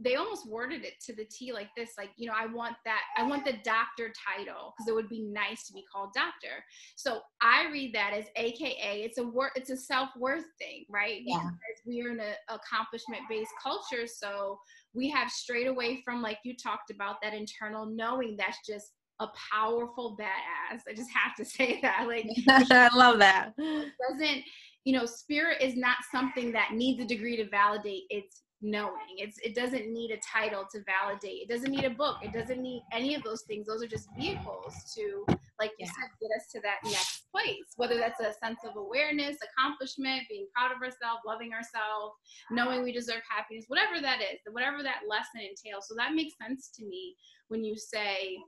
they 0.00 0.16
almost 0.16 0.48
worded 0.48 0.84
it 0.84 0.94
to 1.06 1.14
the 1.14 1.24
T 1.26 1.52
like 1.52 1.68
this, 1.76 1.90
like, 1.96 2.10
you 2.16 2.26
know, 2.26 2.34
I 2.36 2.46
want 2.46 2.74
that, 2.84 3.02
I 3.16 3.22
want 3.24 3.44
the 3.44 3.54
doctor 3.64 4.12
title 4.36 4.74
because 4.76 4.88
it 4.88 4.94
would 4.94 5.08
be 5.08 5.22
nice 5.22 5.66
to 5.66 5.72
be 5.72 5.84
called 5.92 6.10
doctor. 6.14 6.64
So 6.96 7.20
I 7.40 7.68
read 7.70 7.94
that 7.94 8.12
as 8.12 8.24
AKA, 8.36 9.02
it's 9.02 9.18
a 9.18 9.24
word, 9.24 9.50
it's 9.54 9.70
a 9.70 9.76
self 9.76 10.08
worth 10.18 10.46
thing, 10.58 10.84
right? 10.88 11.20
Yeah. 11.24 11.38
Because 11.38 11.82
we 11.86 12.02
are 12.02 12.10
in 12.10 12.20
an 12.20 12.34
accomplishment 12.48 13.22
based 13.28 13.52
culture. 13.62 14.06
So 14.06 14.58
we 14.94 15.08
have 15.10 15.30
straight 15.30 15.68
away 15.68 16.02
from, 16.04 16.20
like 16.20 16.38
you 16.44 16.56
talked 16.56 16.90
about, 16.90 17.16
that 17.22 17.34
internal 17.34 17.86
knowing 17.86 18.36
that's 18.36 18.58
just 18.66 18.92
a 19.20 19.28
powerful 19.52 20.16
badass. 20.18 20.80
I 20.88 20.94
just 20.94 21.10
have 21.14 21.36
to 21.36 21.44
say 21.56 21.80
that. 21.82 22.06
Like, 22.08 22.26
I 22.48 22.88
love 22.96 23.18
that. 23.18 23.52
doesn't, 23.56 24.42
you 24.84 24.96
know, 24.98 25.06
spirit 25.06 25.60
is 25.60 25.76
not 25.76 25.96
something 26.10 26.52
that 26.52 26.72
needs 26.72 27.00
a 27.00 27.06
degree 27.06 27.36
to 27.36 27.48
validate 27.48 28.04
its 28.10 28.42
knowing. 28.62 29.18
It's 29.18 29.38
it 29.42 29.54
doesn't 29.54 29.92
need 29.92 30.12
a 30.12 30.18
title 30.18 30.64
to 30.72 30.80
validate. 30.84 31.42
It 31.42 31.48
doesn't 31.48 31.70
need 31.70 31.84
a 31.84 31.90
book. 31.90 32.18
It 32.22 32.32
doesn't 32.32 32.62
need 32.62 32.82
any 32.92 33.14
of 33.14 33.22
those 33.24 33.42
things. 33.42 33.66
Those 33.66 33.82
are 33.82 33.88
just 33.88 34.08
vehicles 34.16 34.74
to, 34.96 35.26
like 35.60 35.72
you 35.78 35.86
Yeah. 35.86 35.92
said, 35.92 36.10
get 36.20 36.30
us 36.36 36.50
to 36.52 36.60
that 36.60 36.78
next 36.84 37.24
place. 37.32 37.74
Whether 37.76 37.98
that's 37.98 38.20
a 38.20 38.32
sense 38.34 38.60
of 38.64 38.76
awareness, 38.76 39.36
accomplishment, 39.42 40.28
being 40.28 40.46
proud 40.54 40.70
of 40.70 40.80
ourselves, 40.80 41.22
loving 41.26 41.52
ourselves, 41.52 42.14
knowing 42.50 42.84
we 42.84 42.92
deserve 42.92 43.22
happiness, 43.28 43.64
whatever 43.66 44.00
that 44.00 44.20
is, 44.20 44.38
whatever 44.52 44.82
that 44.82 45.02
lesson 45.08 45.40
entails. 45.40 45.88
So 45.88 45.94
that 45.96 46.14
makes 46.14 46.34
sense 46.40 46.70
to 46.76 46.84
me 46.84 47.16
when 47.48 47.64
you 47.64 47.76
say, 47.76 48.38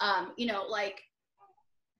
um, 0.00 0.32
you 0.36 0.46
know, 0.46 0.64
like 0.64 1.00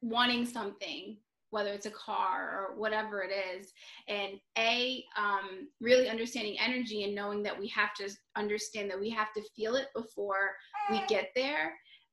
wanting 0.02 0.44
something 0.44 1.16
whether 1.54 1.70
it's 1.70 1.86
a 1.86 1.90
car 1.90 2.50
or 2.72 2.76
whatever 2.76 3.22
it 3.22 3.30
is. 3.30 3.72
And 4.08 4.32
a 4.58 5.04
um, 5.16 5.68
really 5.80 6.08
understanding 6.08 6.56
energy 6.58 7.04
and 7.04 7.14
knowing 7.14 7.44
that 7.44 7.56
we 7.58 7.68
have 7.68 7.94
to 7.94 8.10
understand 8.34 8.90
that 8.90 8.98
we 8.98 9.08
have 9.10 9.32
to 9.34 9.42
feel 9.54 9.76
it 9.76 9.86
before 9.94 10.50
we 10.90 11.00
get 11.06 11.28
there. 11.36 11.72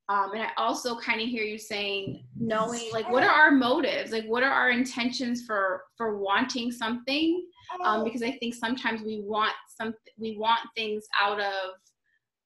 Um, 0.09 0.33
and 0.33 0.41
i 0.43 0.49
also 0.57 0.97
kind 0.99 1.21
of 1.21 1.27
hear 1.27 1.43
you 1.43 1.57
saying 1.57 2.25
knowing 2.37 2.89
like 2.91 3.09
what 3.09 3.23
are 3.23 3.29
our 3.29 3.51
motives? 3.51 4.11
Like 4.11 4.25
what 4.25 4.43
are 4.43 4.51
our 4.51 4.69
intentions 4.69 5.43
for 5.45 5.83
for 5.97 6.17
wanting 6.19 6.71
something? 6.71 7.45
Um, 7.85 8.03
because 8.03 8.21
i 8.21 8.31
think 8.31 8.53
sometimes 8.53 9.01
we 9.01 9.21
want 9.25 9.53
some 9.67 9.93
we 10.17 10.37
want 10.37 10.59
things 10.75 11.05
out 11.19 11.39
of 11.39 11.69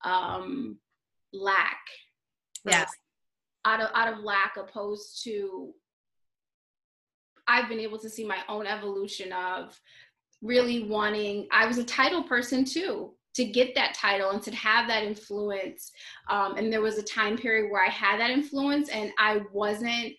um, 0.03 0.77
lack 1.33 1.79
Yes. 2.63 2.91
out 3.65 3.81
of 3.81 3.89
out 3.95 4.13
of 4.13 4.19
lack 4.19 4.57
opposed 4.57 5.23
to 5.23 5.73
I've 7.47 7.69
been 7.69 7.79
able 7.79 7.99
to 7.99 8.09
see 8.09 8.25
my 8.25 8.39
own 8.49 8.67
evolution 8.67 9.31
of 9.33 9.79
really 10.41 10.83
wanting 10.83 11.47
I 11.51 11.65
was 11.65 11.77
a 11.77 11.83
title 11.83 12.23
person 12.23 12.65
too 12.65 13.13
to 13.35 13.45
get 13.45 13.75
that 13.75 13.93
title 13.93 14.31
and 14.31 14.41
to 14.43 14.55
have 14.55 14.87
that 14.87 15.03
influence 15.03 15.91
um, 16.29 16.55
and 16.57 16.71
there 16.71 16.81
was 16.81 16.97
a 16.97 17.03
time 17.03 17.37
period 17.37 17.71
where 17.71 17.83
I 17.83 17.89
had 17.89 18.19
that 18.19 18.29
influence 18.29 18.89
and 18.89 19.11
I 19.17 19.41
wasn't 19.51 20.13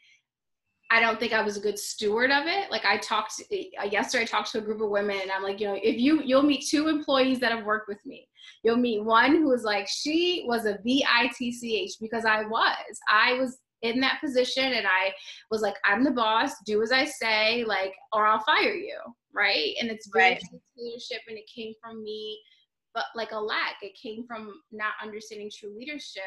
I 0.90 1.00
don't 1.00 1.18
think 1.18 1.32
I 1.32 1.42
was 1.42 1.56
a 1.56 1.60
good 1.60 1.78
steward 1.78 2.30
of 2.30 2.46
it. 2.46 2.70
Like 2.70 2.84
I 2.84 2.98
talked 2.98 3.42
yesterday, 3.50 4.22
I 4.22 4.26
talked 4.26 4.52
to 4.52 4.58
a 4.58 4.62
group 4.62 4.80
of 4.80 4.88
women, 4.88 5.18
and 5.20 5.32
I'm 5.32 5.42
like, 5.42 5.58
you 5.58 5.66
know, 5.66 5.78
if 5.82 5.98
you 5.98 6.22
you'll 6.22 6.42
meet 6.42 6.66
two 6.68 6.88
employees 6.88 7.40
that 7.40 7.50
have 7.50 7.64
worked 7.64 7.88
with 7.88 8.04
me, 8.06 8.28
you'll 8.62 8.76
meet 8.76 9.02
one 9.02 9.32
who 9.32 9.48
was 9.48 9.64
like, 9.64 9.88
she 9.88 10.44
was 10.46 10.64
a 10.64 10.78
VITCH 10.84 11.98
because 12.00 12.24
I 12.24 12.44
was, 12.44 12.98
I 13.10 13.34
was 13.34 13.58
in 13.82 14.00
that 14.00 14.20
position, 14.22 14.72
and 14.72 14.86
I 14.86 15.12
was 15.50 15.62
like, 15.62 15.76
I'm 15.84 16.04
the 16.04 16.10
boss, 16.10 16.52
do 16.64 16.82
as 16.82 16.92
I 16.92 17.04
say, 17.04 17.64
like, 17.64 17.92
or 18.12 18.26
I'll 18.26 18.42
fire 18.44 18.74
you, 18.74 18.98
right? 19.32 19.74
And 19.80 19.90
it's 19.90 20.08
very 20.12 20.34
Right. 20.34 20.42
leadership, 20.76 21.20
and 21.28 21.36
it 21.36 21.48
came 21.54 21.72
from 21.82 22.02
me, 22.02 22.38
but 22.94 23.04
like 23.14 23.32
a 23.32 23.38
lack. 23.38 23.76
It 23.82 23.96
came 24.00 24.26
from 24.26 24.60
not 24.72 24.94
understanding 25.02 25.50
true 25.54 25.76
leadership 25.76 26.22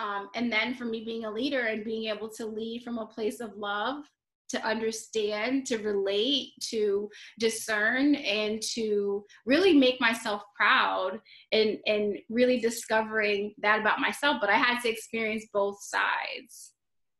um, 0.00 0.28
and 0.34 0.50
then 0.52 0.74
for 0.74 0.84
me 0.84 1.04
being 1.04 1.24
a 1.24 1.30
leader 1.30 1.66
and 1.66 1.84
being 1.84 2.04
able 2.04 2.28
to 2.30 2.46
lead 2.46 2.82
from 2.82 2.98
a 2.98 3.06
place 3.06 3.40
of 3.40 3.56
love 3.56 4.04
to 4.50 4.64
understand 4.64 5.66
to 5.66 5.78
relate 5.78 6.52
to 6.60 7.08
discern 7.38 8.14
and 8.16 8.60
to 8.62 9.24
really 9.46 9.72
make 9.72 10.00
myself 10.00 10.42
proud 10.56 11.20
and 11.52 11.78
and 11.86 12.18
really 12.28 12.60
discovering 12.60 13.54
that 13.58 13.80
about 13.80 14.00
myself. 14.00 14.38
But 14.40 14.50
i 14.50 14.56
had 14.56 14.80
to 14.82 14.88
experience 14.88 15.46
both 15.52 15.78
sides 15.82 16.72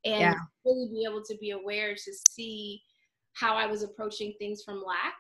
and 0.05 0.21
Yeah. 0.23 0.35
really 0.65 0.89
be 0.91 1.05
able 1.09 1.23
to 1.23 1.37
be 1.39 1.51
aware 1.51 1.95
to 1.95 2.13
see 2.31 2.83
how 3.35 3.55
i 3.55 3.67
was 3.67 3.83
approaching 3.83 4.35
things 4.39 4.63
from 4.65 4.83
lack 4.85 5.15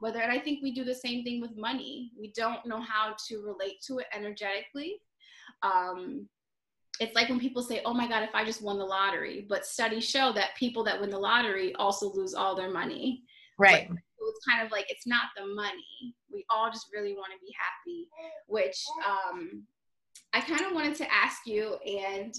whether 0.00 0.20
and 0.20 0.32
i 0.32 0.38
think 0.38 0.60
we 0.62 0.72
do 0.72 0.84
the 0.84 0.94
same 0.94 1.22
thing 1.22 1.40
with 1.40 1.56
money. 1.56 2.10
We 2.18 2.32
don't 2.34 2.66
know 2.66 2.80
how 2.80 3.14
to 3.28 3.42
relate 3.42 3.76
to 3.86 3.98
it 3.98 4.06
energetically. 4.12 4.96
Um, 5.62 6.28
it's 7.02 7.14
like 7.14 7.28
when 7.28 7.40
people 7.40 7.62
say, 7.62 7.82
"Oh 7.84 7.92
my 7.92 8.08
God, 8.08 8.22
if 8.22 8.34
I 8.34 8.44
just 8.44 8.62
won 8.62 8.78
the 8.78 8.84
lottery," 8.84 9.46
but 9.48 9.66
studies 9.66 10.08
show 10.08 10.32
that 10.32 10.56
people 10.56 10.84
that 10.84 11.00
win 11.00 11.10
the 11.10 11.18
lottery 11.18 11.74
also 11.74 12.12
lose 12.12 12.34
all 12.34 12.54
their 12.54 12.70
money. 12.70 13.24
Right. 13.58 13.88
So 13.88 14.28
it's 14.28 14.44
kind 14.48 14.64
of 14.64 14.70
like 14.70 14.86
it's 14.88 15.06
not 15.06 15.26
the 15.36 15.46
money. 15.46 16.14
We 16.32 16.44
all 16.48 16.70
just 16.70 16.88
really 16.92 17.14
want 17.14 17.32
to 17.32 17.38
be 17.44 17.52
happy, 17.58 18.08
which 18.46 18.84
um, 19.06 19.64
I 20.32 20.40
kind 20.40 20.62
of 20.62 20.72
wanted 20.72 20.94
to 20.96 21.12
ask 21.12 21.46
you, 21.46 21.74
and 21.84 22.34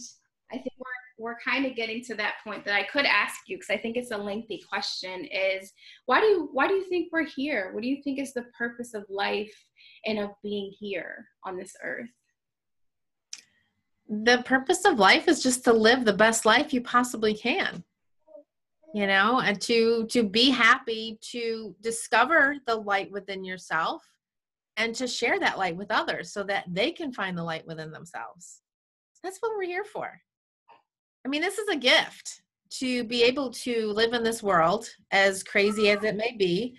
I 0.52 0.56
think 0.56 0.74
we're 0.80 1.04
we're 1.20 1.38
kind 1.40 1.66
of 1.66 1.76
getting 1.76 2.04
to 2.04 2.16
that 2.16 2.36
point 2.44 2.66
that 2.66 2.76
I 2.76 2.84
could 2.84 3.06
ask 3.06 3.42
you 3.48 3.58
because 3.58 3.70
I 3.70 3.78
think 3.78 3.98
it's 3.98 4.12
a 4.12 4.18
lengthy 4.18 4.62
question. 4.68 5.26
Is 5.26 5.72
why 6.06 6.20
do 6.20 6.26
you 6.26 6.50
why 6.54 6.68
do 6.68 6.74
you 6.74 6.88
think 6.90 7.10
we're 7.12 7.26
here? 7.26 7.72
What 7.74 7.84
do 7.84 7.90
you 7.90 8.02
think 8.04 8.20
is 8.20 8.34
the 8.34 8.46
purpose 8.58 8.94
of 8.94 9.06
life 9.10 9.54
and 10.06 10.20
of 10.20 10.32
being 10.42 10.72
here 10.80 11.28
on 11.44 11.58
this 11.58 11.74
earth? 11.84 12.10
The 14.24 14.44
purpose 14.46 14.86
of 14.86 15.00
life 15.00 15.28
is 15.28 15.42
just 15.42 15.64
to 15.64 15.74
live 15.74 16.06
the 16.06 16.14
best 16.14 16.46
life 16.46 16.74
you 16.74 16.82
possibly 16.82 17.34
can 17.34 17.84
you 18.94 19.08
know 19.08 19.40
and 19.40 19.60
to 19.60 20.06
to 20.08 20.24
be 20.24 20.50
happy 20.50 21.18
to 21.22 21.76
discover 21.82 22.58
the 22.68 22.76
light 22.76 23.12
within 23.12 23.44
yourself 23.44 24.04
and 24.78 24.96
to 24.96 25.08
share 25.08 25.40
that 25.40 25.58
light 25.58 25.76
with 25.76 25.92
others 25.92 26.32
so 26.32 26.44
that 26.44 26.66
they 26.68 26.92
can 26.92 27.12
find 27.12 27.38
the 27.38 27.44
light 27.44 27.66
within 27.68 27.92
themselves. 27.92 28.62
That's 29.24 29.38
what 29.40 29.52
we're 29.56 29.64
here 29.64 29.84
for. 29.84 30.20
I 31.26 31.30
mean 31.30 31.42
this 31.42 31.58
is 31.58 31.70
a 31.70 31.78
gift 31.78 32.42
to 32.80 33.04
be 33.04 33.24
able 33.24 33.52
to 33.52 33.92
live 33.94 34.14
in 34.14 34.24
this 34.24 34.44
world 34.44 34.90
as 35.12 35.44
crazy 35.44 35.90
as 35.90 36.04
it 36.04 36.16
may 36.16 36.36
be 36.38 36.76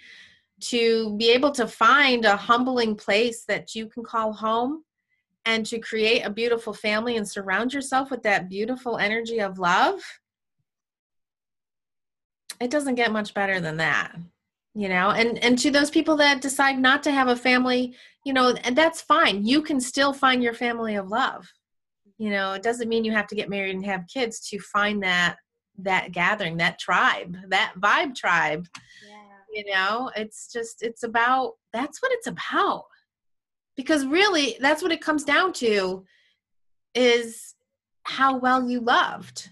to 0.61 1.17
be 1.17 1.31
able 1.31 1.51
to 1.53 1.67
find 1.67 2.25
a 2.25 2.37
humbling 2.37 2.95
place 2.95 3.45
that 3.47 3.75
you 3.75 3.87
can 3.87 4.03
call 4.03 4.33
home 4.33 4.85
and 5.47 5.67
to 5.67 5.79
create 5.79 6.23
a 6.23 6.31
beautiful 6.31 6.73
family 6.73 7.17
and 7.17 7.29
surround 7.29 7.73
yourself 7.73 8.11
with 8.11 8.23
that 8.23 8.49
beautiful 8.49 8.99
energy 8.99 9.41
of 9.41 9.59
love 9.59 10.01
it 12.61 12.71
doesn't 12.71 12.95
get 12.95 13.13
much 13.13 13.35
better 13.35 13.61
than 13.61 13.77
that 13.77 14.17
you 14.77 14.89
know? 14.89 15.11
And 15.11 15.39
and 15.39 15.57
to 15.61 15.71
those 15.71 15.91
people 15.91 16.17
that 16.17 16.41
decide 16.41 16.79
not 16.79 17.03
to 17.05 17.13
have 17.13 17.29
a 17.29 17.37
family 17.37 17.95
you 18.25 18.33
know 18.33 18.51
and 18.65 18.77
that's 18.77 19.01
fine. 19.01 19.47
You 19.47 19.63
can 19.63 19.81
still 19.81 20.13
find 20.13 20.43
your 20.43 20.55
family 20.55 20.97
of 20.97 21.09
love 21.09 21.51
you 22.19 22.31
know? 22.31 22.53
It 22.53 22.63
doesn't 22.63 22.89
mean 22.89 23.05
you 23.05 23.13
have 23.13 23.27
to 23.29 23.35
get 23.35 23.49
married 23.49 23.75
and 23.75 23.87
have 23.87 24.07
kids 24.13 24.41
to 24.51 24.59
find 24.59 25.03
that 25.03 25.37
that 25.79 26.13
gathering 26.13 26.57
that 26.59 26.79
tribe 26.79 27.37
that 27.49 27.75
vibe 27.79 28.15
tribe 28.15 28.67
Yeah. 29.09 29.17
you 29.53 29.73
know? 29.73 30.11
It's 30.17 30.53
just 30.53 30.83
it's 30.83 31.03
about 31.03 31.55
that's 31.73 32.03
what 32.03 32.13
it's 32.13 32.27
about 32.27 32.85
because 33.77 34.07
really 34.07 34.57
that's 34.61 34.83
what 34.83 34.93
it 34.93 35.01
comes 35.01 35.25
down 35.25 35.53
to 35.53 36.05
is 36.95 37.55
how 38.05 38.37
well 38.39 38.69
you 38.69 38.81
loved 38.81 39.51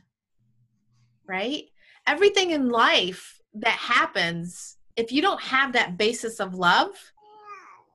right? 1.33 1.65
Everything 2.07 2.51
in 2.51 2.69
life 2.69 3.41
that 3.55 3.69
happens 3.69 4.77
if 4.97 5.13
you 5.13 5.23
don't 5.23 5.41
have 5.41 5.73
that 5.73 5.97
basis 5.97 6.41
of 6.41 6.55
love 6.55 6.91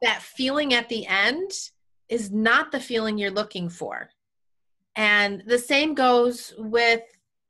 that 0.02 0.22
feeling 0.22 0.74
at 0.74 0.90
the 0.90 1.06
end 1.08 1.52
is 2.10 2.32
not 2.32 2.72
the 2.72 2.80
feeling 2.80 3.18
you're 3.18 3.32
looking 3.32 3.70
for. 3.70 4.10
And 4.96 5.44
the 5.46 5.60
same 5.60 5.94
goes 5.94 6.54
with 6.58 7.02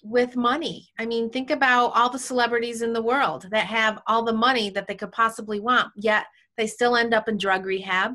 with 0.04 0.36
money. 0.36 0.90
I 1.00 1.06
mean 1.06 1.30
think 1.30 1.50
about 1.52 1.90
all 1.90 2.10
the 2.10 2.20
celebrities 2.20 2.82
in 2.82 2.94
the 2.94 3.02
world 3.02 3.48
that 3.52 3.66
have 3.66 4.02
all 4.08 4.24
the 4.24 4.34
money 4.34 4.70
that 4.70 4.88
they 4.88 4.96
could 4.96 5.12
possibly 5.12 5.60
want 5.60 5.92
yet 5.96 6.26
they 6.56 6.68
still 6.68 6.96
end 6.96 7.14
up 7.14 7.28
in 7.28 7.38
drug 7.38 7.66
rehab 7.66 8.14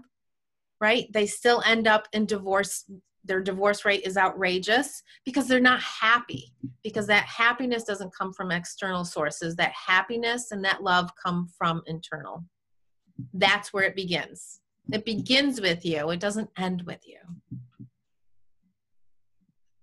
right 0.83 1.07
they 1.13 1.27
still 1.27 1.63
end 1.65 1.87
up 1.87 2.09
in 2.13 2.27
divorce 2.27 2.85
their 3.25 3.41
divorce 3.41 3.85
rate 3.85 4.03
is 4.05 4.17
outrageous 4.17 5.03
because 5.25 5.47
they're 5.47 5.61
not 5.61 5.81
happy 5.81 6.53
because 6.83 7.07
that 7.07 7.25
happiness 7.25 7.85
doesn't 7.85 8.15
come 8.15 8.33
from 8.33 8.51
external 8.51 9.05
sources 9.05 9.55
that 9.55 9.73
happiness 9.73 10.51
and 10.51 10.63
that 10.65 10.83
love 10.83 11.09
come 11.25 11.49
from 11.57 11.81
internal 11.87 12.45
that's 13.35 13.73
where 13.73 13.85
it 13.85 13.95
begins 13.95 14.61
it 14.93 15.05
begins 15.05 15.61
with 15.61 15.85
you 15.85 16.11
it 16.11 16.21
doesn't 16.21 16.51
end 16.59 16.83
with 16.83 17.01
you 17.07 17.19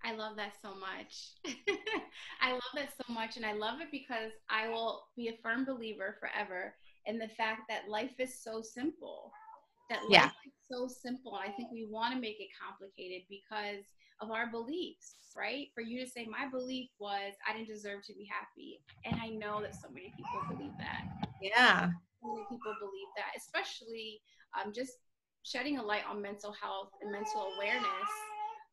I 0.01 0.13
love 0.13 0.37
that 0.37 0.53
so 0.61 0.69
much. 0.69 1.33
I 2.41 2.53
love 2.53 2.61
that 2.73 2.93
so 2.97 3.13
much. 3.13 3.35
And 3.35 3.45
I 3.45 3.53
love 3.53 3.81
it 3.81 3.89
because 3.91 4.31
I 4.49 4.67
will 4.69 5.03
be 5.15 5.27
a 5.27 5.37
firm 5.43 5.65
believer 5.65 6.15
forever 6.19 6.73
in 7.05 7.19
the 7.19 7.27
fact 7.27 7.63
that 7.69 7.89
life 7.89 8.17
is 8.17 8.41
so 8.41 8.61
simple. 8.61 9.31
That 9.89 10.03
life 10.03 10.11
Yeah. 10.11 10.31
is 10.45 10.53
so 10.69 10.87
simple. 10.87 11.35
I 11.35 11.51
think 11.51 11.71
we 11.71 11.85
want 11.85 12.13
to 12.13 12.19
make 12.19 12.39
it 12.39 12.49
complicated 12.59 13.23
because 13.29 13.85
of 14.21 14.31
our 14.31 14.51
beliefs, 14.51 15.15
right? 15.35 15.67
For 15.73 15.81
you 15.81 16.03
to 16.03 16.09
say, 16.09 16.25
my 16.25 16.47
belief 16.47 16.89
was 16.99 17.33
I 17.47 17.53
didn't 17.53 17.67
deserve 17.67 18.03
to 18.05 18.13
be 18.13 18.25
happy. 18.25 18.83
And 19.05 19.19
I 19.19 19.29
know 19.29 19.61
that 19.61 19.73
so 19.73 19.87
many 19.89 20.13
people 20.15 20.55
believe 20.55 20.77
that. 20.77 21.05
Yeah. 21.41 21.89
So 22.21 22.33
many 22.33 22.45
people 22.49 22.75
believe 22.79 23.07
that, 23.17 23.31
especially 23.37 24.21
um, 24.53 24.73
just 24.73 24.93
shedding 25.43 25.79
a 25.79 25.83
light 25.83 26.03
on 26.09 26.21
mental 26.21 26.53
health 26.53 26.89
and 27.01 27.11
mental 27.11 27.53
awareness. 27.55 28.11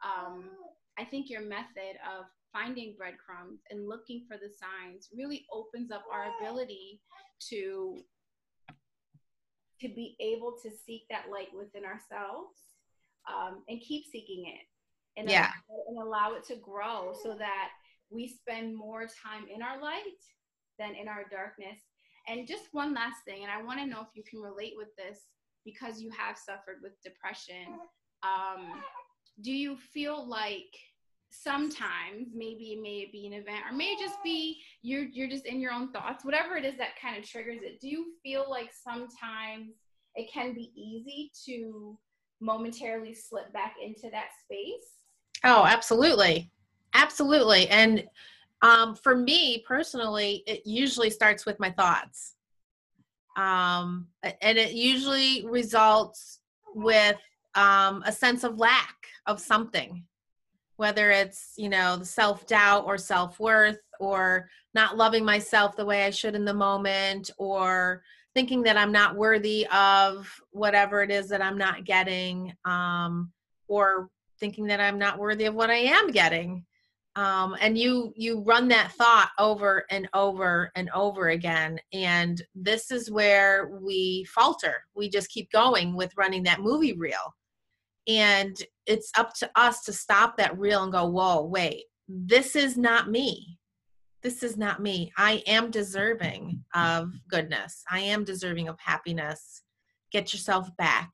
Um, 0.04 0.50
I 0.98 1.04
think 1.04 1.30
your 1.30 1.42
method 1.42 1.96
of 2.04 2.26
finding 2.52 2.94
breadcrumbs 2.98 3.60
and 3.70 3.88
looking 3.88 4.24
for 4.28 4.36
the 4.36 4.48
signs 4.48 5.08
really 5.16 5.46
opens 5.52 5.90
up 5.90 6.04
our 6.12 6.26
ability 6.40 7.00
to 7.50 8.02
to 9.80 9.88
be 9.88 10.16
able 10.20 10.56
to 10.62 10.70
seek 10.70 11.06
that 11.10 11.26
light 11.30 11.48
within 11.56 11.84
ourselves 11.84 12.58
um, 13.28 13.62
and 13.68 13.80
keep 13.80 14.04
seeking 14.10 14.46
it. 14.46 14.66
And, 15.18 15.28
Yeah. 15.28 15.50
allow, 15.70 15.84
and 15.88 15.98
allow 15.98 16.34
it 16.34 16.44
to 16.44 16.56
grow 16.56 17.14
so 17.22 17.34
that 17.36 17.70
we 18.10 18.28
spend 18.28 18.76
more 18.76 19.06
time 19.06 19.46
in 19.52 19.62
our 19.62 19.80
light 19.80 20.22
than 20.78 20.94
in 20.94 21.08
our 21.08 21.24
darkness. 21.30 21.78
And 22.28 22.46
just 22.46 22.72
one 22.72 22.92
last 22.92 23.24
thing 23.24 23.42
and 23.44 23.52
i 23.52 23.62
want 23.62 23.78
to 23.80 23.86
know 23.86 24.00
if 24.00 24.08
you 24.14 24.24
can 24.28 24.40
relate 24.40 24.74
with 24.76 24.94
this 24.96 25.20
because 25.64 26.00
you 26.00 26.10
have 26.10 26.36
suffered 26.38 26.78
with 26.82 27.00
depression. 27.02 27.78
Um, 28.22 28.82
do 29.42 29.52
you 29.52 29.76
feel 29.76 30.26
like 30.26 30.74
sometimes 31.42 32.28
maybe 32.34 32.72
it 32.72 32.82
may 32.82 33.08
be 33.10 33.26
an 33.26 33.32
event 33.32 33.60
or 33.68 33.76
may 33.76 33.96
just 34.00 34.16
be 34.24 34.60
you're 34.82 35.04
you're 35.04 35.28
just 35.28 35.46
in 35.46 35.60
your 35.60 35.72
own 35.72 35.92
thoughts 35.92 36.24
whatever 36.24 36.56
it 36.56 36.64
is 36.64 36.76
that 36.78 37.00
kind 37.00 37.16
of 37.16 37.28
triggers 37.28 37.58
it 37.62 37.80
do 37.80 37.88
you 37.88 38.06
feel 38.22 38.46
like 38.48 38.70
sometimes 38.72 39.74
it 40.14 40.30
can 40.32 40.54
be 40.54 40.72
easy 40.74 41.30
to 41.44 41.98
momentarily 42.40 43.14
slip 43.14 43.52
back 43.52 43.74
into 43.82 44.10
that 44.10 44.28
space 44.42 44.96
Oh, 45.44 45.64
absolutely. 45.64 46.50
Absolutely. 46.94 47.68
And 47.68 48.04
um, 48.62 48.94
for 48.94 49.14
me 49.14 49.62
personally, 49.66 50.42
it 50.46 50.62
usually 50.66 51.10
starts 51.10 51.46
with 51.46 51.60
my 51.60 51.70
thoughts. 51.70 52.34
Um, 53.36 54.08
and 54.40 54.56
it 54.56 54.72
usually 54.72 55.46
results 55.46 56.40
with 56.74 57.16
um, 57.54 58.02
a 58.06 58.12
sense 58.12 58.44
of 58.44 58.58
lack 58.58 58.96
of 59.26 59.40
something, 59.40 60.04
whether 60.76 61.10
it's, 61.10 61.54
you 61.56 61.68
know, 61.68 61.96
the 61.96 62.04
self 62.04 62.46
doubt 62.46 62.84
or 62.86 62.98
self 62.98 63.40
worth 63.40 63.80
or 63.98 64.48
not 64.74 64.96
loving 64.96 65.24
myself 65.24 65.76
the 65.76 65.84
way 65.84 66.04
I 66.04 66.10
should 66.10 66.34
in 66.34 66.44
the 66.44 66.54
moment 66.54 67.30
or 67.38 68.02
thinking 68.34 68.62
that 68.62 68.76
I'm 68.76 68.92
not 68.92 69.16
worthy 69.16 69.66
of 69.68 70.30
whatever 70.50 71.02
it 71.02 71.10
is 71.10 71.28
that 71.30 71.40
I'm 71.40 71.56
not 71.56 71.84
getting 71.84 72.52
um, 72.66 73.32
or 73.68 74.10
thinking 74.38 74.66
that 74.66 74.80
I'm 74.80 74.98
not 74.98 75.18
worthy 75.18 75.46
of 75.46 75.54
what 75.54 75.70
I 75.70 75.76
am 75.76 76.10
getting. 76.10 76.64
Um, 77.16 77.56
and 77.62 77.78
you 77.78 78.12
you 78.14 78.42
run 78.42 78.68
that 78.68 78.92
thought 78.92 79.30
over 79.38 79.86
and 79.90 80.06
over 80.12 80.70
and 80.76 80.90
over 80.94 81.30
again 81.30 81.78
and 81.94 82.42
this 82.54 82.90
is 82.90 83.10
where 83.10 83.70
we 83.80 84.24
falter 84.24 84.84
we 84.94 85.08
just 85.08 85.30
keep 85.30 85.50
going 85.50 85.96
with 85.96 86.14
running 86.18 86.42
that 86.42 86.60
movie 86.60 86.92
reel 86.92 87.34
and 88.08 88.56
it's 88.86 89.10
up 89.18 89.34
to 89.34 89.50
us 89.56 89.82
to 89.84 89.92
stop 89.92 90.36
that 90.36 90.58
reel 90.58 90.82
and 90.82 90.92
go 90.92 91.06
whoa 91.06 91.42
wait 91.42 91.84
this 92.08 92.54
is 92.54 92.76
not 92.76 93.10
me. 93.10 93.58
This 94.22 94.42
is 94.42 94.56
not 94.56 94.82
me. 94.82 95.12
I 95.16 95.42
am 95.46 95.70
deserving 95.70 96.64
of 96.74 97.12
goodness. 97.28 97.82
I 97.90 98.00
am 98.00 98.24
deserving 98.24 98.68
of 98.68 98.78
happiness. 98.78 99.62
Get 100.12 100.32
yourself 100.32 100.68
back 100.76 101.10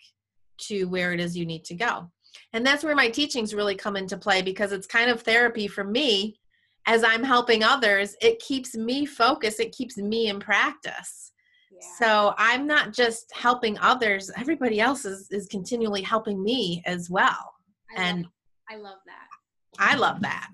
to 0.62 0.84
where 0.84 1.12
it 1.12 1.20
is 1.20 1.36
you 1.36 1.47
need 1.47 1.64
to 1.66 1.74
go. 1.74 2.11
And 2.53 2.64
that's 2.64 2.84
where 2.84 2.95
my 2.95 3.09
teachings 3.09 3.55
really 3.55 3.74
come 3.74 3.97
into 3.97 4.16
play 4.16 4.43
because 4.43 4.72
it's 4.72 4.86
kind 4.86 5.11
of 5.11 5.22
therapy 5.22 5.66
for 5.66 5.84
me. 5.84 6.38
As 6.86 7.05
I'm 7.05 7.22
helping 7.22 7.62
others. 7.62 8.16
It 8.20 8.40
keeps 8.40 8.74
me 8.74 9.07
focused, 9.07 9.61
it 9.61 9.72
keeps 9.72 9.97
me 9.99 10.28
in 10.28 10.40
practice. 10.40 11.32
Yeah 11.83 12.07
So 12.07 12.35
I'm 12.39 12.66
not 12.66 12.93
just 12.93 13.33
helping 13.35 13.76
others, 13.78 14.30
everybody 14.37 14.80
else 14.80 15.05
is, 15.05 15.28
is 15.30 15.47
continually 15.49 16.03
helping 16.03 16.43
me 16.43 16.83
as 16.87 17.11
well. 17.11 17.53
I 17.97 18.03
And 18.03 18.22
love, 18.22 18.33
i 18.70 18.76
love 18.76 18.99
that 19.07 19.28
I 19.78 19.97
love 19.97 20.20
that. 20.22 20.51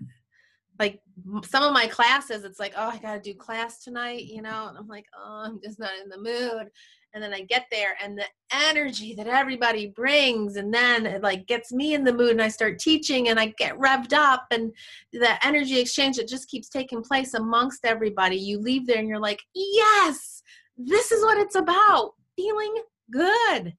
Like 0.79 1.01
some 1.45 1.65
of 1.65 1.73
my 1.73 1.89
classes, 1.89 2.45
it's 2.45 2.61
like, 2.61 2.73
oh, 2.77 2.89
I 2.89 2.99
got 2.99 3.15
to 3.15 3.21
do 3.21 3.37
class 3.37 3.83
tonight, 3.83 4.27
you 4.27 4.43
know? 4.43 4.69
And 4.69 4.79
I'm 4.79 4.87
like, 4.87 5.07
oh, 5.17 5.43
I'm 5.47 5.61
just 5.63 5.79
not 5.79 5.91
in 6.03 6.09
the 6.09 6.19
mood. 6.19 6.69
And 7.15 7.23
then 7.23 7.33
I 7.33 7.41
get 7.41 7.67
there 7.71 7.97
and 8.03 8.17
the 8.17 8.27
energy 8.53 9.15
that 9.15 9.27
everybody 9.27 9.89
brings, 9.89 10.57
and 10.57 10.73
then 10.73 11.07
it 11.07 11.23
like 11.23 11.47
gets 11.47 11.73
me 11.73 11.95
in 11.95 12.05
the 12.05 12.13
mood 12.13 12.33
and 12.33 12.43
I 12.43 12.49
start 12.49 12.79
teaching 12.79 13.29
and 13.29 13.41
I 13.41 13.55
get 13.57 13.77
revved 13.79 14.13
up 14.13 14.47
and 14.51 14.73
the 15.13 15.45
energy 15.45 15.81
exchange 15.81 16.19
that 16.19 16.29
just 16.29 16.49
keeps 16.49 16.69
taking 16.69 17.03
place 17.03 17.33
amongst 17.35 17.87
everybody. 17.87 18.37
You 18.37 18.61
leave 18.61 18.87
there 18.87 18.99
and 18.99 19.09
you're 19.09 19.19
like, 19.19 19.41
yes, 19.55 20.38
this 20.79 21.13
is 21.13 21.23
what 21.25 21.39
it's 21.39 21.57
about. 21.57 22.15
Feeling 22.37 22.75
good, 23.11 23.77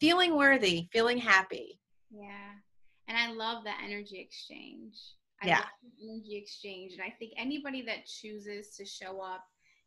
feeling 0.00 0.36
worthy, 0.36 0.88
feeling 0.92 1.18
happy. 1.18 1.80
Yeah. 2.10 2.50
And 3.06 3.16
I 3.16 3.32
love 3.32 3.64
that 3.64 3.80
energy 3.84 4.18
exchange. 4.20 4.96
I 5.40 5.46
Yeah. 5.48 5.60
love 5.60 5.68
the 5.82 6.10
energy 6.10 6.36
exchange. 6.36 6.92
And 6.94 7.02
I 7.02 7.10
think 7.18 7.32
anybody 7.36 7.82
that 7.82 8.06
chooses 8.06 8.74
to 8.76 8.84
show 8.84 9.20
up 9.20 9.44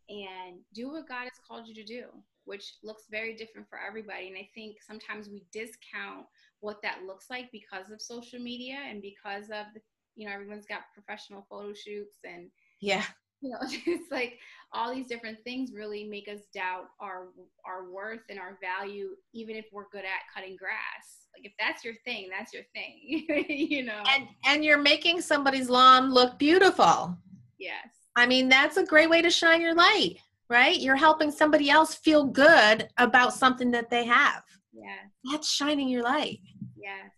and 0.10 0.64
do 0.74 0.90
what 0.92 1.08
God 1.08 1.24
has 1.24 1.40
called 1.46 1.68
you 1.68 1.76
to 1.76 1.84
do, 1.84 2.08
which 2.46 2.78
looks 2.84 3.04
very 3.12 3.36
different 3.36 3.68
for 3.70 3.78
everybody. 3.80 4.28
And 4.28 4.38
I 4.38 4.50
think 4.56 4.82
sometimes 4.82 5.30
we 5.30 5.46
discount 5.52 6.26
what 6.62 6.82
that 6.82 7.04
looks 7.06 7.30
like 7.30 7.52
because 7.52 7.92
of 7.92 8.02
social 8.02 8.40
media 8.40 8.78
and 8.78 9.02
because 9.02 9.46
of 9.46 9.68
the, 9.74 9.82
you 10.16 10.28
know, 10.28 10.34
everyone's 10.34 10.66
got 10.66 10.92
professional 10.94 11.46
photo 11.50 11.74
shoots 11.74 12.20
and 12.24 12.50
Yeah. 12.80 13.06
You 13.42 13.50
know 13.50 13.58
it's 13.62 14.12
like 14.12 14.38
all 14.74 14.94
these 14.94 15.08
different 15.08 15.38
things 15.44 15.72
really 15.74 16.08
make 16.08 16.28
us 16.28 16.42
doubt 16.54 16.86
our 17.00 17.28
our 17.66 17.90
worth 17.92 18.22
and 18.30 18.40
our 18.40 18.58
value 18.62 19.10
even 19.34 19.56
if 19.56 19.66
we're 19.72 19.90
good 19.92 20.06
at 20.06 20.22
cutting 20.34 20.56
grass 20.58 21.28
like 21.36 21.46
if 21.46 21.52
that's 21.60 21.84
your 21.84 21.94
thing 22.06 22.30
that's 22.36 22.54
your 22.54 22.64
thing 22.74 23.26
you 23.50 23.84
know 23.84 24.04
And 24.16 24.28
and 24.46 24.64
you're 24.64 24.78
making 24.82 25.22
somebody's 25.22 25.70
lawn 25.70 26.12
look 26.14 26.38
beautiful. 26.40 27.18
yes 27.60 27.88
I 28.18 28.26
mean, 28.26 28.50
that's 28.50 28.76
a 28.76 28.84
great 28.86 29.10
way 29.10 29.22
to 29.22 29.30
shine 29.30 29.62
your 29.62 29.74
light, 29.74 30.18
right? 30.50 30.78
You're 30.78 30.98
helping 30.98 31.32
somebody 31.32 31.70
else 31.70 31.96
feel 31.96 32.26
good 32.26 32.90
about 32.98 33.34
something 33.34 33.72
that 33.72 33.90
they 33.90 34.04
have. 34.04 34.44
yes 34.74 35.06
That's 35.32 35.50
shining 35.50 35.88
your 35.88 36.04
light. 36.04 36.40
yes 36.76 37.12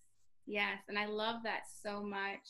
yes 0.45 0.77
and 0.89 0.99
i 0.99 1.05
love 1.07 1.37
that 1.45 1.61
so 1.83 2.03
much 2.03 2.47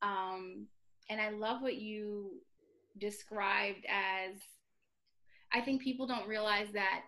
um 0.00 0.66
and 1.10 1.20
i 1.20 1.28
love 1.30 1.60
what 1.60 1.74
you 1.76 2.30
described 2.98 3.84
as 3.88 4.36
i 5.52 5.60
think 5.60 5.82
people 5.82 6.06
don't 6.06 6.28
realize 6.28 6.68
that 6.72 7.02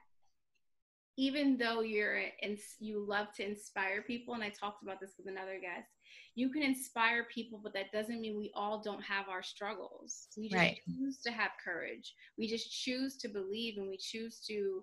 even 1.19 1.57
though 1.57 1.81
you're 1.81 2.21
in, 2.43 2.59
you 2.79 3.05
love 3.07 3.29
to 3.35 3.45
inspire 3.47 4.03
people 4.03 4.35
and 4.35 4.43
i 4.43 4.49
talked 4.49 4.83
about 4.83 5.01
this 5.01 5.15
with 5.17 5.29
another 5.29 5.59
guest 5.61 5.89
you 6.35 6.51
can 6.51 6.63
inspire 6.63 7.27
people 7.33 7.61
but 7.63 7.73
that 7.73 7.91
doesn't 7.93 8.21
mean 8.21 8.37
we 8.37 8.53
all 8.55 8.83
don't 8.83 9.03
have 9.03 9.29
our 9.29 9.43
struggles 9.43 10.29
we 10.37 10.49
just 10.49 10.63
Right. 10.63 10.79
choose 10.87 11.19
to 11.23 11.31
have 11.33 11.51
courage 11.65 12.15
we 12.37 12.47
just 12.47 12.71
choose 12.71 13.17
to 13.19 13.29
believe 13.29 13.79
and 13.79 13.89
we 13.89 13.97
choose 13.97 14.41
to 14.47 14.83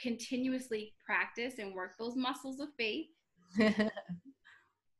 continuously 0.00 0.94
practice 1.04 1.58
and 1.58 1.74
work 1.74 1.92
those 1.98 2.16
muscles 2.16 2.60
of 2.60 2.68
faith 2.78 3.06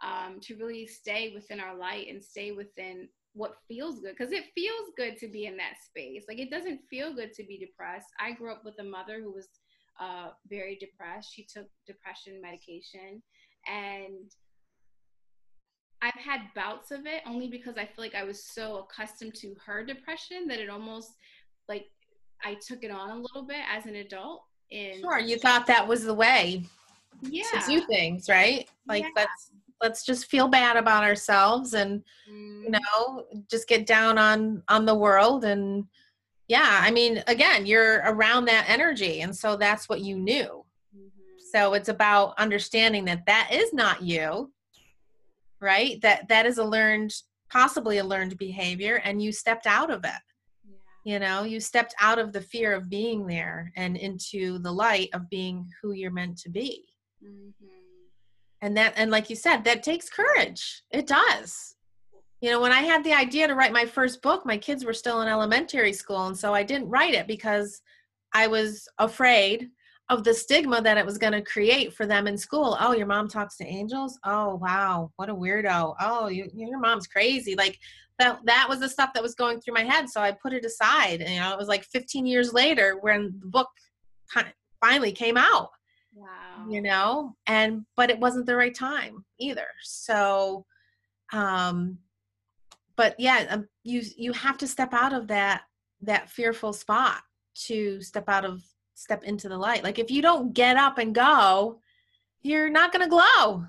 um, 0.02 0.40
to 0.40 0.56
really 0.56 0.86
stay 0.86 1.32
within 1.34 1.60
our 1.60 1.76
light 1.76 2.08
and 2.08 2.22
stay 2.22 2.52
within 2.52 3.08
what 3.34 3.56
feels 3.68 4.00
good 4.00 4.14
because 4.16 4.32
it 4.32 4.44
feels 4.54 4.90
good 4.96 5.16
to 5.16 5.28
be 5.28 5.46
in 5.46 5.56
that 5.56 5.74
space 5.84 6.24
like 6.28 6.38
it 6.38 6.50
doesn't 6.50 6.80
feel 6.90 7.14
good 7.14 7.32
to 7.32 7.44
be 7.44 7.58
depressed 7.58 8.08
i 8.20 8.32
grew 8.32 8.52
up 8.52 8.62
with 8.64 8.78
a 8.78 8.84
mother 8.84 9.20
who 9.20 9.32
was 9.32 9.48
uh, 10.00 10.30
very 10.48 10.76
depressed 10.76 11.32
she 11.32 11.44
took 11.44 11.66
depression 11.86 12.40
medication 12.40 13.22
and 13.66 14.32
i've 16.02 16.12
had 16.14 16.40
bouts 16.54 16.90
of 16.90 17.06
it 17.06 17.22
only 17.26 17.48
because 17.48 17.76
i 17.76 17.84
feel 17.84 18.04
like 18.04 18.14
i 18.14 18.24
was 18.24 18.44
so 18.44 18.86
accustomed 18.90 19.34
to 19.34 19.54
her 19.64 19.84
depression 19.84 20.46
that 20.48 20.58
it 20.58 20.70
almost 20.70 21.12
like 21.68 21.86
i 22.44 22.56
took 22.66 22.82
it 22.82 22.90
on 22.90 23.10
a 23.10 23.16
little 23.16 23.46
bit 23.46 23.62
as 23.70 23.86
an 23.86 23.96
adult 23.96 24.42
and 24.72 25.00
sure, 25.00 25.18
you 25.18 25.38
thought 25.38 25.66
that 25.66 25.86
was 25.86 26.04
the 26.04 26.14
way 26.14 26.62
yeah 27.22 27.42
to 27.52 27.66
do 27.66 27.86
things, 27.86 28.28
right? 28.28 28.68
Like 28.86 29.04
Yeah. 29.04 29.10
let's 29.16 29.50
let's 29.82 30.04
just 30.04 30.26
feel 30.26 30.48
bad 30.48 30.76
about 30.76 31.04
ourselves 31.04 31.74
and 31.74 32.02
Mm, 32.30 32.62
you 32.62 32.70
know 32.70 33.24
just 33.50 33.66
get 33.66 33.84
down 33.84 34.16
on 34.16 34.62
on 34.68 34.86
the 34.86 34.94
world 34.94 35.44
and 35.44 35.84
yeah 36.46 36.80
i 36.82 36.90
mean 36.90 37.22
again 37.26 37.66
you're 37.66 37.96
around 38.04 38.44
that 38.44 38.64
energy 38.68 39.22
and 39.22 39.34
so 39.36 39.56
that's 39.56 39.88
what 39.88 40.00
you 40.00 40.16
knew 40.16 40.64
mhm. 40.96 41.10
so 41.50 41.74
it's 41.74 41.88
about 41.88 42.38
understanding 42.38 43.04
that 43.04 43.26
that 43.26 43.48
is 43.52 43.72
not 43.72 44.02
you 44.02 44.52
right 45.60 46.00
that 46.00 46.28
that 46.28 46.46
is 46.46 46.58
a 46.58 46.64
learned 46.64 47.12
possibly 47.50 47.98
a 47.98 48.04
learned 48.04 48.38
behavior 48.38 49.00
and 49.04 49.20
you 49.20 49.32
stepped 49.32 49.66
out 49.66 49.90
of 49.90 50.04
it 50.04 50.22
Yeah. 50.64 51.12
You 51.12 51.18
know, 51.18 51.42
you 51.42 51.58
stepped 51.60 51.94
out 52.00 52.18
of 52.20 52.32
the 52.32 52.40
fear 52.40 52.72
of 52.72 52.88
being 52.88 53.26
there 53.26 53.72
and 53.76 53.96
into 53.96 54.58
the 54.60 54.72
light 54.72 55.10
of 55.12 55.28
being 55.28 55.68
who 55.80 55.92
you're 55.92 56.12
meant 56.12 56.38
to 56.38 56.48
be. 56.48 56.86
Mm-hmm. 57.22 57.66
And 58.62 58.76
that, 58.76 58.94
and 58.96 59.10
like 59.10 59.28
you 59.28 59.36
said, 59.36 59.64
that 59.64 59.82
takes 59.82 60.08
courage. 60.08 60.82
It 60.90 61.06
does. 61.06 61.76
You 62.40 62.50
know, 62.50 62.60
when 62.60 62.72
I 62.72 62.80
had 62.80 63.04
the 63.04 63.12
idea 63.12 63.46
to 63.46 63.54
write 63.54 63.72
my 63.72 63.84
first 63.84 64.22
book, 64.22 64.46
my 64.46 64.56
kids 64.56 64.84
were 64.84 64.92
still 64.94 65.20
in 65.20 65.28
elementary 65.28 65.92
school. 65.92 66.26
And 66.26 66.36
so 66.36 66.54
I 66.54 66.62
didn't 66.62 66.88
write 66.88 67.14
it 67.14 67.26
because 67.26 67.82
I 68.32 68.46
was 68.46 68.88
afraid 68.98 69.68
of 70.08 70.24
the 70.24 70.34
stigma 70.34 70.80
that 70.82 70.98
it 70.98 71.06
was 71.06 71.18
going 71.18 71.32
to 71.32 71.42
create 71.42 71.92
for 71.92 72.06
them 72.06 72.26
in 72.26 72.36
school. 72.38 72.76
Oh, 72.80 72.92
your 72.92 73.06
mom 73.06 73.28
talks 73.28 73.56
to 73.58 73.66
angels? 73.66 74.18
Oh, 74.24 74.56
wow. 74.56 75.12
What 75.16 75.28
a 75.28 75.34
weirdo. 75.34 75.94
Oh, 76.00 76.28
you, 76.28 76.48
your 76.54 76.80
mom's 76.80 77.06
crazy. 77.06 77.54
Like 77.54 77.78
that 78.18 78.40
that 78.44 78.66
was 78.68 78.80
the 78.80 78.88
stuff 78.88 79.12
that 79.14 79.22
was 79.22 79.34
going 79.34 79.60
through 79.60 79.74
my 79.74 79.82
head 79.82 80.08
so 80.08 80.20
i 80.20 80.30
put 80.30 80.52
it 80.52 80.64
aside 80.64 81.20
and, 81.20 81.30
you 81.30 81.40
know 81.40 81.52
it 81.52 81.58
was 81.58 81.68
like 81.68 81.84
15 81.84 82.26
years 82.26 82.52
later 82.52 82.98
when 83.00 83.34
the 83.40 83.46
book 83.46 83.68
finally 84.80 85.12
came 85.12 85.36
out 85.36 85.70
wow 86.14 86.66
you 86.68 86.80
know 86.80 87.34
and 87.46 87.84
but 87.96 88.10
it 88.10 88.18
wasn't 88.18 88.44
the 88.44 88.56
right 88.56 88.74
time 88.74 89.24
either 89.38 89.66
so 89.82 90.64
um 91.32 91.98
but 92.96 93.14
yeah 93.18 93.46
um, 93.50 93.68
you 93.82 94.02
you 94.16 94.32
have 94.32 94.58
to 94.58 94.66
step 94.66 94.92
out 94.92 95.12
of 95.12 95.26
that 95.28 95.62
that 96.00 96.28
fearful 96.28 96.72
spot 96.72 97.22
to 97.54 98.00
step 98.02 98.28
out 98.28 98.44
of 98.44 98.62
step 98.94 99.24
into 99.24 99.48
the 99.48 99.56
light 99.56 99.82
like 99.82 99.98
if 99.98 100.10
you 100.10 100.20
don't 100.20 100.52
get 100.52 100.76
up 100.76 100.98
and 100.98 101.14
go 101.14 101.80
you're 102.42 102.70
not 102.70 102.92
going 102.92 103.02
to 103.02 103.08
glow 103.08 103.64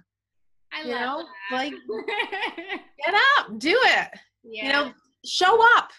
I 0.74 0.82
you 0.84 0.92
know 0.92 1.24
that. 1.52 1.56
like 1.56 1.74
get 3.06 3.16
up 3.38 3.58
do 3.58 3.78
it 3.84 4.10
yeah. 4.44 4.66
You 4.66 4.74
know, 4.74 4.94
show 5.26 5.60
up. 5.78 5.92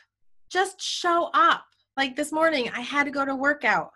Just 0.51 0.81
show 0.81 1.31
up. 1.35 1.65
Like 1.97 2.17
this 2.17 2.33
morning, 2.33 2.71
I 2.75 2.81
had 2.81 3.05
to 3.05 3.11
go 3.11 3.25
to 3.25 3.35
workout. 3.35 3.91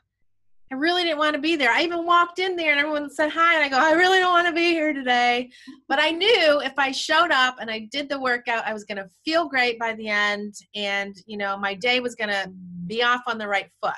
I 0.70 0.74
really 0.74 1.02
didn't 1.02 1.18
want 1.18 1.34
to 1.34 1.40
be 1.40 1.56
there. 1.56 1.70
I 1.70 1.82
even 1.82 2.04
walked 2.04 2.38
in 2.38 2.54
there 2.54 2.72
and 2.72 2.80
everyone 2.80 3.08
said 3.10 3.30
hi, 3.30 3.54
and 3.54 3.64
I 3.64 3.68
go, 3.68 3.78
I 3.78 3.92
really 3.92 4.18
don't 4.18 4.32
want 4.32 4.46
to 4.48 4.52
be 4.52 4.72
here 4.72 4.92
today. 4.92 5.50
But 5.88 5.98
I 6.00 6.10
knew 6.10 6.60
if 6.60 6.74
I 6.78 6.92
showed 6.92 7.30
up 7.30 7.56
and 7.60 7.70
I 7.70 7.88
did 7.90 8.08
the 8.08 8.20
workout, 8.20 8.66
I 8.66 8.74
was 8.74 8.84
going 8.84 8.98
to 8.98 9.08
feel 9.24 9.48
great 9.48 9.78
by 9.78 9.94
the 9.94 10.08
end, 10.08 10.54
and 10.74 11.16
you 11.26 11.38
know, 11.38 11.56
my 11.56 11.74
day 11.74 12.00
was 12.00 12.14
going 12.14 12.30
to 12.30 12.52
be 12.86 13.02
off 13.02 13.22
on 13.26 13.38
the 13.38 13.48
right 13.48 13.70
foot. 13.80 13.94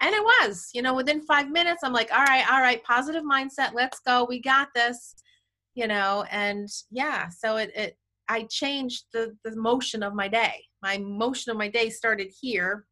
And 0.00 0.14
it 0.14 0.22
was, 0.22 0.70
you 0.74 0.82
know, 0.82 0.94
within 0.94 1.22
five 1.22 1.50
minutes, 1.50 1.82
I'm 1.82 1.92
like, 1.92 2.12
all 2.12 2.24
right, 2.24 2.48
all 2.50 2.60
right, 2.60 2.82
positive 2.84 3.24
mindset, 3.24 3.74
let's 3.74 3.98
go, 4.00 4.24
we 4.28 4.40
got 4.40 4.68
this, 4.74 5.16
you 5.74 5.88
know, 5.88 6.24
and 6.30 6.68
yeah, 6.90 7.28
so 7.28 7.56
it, 7.56 7.72
it 7.74 7.96
I 8.28 8.42
changed 8.50 9.04
the 9.12 9.36
the 9.44 9.56
motion 9.56 10.02
of 10.02 10.14
my 10.14 10.28
day. 10.28 10.64
My 10.82 10.98
motion 10.98 11.50
of 11.50 11.56
my 11.56 11.68
day 11.68 11.90
started 11.90 12.32
here, 12.40 12.84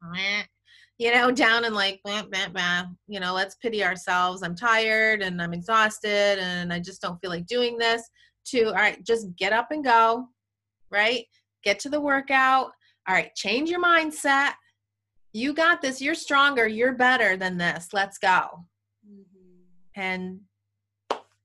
you 0.98 1.12
know, 1.12 1.30
down 1.30 1.64
and 1.64 1.74
like, 1.74 2.00
you 2.04 3.20
know, 3.20 3.34
let's 3.34 3.56
pity 3.56 3.84
ourselves. 3.84 4.42
I'm 4.42 4.54
tired 4.54 5.22
and 5.22 5.40
I'm 5.40 5.52
exhausted 5.52 6.38
and 6.38 6.72
I 6.72 6.80
just 6.80 7.02
don't 7.02 7.20
feel 7.20 7.30
like 7.30 7.46
doing 7.46 7.76
this. 7.78 8.02
To 8.46 8.66
all 8.66 8.74
right, 8.74 9.04
just 9.04 9.34
get 9.36 9.52
up 9.52 9.72
and 9.72 9.84
go, 9.84 10.28
right? 10.90 11.24
Get 11.64 11.80
to 11.80 11.88
the 11.88 12.00
workout. 12.00 12.70
All 13.08 13.14
right, 13.14 13.34
change 13.34 13.70
your 13.70 13.82
mindset. 13.82 14.52
You 15.32 15.52
got 15.52 15.82
this. 15.82 16.00
You're 16.00 16.14
stronger. 16.14 16.68
You're 16.68 16.94
better 16.94 17.36
than 17.36 17.58
this. 17.58 17.88
Let's 17.92 18.18
go. 18.18 18.64
Mm-hmm. 19.04 20.00
And 20.00 20.40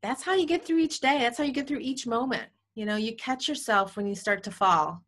that's 0.03 0.21
how 0.21 0.35
you 0.35 0.45
get 0.45 0.63
through 0.63 0.77
each 0.77 0.99
day. 0.99 1.17
That's 1.19 1.39
how 1.39 1.43
you 1.43 1.51
get 1.51 1.67
through 1.67 1.79
each 1.79 2.05
moment 2.05 2.49
you 2.75 2.85
know 2.85 2.95
you 2.95 3.15
catch 3.15 3.47
yourself 3.47 3.97
when 3.97 4.07
you 4.07 4.15
start 4.15 4.43
to 4.43 4.51
fall 4.51 5.03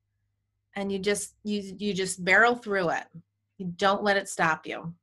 and 0.75 0.91
you 0.91 0.99
just 0.99 1.35
you 1.43 1.75
you 1.77 1.93
just 1.93 2.23
barrel 2.23 2.55
through 2.55 2.89
it 2.89 3.05
you 3.58 3.74
don't 3.78 4.04
let 4.04 4.18
it 4.18 4.28
stop 4.28 4.66
you. 4.66 4.93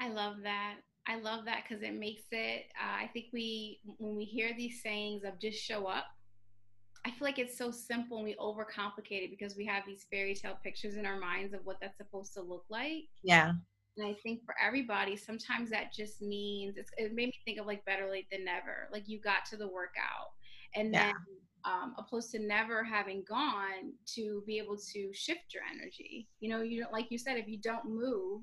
I 0.00 0.08
love 0.08 0.36
that. 0.42 0.76
I 1.06 1.18
love 1.18 1.44
that 1.46 1.64
because 1.66 1.82
it 1.82 1.94
makes 1.94 2.22
it 2.30 2.66
uh, 2.80 3.02
i 3.02 3.08
think 3.08 3.26
we 3.32 3.80
when 3.98 4.14
we 4.16 4.24
hear 4.24 4.52
these 4.56 4.80
sayings 4.82 5.24
of 5.24 5.36
just 5.40 5.60
show 5.60 5.86
up 5.86 6.04
i 7.04 7.10
feel 7.10 7.26
like 7.26 7.38
it's 7.38 7.58
so 7.58 7.70
simple 7.70 8.18
and 8.18 8.24
we 8.24 8.36
overcomplicate 8.36 9.24
it 9.24 9.30
because 9.30 9.56
we 9.56 9.66
have 9.66 9.82
these 9.86 10.06
fairy 10.10 10.34
tale 10.34 10.58
pictures 10.62 10.96
in 10.96 11.06
our 11.06 11.18
minds 11.18 11.54
of 11.54 11.60
what 11.64 11.78
that's 11.80 11.96
supposed 11.96 12.32
to 12.34 12.42
look 12.42 12.64
like. 12.68 13.08
Yeah. 13.24 13.52
And 13.96 14.06
I 14.06 14.14
think 14.22 14.44
for 14.44 14.54
everybody, 14.64 15.16
sometimes 15.16 15.68
that 15.70 15.92
just 15.92 16.22
means 16.22 16.76
it 16.78 17.12
made 17.12 17.26
me 17.26 17.40
think 17.44 17.58
of 17.58 17.66
like 17.66 17.84
better 17.84 18.08
late 18.08 18.26
than 18.30 18.44
never. 18.44 18.88
Like 18.90 19.02
you 19.06 19.20
got 19.20 19.44
to 19.50 19.56
the 19.56 19.68
workout. 19.68 20.30
And 20.74 20.92
yeah. 20.92 21.06
then 21.06 21.14
um, 21.64 21.94
opposed 21.98 22.30
to 22.32 22.38
never 22.38 22.82
having 22.82 23.24
gone 23.28 23.92
to 24.14 24.42
be 24.46 24.58
able 24.58 24.76
to 24.92 25.10
shift 25.12 25.54
your 25.54 25.62
energy. 25.72 26.28
You 26.40 26.50
know, 26.50 26.62
you 26.62 26.82
don't 26.82 26.92
like 26.92 27.10
you 27.10 27.18
said, 27.18 27.36
if 27.36 27.48
you 27.48 27.58
don't 27.58 27.84
move, 27.84 28.42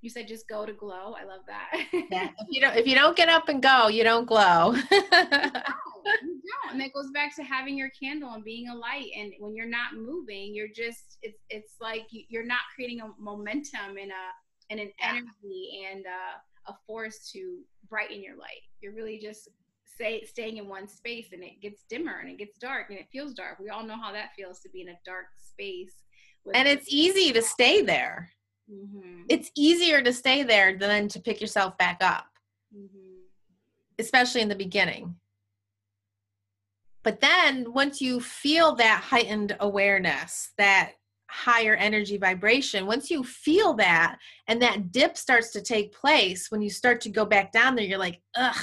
you 0.00 0.08
said 0.08 0.28
just 0.28 0.48
go 0.48 0.64
to 0.64 0.72
glow. 0.72 1.14
I 1.20 1.24
love 1.24 1.42
that. 1.46 1.70
yeah. 2.10 2.30
If 2.38 2.46
you 2.48 2.60
don't 2.60 2.76
if 2.76 2.86
you 2.86 2.94
don't 2.94 3.16
get 3.16 3.28
up 3.28 3.48
and 3.48 3.62
go, 3.62 3.88
you 3.88 4.04
don't 4.04 4.26
glow. 4.26 4.72
you, 4.90 5.00
don't, 5.10 5.62
you 6.22 6.40
don't. 6.62 6.72
And 6.72 6.80
that 6.80 6.92
goes 6.94 7.10
back 7.12 7.34
to 7.36 7.42
having 7.42 7.76
your 7.76 7.90
candle 7.90 8.32
and 8.32 8.44
being 8.44 8.68
a 8.68 8.74
light. 8.74 9.08
And 9.16 9.32
when 9.38 9.54
you're 9.54 9.68
not 9.68 9.94
moving, 9.94 10.54
you're 10.54 10.68
just 10.74 11.18
it's 11.22 11.40
it's 11.50 11.74
like 11.80 12.06
you're 12.10 12.46
not 12.46 12.60
creating 12.74 13.00
a 13.00 13.10
momentum 13.18 13.96
and 14.00 14.10
a 14.10 14.70
and 14.70 14.80
an 14.80 14.92
energy 15.02 15.82
and 15.90 16.04
a, 16.06 16.70
a 16.70 16.76
force 16.86 17.30
to 17.32 17.58
brighten 17.88 18.22
your 18.22 18.36
light. 18.36 18.62
You're 18.80 18.94
really 18.94 19.18
just 19.18 19.48
stay, 20.00 20.24
staying 20.24 20.56
in 20.56 20.66
one 20.66 20.88
space 20.88 21.28
and 21.32 21.42
it 21.42 21.60
gets 21.60 21.84
dimmer 21.88 22.20
and 22.20 22.30
it 22.30 22.38
gets 22.38 22.58
dark 22.58 22.86
and 22.88 22.98
it 22.98 23.06
feels 23.12 23.34
dark. 23.34 23.58
We 23.58 23.68
all 23.68 23.84
know 23.84 23.96
how 24.00 24.12
that 24.12 24.34
feels 24.34 24.60
to 24.60 24.70
be 24.70 24.80
in 24.80 24.88
a 24.88 24.98
dark 25.04 25.26
space. 25.36 25.92
and 26.54 26.66
it's 26.66 26.86
easy 26.88 27.32
to 27.32 27.42
stay 27.42 27.82
there. 27.82 28.30
Mm-hmm. 28.72 29.24
It's 29.28 29.50
easier 29.56 30.00
to 30.00 30.12
stay 30.12 30.42
there 30.42 30.78
than 30.78 31.08
to 31.08 31.20
pick 31.20 31.40
yourself 31.40 31.76
back 31.76 31.98
up, 32.00 32.26
mm-hmm. 32.74 33.18
especially 33.98 34.40
in 34.40 34.48
the 34.48 34.54
beginning. 34.54 35.16
But 37.02 37.20
then 37.20 37.72
once 37.72 38.00
you 38.00 38.20
feel 38.20 38.74
that 38.76 39.02
heightened 39.02 39.56
awareness, 39.60 40.52
that 40.56 40.92
higher 41.28 41.74
energy 41.74 42.16
vibration, 42.16 42.86
once 42.86 43.10
you 43.10 43.22
feel 43.22 43.74
that 43.74 44.18
and 44.48 44.62
that 44.62 44.92
dip 44.92 45.16
starts 45.16 45.50
to 45.52 45.62
take 45.62 45.94
place, 45.94 46.50
when 46.50 46.62
you 46.62 46.70
start 46.70 47.00
to 47.02 47.10
go 47.10 47.24
back 47.24 47.52
down 47.52 47.74
there, 47.74 47.84
you're 47.84 47.98
like, 47.98 48.20
ugh, 48.36 48.56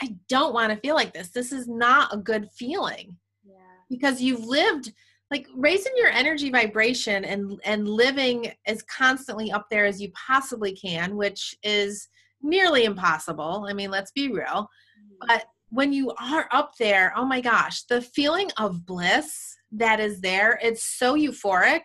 I 0.00 0.14
don't 0.28 0.54
want 0.54 0.72
to 0.72 0.78
feel 0.78 0.94
like 0.94 1.12
this. 1.12 1.28
This 1.28 1.52
is 1.52 1.68
not 1.68 2.12
a 2.14 2.18
good 2.18 2.48
feeling. 2.56 3.16
Yeah. 3.44 3.56
Because 3.88 4.20
you've 4.20 4.44
lived 4.44 4.92
like 5.30 5.46
raising 5.54 5.92
your 5.96 6.08
energy 6.08 6.50
vibration 6.50 7.24
and 7.24 7.60
and 7.64 7.88
living 7.88 8.52
as 8.66 8.82
constantly 8.82 9.52
up 9.52 9.66
there 9.70 9.86
as 9.86 10.00
you 10.00 10.10
possibly 10.12 10.74
can, 10.74 11.16
which 11.16 11.54
is 11.62 12.08
nearly 12.42 12.84
impossible. 12.84 13.66
I 13.68 13.72
mean, 13.72 13.90
let's 13.90 14.10
be 14.12 14.28
real. 14.28 14.44
Mm-hmm. 14.44 15.26
But 15.28 15.44
when 15.68 15.92
you 15.92 16.12
are 16.20 16.48
up 16.50 16.72
there, 16.78 17.12
oh 17.16 17.24
my 17.24 17.40
gosh, 17.40 17.84
the 17.84 18.02
feeling 18.02 18.50
of 18.56 18.84
bliss 18.84 19.56
that 19.72 20.00
is 20.00 20.20
there, 20.20 20.58
it's 20.62 20.84
so 20.84 21.14
euphoric. 21.14 21.82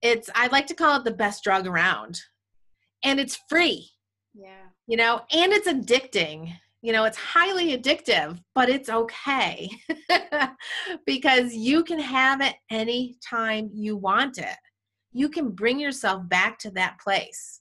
It's 0.00 0.30
I 0.34 0.46
like 0.46 0.66
to 0.68 0.74
call 0.74 0.98
it 0.98 1.04
the 1.04 1.10
best 1.10 1.44
drug 1.44 1.66
around. 1.66 2.20
And 3.04 3.20
it's 3.20 3.38
free. 3.48 3.90
Yeah. 4.34 4.68
You 4.86 4.96
know, 4.96 5.20
and 5.32 5.52
it's 5.52 5.68
addicting 5.68 6.54
you 6.82 6.92
know, 6.92 7.04
it's 7.04 7.18
highly 7.18 7.76
addictive, 7.76 8.38
but 8.54 8.68
it's 8.68 8.88
okay 8.88 9.68
because 11.06 11.54
you 11.54 11.82
can 11.82 11.98
have 11.98 12.40
it 12.40 12.54
anytime 12.70 13.68
you 13.72 13.96
want 13.96 14.38
it. 14.38 14.56
You 15.12 15.28
can 15.28 15.50
bring 15.50 15.80
yourself 15.80 16.28
back 16.28 16.58
to 16.60 16.70
that 16.72 17.00
place 17.00 17.60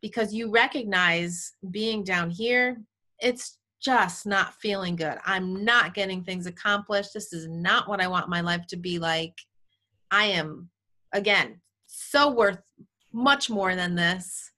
because 0.00 0.32
you 0.32 0.50
recognize 0.50 1.52
being 1.70 2.02
down 2.02 2.30
here, 2.30 2.80
it's 3.20 3.58
just 3.82 4.26
not 4.26 4.54
feeling 4.54 4.96
good. 4.96 5.18
I'm 5.26 5.62
not 5.62 5.92
getting 5.92 6.24
things 6.24 6.46
accomplished. 6.46 7.12
This 7.12 7.34
is 7.34 7.46
not 7.48 7.88
what 7.88 8.00
I 8.00 8.08
want 8.08 8.30
my 8.30 8.40
life 8.40 8.66
to 8.68 8.76
be 8.76 8.98
like. 8.98 9.34
I 10.10 10.26
am, 10.26 10.70
again, 11.12 11.60
so 11.86 12.30
worth 12.30 12.62
much 13.12 13.50
more 13.50 13.76
than 13.76 13.94
this. 13.94 14.50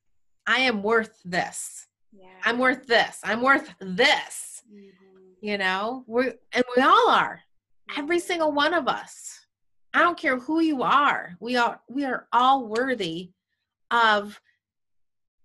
I 0.46 0.61
am 0.61 0.82
worth 0.82 1.20
this 1.24 1.88
yeah. 2.18 2.28
I'm 2.44 2.58
worth 2.58 2.86
this. 2.86 3.20
I'm 3.24 3.42
worth 3.42 3.74
this. 3.80 4.62
Mm-hmm. 4.72 4.88
You 5.40 5.58
know, 5.58 6.04
we 6.06 6.32
and 6.52 6.64
we 6.76 6.82
all 6.82 7.10
are. 7.10 7.40
Every 7.96 8.18
single 8.18 8.52
one 8.52 8.74
of 8.74 8.88
us. 8.88 9.46
I 9.94 10.00
don't 10.00 10.18
care 10.18 10.38
who 10.38 10.60
you 10.60 10.82
are. 10.82 11.36
We 11.40 11.56
are 11.56 11.80
we 11.88 12.04
are 12.04 12.26
all 12.32 12.66
worthy 12.66 13.30
of 13.90 14.40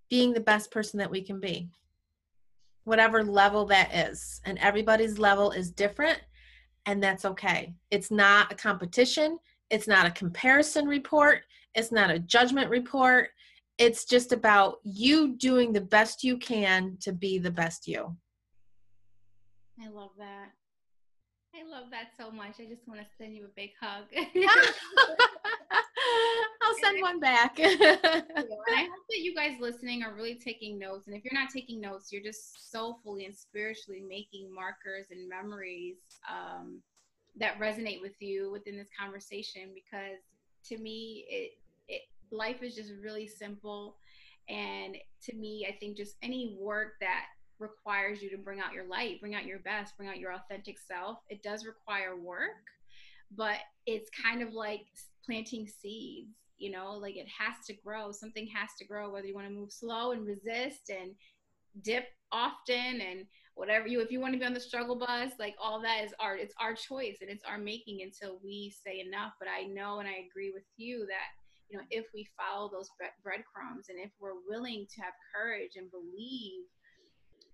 being 0.09 0.33
the 0.33 0.39
best 0.41 0.71
person 0.71 0.99
that 0.99 1.11
we 1.11 1.21
can 1.21 1.39
be. 1.39 1.69
Whatever 2.83 3.23
level 3.23 3.65
that 3.65 3.93
is. 3.93 4.41
And 4.45 4.57
everybody's 4.59 5.17
level 5.17 5.51
is 5.51 5.71
different 5.71 6.19
and 6.85 7.01
that's 7.01 7.25
okay. 7.25 7.73
It's 7.91 8.11
not 8.11 8.51
a 8.51 8.55
competition, 8.55 9.39
it's 9.69 9.87
not 9.87 10.05
a 10.05 10.11
comparison 10.11 10.85
report, 10.85 11.41
it's 11.75 11.91
not 11.91 12.11
a 12.11 12.19
judgment 12.19 12.69
report 12.69 13.29
it's 13.77 14.05
just 14.05 14.31
about 14.31 14.77
you 14.83 15.35
doing 15.35 15.73
the 15.73 15.81
best 15.81 16.23
you 16.23 16.37
can 16.37 16.97
to 17.01 17.11
be 17.11 17.39
the 17.39 17.51
best 17.51 17.87
you. 17.87 18.15
I 19.81 19.89
love 19.89 20.11
that. 20.19 20.51
I 21.55 21.63
love 21.69 21.91
that 21.91 22.09
so 22.17 22.31
much. 22.31 22.55
I 22.59 22.65
just 22.65 22.87
want 22.87 22.99
to 22.99 23.05
send 23.17 23.35
you 23.35 23.45
a 23.45 23.49
big 23.55 23.71
hug. 23.79 24.05
I'll 26.61 26.75
send 26.81 27.01
one 27.01 27.19
back. 27.19 27.59
and 27.63 27.75
I 27.75 27.85
hope 27.85 29.05
that 29.09 29.19
you 29.19 29.35
guys 29.35 29.59
listening 29.59 30.03
are 30.03 30.13
really 30.13 30.35
taking 30.35 30.79
notes. 30.79 31.07
And 31.07 31.15
if 31.15 31.23
you're 31.23 31.39
not 31.39 31.51
taking 31.51 31.81
notes, 31.81 32.11
you're 32.11 32.23
just 32.23 32.71
soulfully 32.71 33.25
and 33.25 33.35
spiritually 33.35 34.03
making 34.07 34.53
markers 34.53 35.07
and 35.11 35.29
memories 35.29 35.97
um, 36.29 36.81
that 37.37 37.59
resonate 37.59 38.01
with 38.01 38.19
you 38.19 38.51
within 38.51 38.77
this 38.77 38.89
conversation. 38.99 39.69
Because 39.73 40.19
to 40.67 40.77
me, 40.77 41.25
it 41.29 41.51
life 42.33 42.63
is 42.63 42.75
just 42.75 42.91
really 43.01 43.27
simple. 43.27 43.97
And 44.49 44.97
to 45.23 45.35
me, 45.35 45.65
I 45.69 45.77
think 45.79 45.95
just 45.95 46.15
any 46.21 46.57
work 46.59 46.93
that 46.99 47.25
requires 47.59 48.21
you 48.21 48.29
to 48.31 48.37
bring 48.37 48.59
out 48.59 48.73
your 48.73 48.85
light, 48.87 49.21
bring 49.21 49.35
out 49.35 49.45
your 49.45 49.59
best, 49.59 49.95
bring 49.95 50.09
out 50.09 50.19
your 50.19 50.33
authentic 50.33 50.77
self, 50.79 51.19
it 51.29 51.41
does 51.43 51.65
require 51.65 52.19
work, 52.19 52.65
but 53.35 53.57
it's 53.85 54.09
kind 54.09 54.41
of 54.41 54.53
like 54.53 54.85
planting 55.25 55.67
seeds 55.67 56.35
you 56.57 56.71
know 56.71 56.93
like 56.93 57.15
it 57.17 57.27
has 57.27 57.55
to 57.65 57.73
grow 57.73 58.11
something 58.11 58.47
has 58.47 58.69
to 58.79 58.85
grow 58.85 59.11
whether 59.11 59.27
you 59.27 59.35
want 59.35 59.47
to 59.47 59.53
move 59.53 59.71
slow 59.71 60.11
and 60.11 60.25
resist 60.25 60.89
and 60.89 61.11
dip 61.81 62.05
often 62.31 63.01
and 63.01 63.25
whatever 63.55 63.87
you 63.87 63.99
if 63.99 64.11
you 64.11 64.19
want 64.19 64.33
to 64.33 64.39
be 64.39 64.45
on 64.45 64.53
the 64.53 64.59
struggle 64.59 64.95
bus 64.95 65.31
like 65.39 65.55
all 65.61 65.81
that 65.81 66.03
is 66.03 66.13
art 66.19 66.39
it's 66.39 66.53
our 66.59 66.73
choice 66.73 67.17
and 67.21 67.29
it's 67.29 67.43
our 67.45 67.57
making 67.57 68.01
until 68.01 68.39
we 68.43 68.73
say 68.85 69.03
enough 69.05 69.33
but 69.39 69.47
i 69.47 69.63
know 69.63 69.99
and 69.99 70.07
i 70.07 70.25
agree 70.29 70.51
with 70.53 70.63
you 70.77 71.05
that 71.07 71.42
you 71.69 71.77
know 71.77 71.83
if 71.89 72.05
we 72.13 72.27
follow 72.37 72.69
those 72.71 72.89
breadcrumbs 73.23 73.87
and 73.89 73.99
if 73.99 74.11
we're 74.19 74.41
willing 74.47 74.85
to 74.93 75.01
have 75.01 75.13
courage 75.33 75.71
and 75.75 75.89
believe 75.91 76.65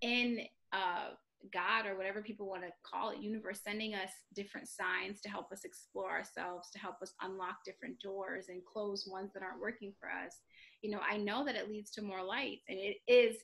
in 0.02 0.46
uh 0.74 1.10
God 1.54 1.86
or 1.86 1.96
whatever 1.96 2.22
people 2.22 2.48
want 2.48 2.64
to 2.64 2.70
call 2.84 3.12
it, 3.12 3.20
universe 3.20 3.62
sending 3.64 3.96
us 3.96 4.12
different 4.36 4.68
signs 4.68 5.22
to 5.22 5.30
help 5.30 5.52
us 5.52 5.64
explore 5.64 6.12
ourselves, 6.12 6.70
to 6.72 6.80
help 6.80 6.96
us 7.02 7.14
unlock 7.22 7.64
different 7.66 8.00
doors 8.02 8.50
and 8.50 8.62
close 8.66 9.08
ones 9.08 9.32
that 9.34 9.44
aren't 9.44 9.62
working 9.62 9.94
for 10.00 10.10
us. 10.10 10.40
You 10.82 10.92
know, 10.92 11.00
I 11.00 11.18
know 11.18 11.46
that 11.46 11.56
it 11.56 11.70
leads 11.70 11.92
to 11.92 12.02
more 12.02 12.24
light 12.24 12.60
and 12.68 12.78
it 12.78 12.98
is 13.08 13.38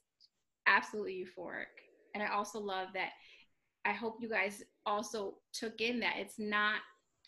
absolutely 0.67 1.25
euphoric. 1.25 1.71
And 2.13 2.23
I 2.23 2.27
also 2.27 2.59
love 2.59 2.89
that 2.93 3.11
I 3.85 3.91
hope 3.91 4.17
you 4.19 4.29
guys 4.29 4.63
also 4.85 5.35
took 5.53 5.79
in 5.79 5.99
that 5.99 6.15
it's 6.17 6.39
not 6.39 6.79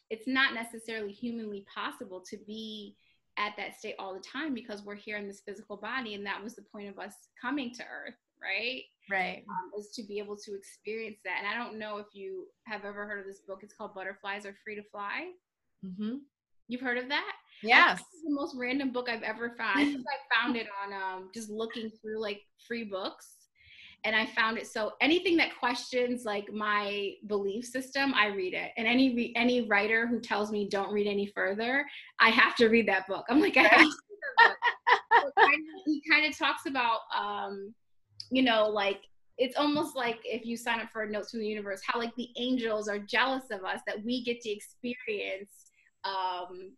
it's 0.10 0.28
not 0.28 0.54
necessarily 0.54 1.12
humanly 1.12 1.66
possible 1.74 2.24
to 2.30 2.38
be 2.48 2.96
at 3.38 3.54
that 3.58 3.78
state 3.78 3.96
all 4.00 4.14
the 4.14 4.20
time 4.20 4.54
because 4.54 4.84
we're 4.84 4.96
here 4.96 5.18
in 5.18 5.28
this 5.28 5.42
physical 5.46 5.78
body 5.78 6.16
and 6.16 6.26
that 6.26 6.44
was 6.44 6.56
the 6.56 6.64
point 6.72 6.90
of 6.90 6.98
us 7.00 7.14
coming 7.40 7.74
to 7.74 7.84
earth, 7.84 8.16
right? 8.42 8.84
right. 9.10 9.44
Um, 9.50 9.72
is 9.80 9.90
to 9.96 10.04
be 10.04 10.20
able 10.20 10.36
to 10.38 10.56
experience 10.56 11.18
that. 11.24 11.40
And 11.40 11.48
i 11.48 11.64
don't 11.64 11.80
know 11.80 11.98
if 11.98 12.08
you 12.14 12.46
have 12.66 12.86
ever 12.86 13.06
heard 13.06 13.20
of 13.20 13.26
this 13.26 13.40
book. 13.40 13.60
It's 13.64 13.74
called 13.74 13.94
butterflies 13.94 14.46
are 14.46 14.56
free 14.64 14.76
to 14.76 14.84
fly. 14.92 15.30
Mm-hmm. 15.86 16.16
you've 16.68 16.82
heard 16.82 16.98
of 16.98 17.10
that? 17.10 17.34
Yes. 17.64 18.02
the 18.24 18.34
most 18.34 18.56
random 18.58 18.92
book 18.92 19.10
i've 19.10 19.24
ever 19.24 19.54
found. 19.58 19.80
I 19.80 19.84
i 19.84 20.42
found 20.42 20.56
it 20.56 20.68
on 20.84 20.94
um, 20.94 21.30
just 21.34 21.50
looking 21.50 21.92
through 22.02 22.22
like 22.22 22.42
free 22.68 22.84
books 22.84 23.47
and 24.04 24.16
i 24.16 24.26
found 24.26 24.58
it 24.58 24.68
so 24.68 24.94
anything 25.02 25.36
that 25.38 25.58
questions 25.58 26.24
like 26.26 26.52
my 26.54 27.14
belief 27.28 27.66
system 27.66 28.14
i 28.14 28.28
read 28.28 28.54
it. 28.54 28.72
And 28.78 28.88
any 28.88 29.16
re- 29.16 29.34
any 29.36 29.68
writer 29.68 30.08
who 30.08 30.20
tells 30.20 30.52
me 30.52 30.68
don't 30.70 30.92
read 30.92 31.08
any 31.08 31.28
further 31.28 31.86
i 32.20 32.30
have 32.30 32.56
to 32.58 32.68
read 32.68 32.88
that 32.88 33.08
book. 33.08 33.26
I'm 33.30 33.40
like 33.40 33.58
i 33.58 33.62
have 33.62 33.88
so 35.22 35.32
kind 35.40 35.54
of, 35.54 35.84
he 35.86 36.02
kind 36.10 36.26
of 36.26 36.38
talks 36.38 36.66
about 36.66 37.00
um, 37.18 37.74
you 38.32 38.44
know, 38.44 38.68
like 38.68 39.02
it's 39.38 39.58
almost 39.58 39.96
like 39.96 40.20
if 40.24 40.46
you 40.46 40.58
sign 40.58 40.80
up 40.80 40.90
for 40.92 41.06
Notes 41.06 41.32
from 41.32 41.42
the 41.42 41.48
Universe, 41.48 41.82
how 41.86 42.00
like 42.00 42.16
the 42.16 42.30
angels 42.38 42.88
are 42.88 43.00
jealous 43.00 43.46
of 43.52 43.64
us 43.64 43.82
that 43.86 44.04
we 44.04 44.24
get 44.24 44.42
to 44.42 44.50
experience 44.50 45.52
um, 46.04 46.72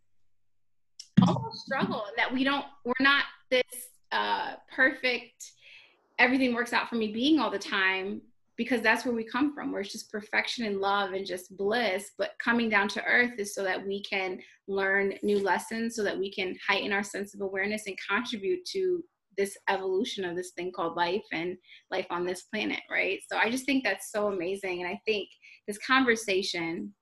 almost 1.26 1.60
struggle 1.64 2.04
that 2.16 2.32
we 2.32 2.44
don't, 2.44 2.66
we're 2.84 2.92
not 3.00 3.24
this 3.50 3.62
uh, 4.12 4.54
perfect, 4.74 5.52
everything 6.20 6.54
works 6.54 6.72
out 6.72 6.88
for 6.88 6.94
me 6.94 7.12
being 7.12 7.40
all 7.40 7.50
the 7.50 7.58
time 7.58 8.20
because 8.56 8.82
that's 8.82 9.06
where 9.06 9.14
we 9.14 9.24
come 9.24 9.54
from 9.54 9.72
where 9.72 9.80
it's 9.80 9.92
just 9.92 10.12
perfection 10.12 10.66
and 10.66 10.80
love 10.80 11.12
and 11.12 11.26
just 11.26 11.56
bliss 11.56 12.10
but 12.18 12.32
coming 12.44 12.68
down 12.68 12.86
to 12.86 13.02
earth 13.04 13.32
is 13.38 13.54
so 13.54 13.64
that 13.64 13.84
we 13.84 14.02
can 14.04 14.38
learn 14.68 15.14
new 15.22 15.42
lessons 15.42 15.96
so 15.96 16.04
that 16.04 16.18
we 16.18 16.32
can 16.32 16.56
heighten 16.66 16.92
our 16.92 17.02
sense 17.02 17.34
of 17.34 17.40
awareness 17.40 17.86
and 17.86 17.96
contribute 18.08 18.64
to 18.66 19.02
this 19.36 19.56
evolution 19.68 20.24
of 20.24 20.36
this 20.36 20.50
thing 20.50 20.70
called 20.70 20.96
life 20.96 21.24
and 21.32 21.56
life 21.90 22.06
on 22.10 22.26
this 22.26 22.42
planet, 22.42 22.80
right? 22.90 23.20
So 23.30 23.38
I 23.38 23.50
just 23.50 23.64
think 23.64 23.82
that's 23.82 24.12
so 24.12 24.28
amazing. 24.28 24.82
And 24.82 24.88
I 24.88 25.00
think 25.06 25.28
this 25.66 25.78
conversation 25.78 26.92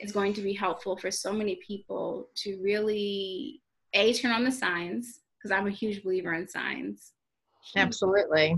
is 0.00 0.10
going 0.10 0.32
to 0.34 0.40
be 0.40 0.54
helpful 0.54 0.96
for 0.96 1.10
so 1.10 1.32
many 1.32 1.60
people 1.66 2.28
to 2.36 2.58
really 2.62 3.60
a 3.92 4.14
turn 4.14 4.32
on 4.32 4.44
the 4.44 4.50
signs 4.50 5.20
because 5.36 5.54
I'm 5.54 5.66
a 5.66 5.70
huge 5.70 6.02
believer 6.02 6.32
in 6.32 6.48
signs. 6.48 7.12
Absolutely. 7.76 8.56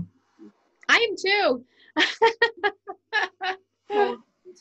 I 0.87 1.07
am 1.09 1.15
too. 1.15 1.65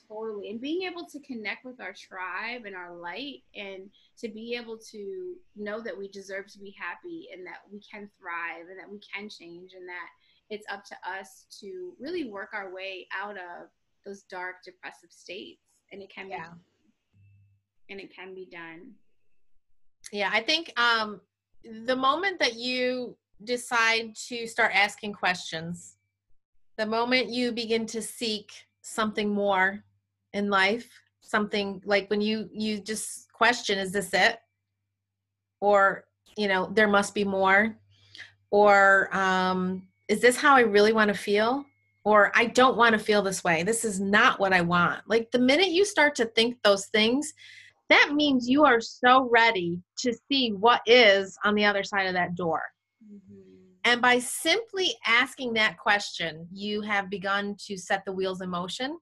totally 0.08 0.50
and 0.50 0.60
being 0.60 0.82
able 0.82 1.06
to 1.06 1.20
connect 1.20 1.64
with 1.64 1.80
our 1.80 1.92
tribe 1.92 2.64
and 2.66 2.74
our 2.74 2.94
light 2.96 3.42
and 3.54 3.88
to 4.18 4.28
be 4.28 4.54
able 4.54 4.78
to 4.78 5.34
know 5.56 5.80
that 5.80 5.96
we 5.96 6.08
deserve 6.08 6.46
to 6.46 6.58
be 6.58 6.74
happy 6.78 7.28
and 7.32 7.46
that 7.46 7.58
we 7.72 7.80
can 7.80 8.10
thrive 8.18 8.68
and 8.68 8.78
that 8.78 8.90
we 8.90 8.98
can 8.98 9.28
change 9.28 9.72
and 9.74 9.88
that 9.88 10.08
it's 10.50 10.66
up 10.70 10.84
to 10.84 10.96
us 11.08 11.46
to 11.60 11.94
really 11.98 12.30
work 12.30 12.50
our 12.52 12.74
way 12.74 13.06
out 13.16 13.36
of 13.36 13.68
those 14.04 14.22
dark 14.24 14.56
depressive 14.64 15.10
states 15.10 15.62
and 15.92 16.02
it 16.02 16.12
can 16.14 16.28
yeah. 16.28 16.48
be 16.50 17.92
and 17.92 18.00
it 18.00 18.14
can 18.14 18.34
be 18.34 18.48
done 18.50 18.92
yeah 20.12 20.30
i 20.32 20.40
think 20.40 20.72
um 20.78 21.20
the 21.86 21.96
moment 21.96 22.38
that 22.38 22.54
you 22.54 23.16
decide 23.44 24.14
to 24.28 24.46
start 24.46 24.72
asking 24.74 25.12
questions. 25.12 25.96
The 26.76 26.86
moment 26.86 27.28
you 27.30 27.52
begin 27.52 27.86
to 27.86 28.02
seek 28.02 28.52
something 28.82 29.32
more 29.32 29.84
in 30.32 30.50
life 30.50 30.88
something 31.24 31.82
like 31.84 32.08
when 32.10 32.20
you 32.20 32.48
you 32.52 32.78
just 32.78 33.32
question 33.32 33.78
is 33.78 33.92
this 33.92 34.12
it? 34.12 34.38
Or 35.60 36.04
you 36.36 36.48
know 36.48 36.70
there 36.72 36.88
must 36.88 37.14
be 37.14 37.24
more. 37.24 37.76
Or 38.50 39.14
um 39.16 39.88
is 40.06 40.20
this 40.20 40.36
how 40.36 40.54
i 40.54 40.60
really 40.60 40.92
want 40.92 41.08
to 41.08 41.18
feel? 41.18 41.64
Or 42.04 42.30
i 42.34 42.44
don't 42.46 42.76
want 42.76 42.92
to 42.92 42.98
feel 42.98 43.22
this 43.22 43.42
way. 43.42 43.62
This 43.62 43.84
is 43.84 44.00
not 44.00 44.38
what 44.38 44.52
i 44.52 44.60
want. 44.60 45.00
Like 45.08 45.30
the 45.30 45.38
minute 45.38 45.68
you 45.68 45.84
start 45.84 46.14
to 46.16 46.26
think 46.26 46.58
those 46.62 46.86
things 46.86 47.32
that 47.90 48.12
means 48.14 48.48
you 48.48 48.64
are 48.64 48.80
so 48.80 49.28
ready 49.30 49.78
to 49.98 50.14
see 50.28 50.50
what 50.52 50.80
is 50.86 51.36
on 51.44 51.54
the 51.54 51.66
other 51.66 51.84
side 51.84 52.06
of 52.06 52.14
that 52.14 52.34
door. 52.34 52.62
And 53.84 54.00
by 54.00 54.18
simply 54.18 54.94
asking 55.06 55.54
that 55.54 55.78
question 55.78 56.48
you 56.52 56.80
have 56.80 57.10
begun 57.10 57.56
to 57.66 57.76
set 57.76 58.04
the 58.04 58.12
wheels 58.12 58.40
in 58.40 58.48
motion 58.48 58.98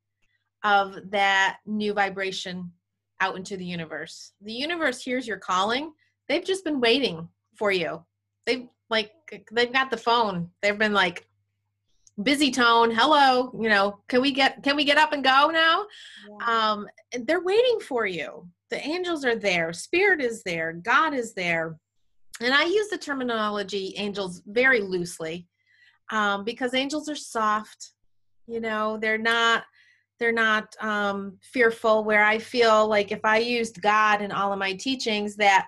of 0.64 0.98
that 1.11 1.59
new 1.66 1.92
vibration 1.92 2.70
out 3.20 3.36
into 3.36 3.57
the 3.57 3.64
universe. 3.64 4.32
The 4.40 4.53
universe 4.53 5.03
hears 5.03 5.26
your 5.26 5.38
calling. 5.38 5.92
They've 6.28 6.44
just 6.44 6.64
been 6.64 6.80
waiting 6.80 7.28
for 7.57 7.70
you. 7.70 8.05
They've 8.46 8.68
like 8.90 9.12
they've 9.53 9.72
got 9.72 9.90
the 9.90 9.96
phone. 9.96 10.50
They've 10.61 10.78
been 10.78 10.92
like 10.92 11.26
busy 12.22 12.50
tone. 12.50 12.90
Hello, 12.90 13.57
you 13.61 13.68
know, 13.68 14.00
can 14.09 14.20
we 14.20 14.32
get 14.32 14.62
can 14.62 14.76
we 14.76 14.84
get 14.84 14.98
up 14.98 15.12
and 15.12 15.24
go 15.24 15.50
now? 15.53 15.86
Yeah. 16.28 16.70
Um 16.70 16.86
they're 17.24 17.42
waiting 17.42 17.78
for 17.80 18.07
you. 18.07 18.48
The 18.70 18.84
angels 18.84 19.24
are 19.24 19.36
there. 19.36 19.72
Spirit 19.72 20.20
is 20.20 20.42
there. 20.42 20.72
God 20.72 21.14
is 21.14 21.34
there. 21.34 21.76
And 22.41 22.55
I 22.55 22.64
use 22.64 22.89
the 22.89 22.99
terminology 22.99 23.95
angels 23.97 24.43
very 24.47 24.80
loosely 24.80 25.47
um, 26.11 26.45
because 26.45 26.74
angels 26.74 27.09
are 27.09 27.16
soft. 27.16 27.93
You 28.47 28.61
know, 28.61 28.99
they're 29.01 29.18
not 29.18 29.64
they're 30.22 30.30
not 30.30 30.76
um, 30.80 31.37
fearful 31.43 32.05
where 32.05 32.24
i 32.24 32.39
feel 32.39 32.87
like 32.87 33.11
if 33.11 33.18
i 33.24 33.39
used 33.39 33.83
god 33.83 34.22
in 34.22 34.30
all 34.30 34.53
of 34.53 34.59
my 34.59 34.72
teachings 34.72 35.35
that 35.35 35.66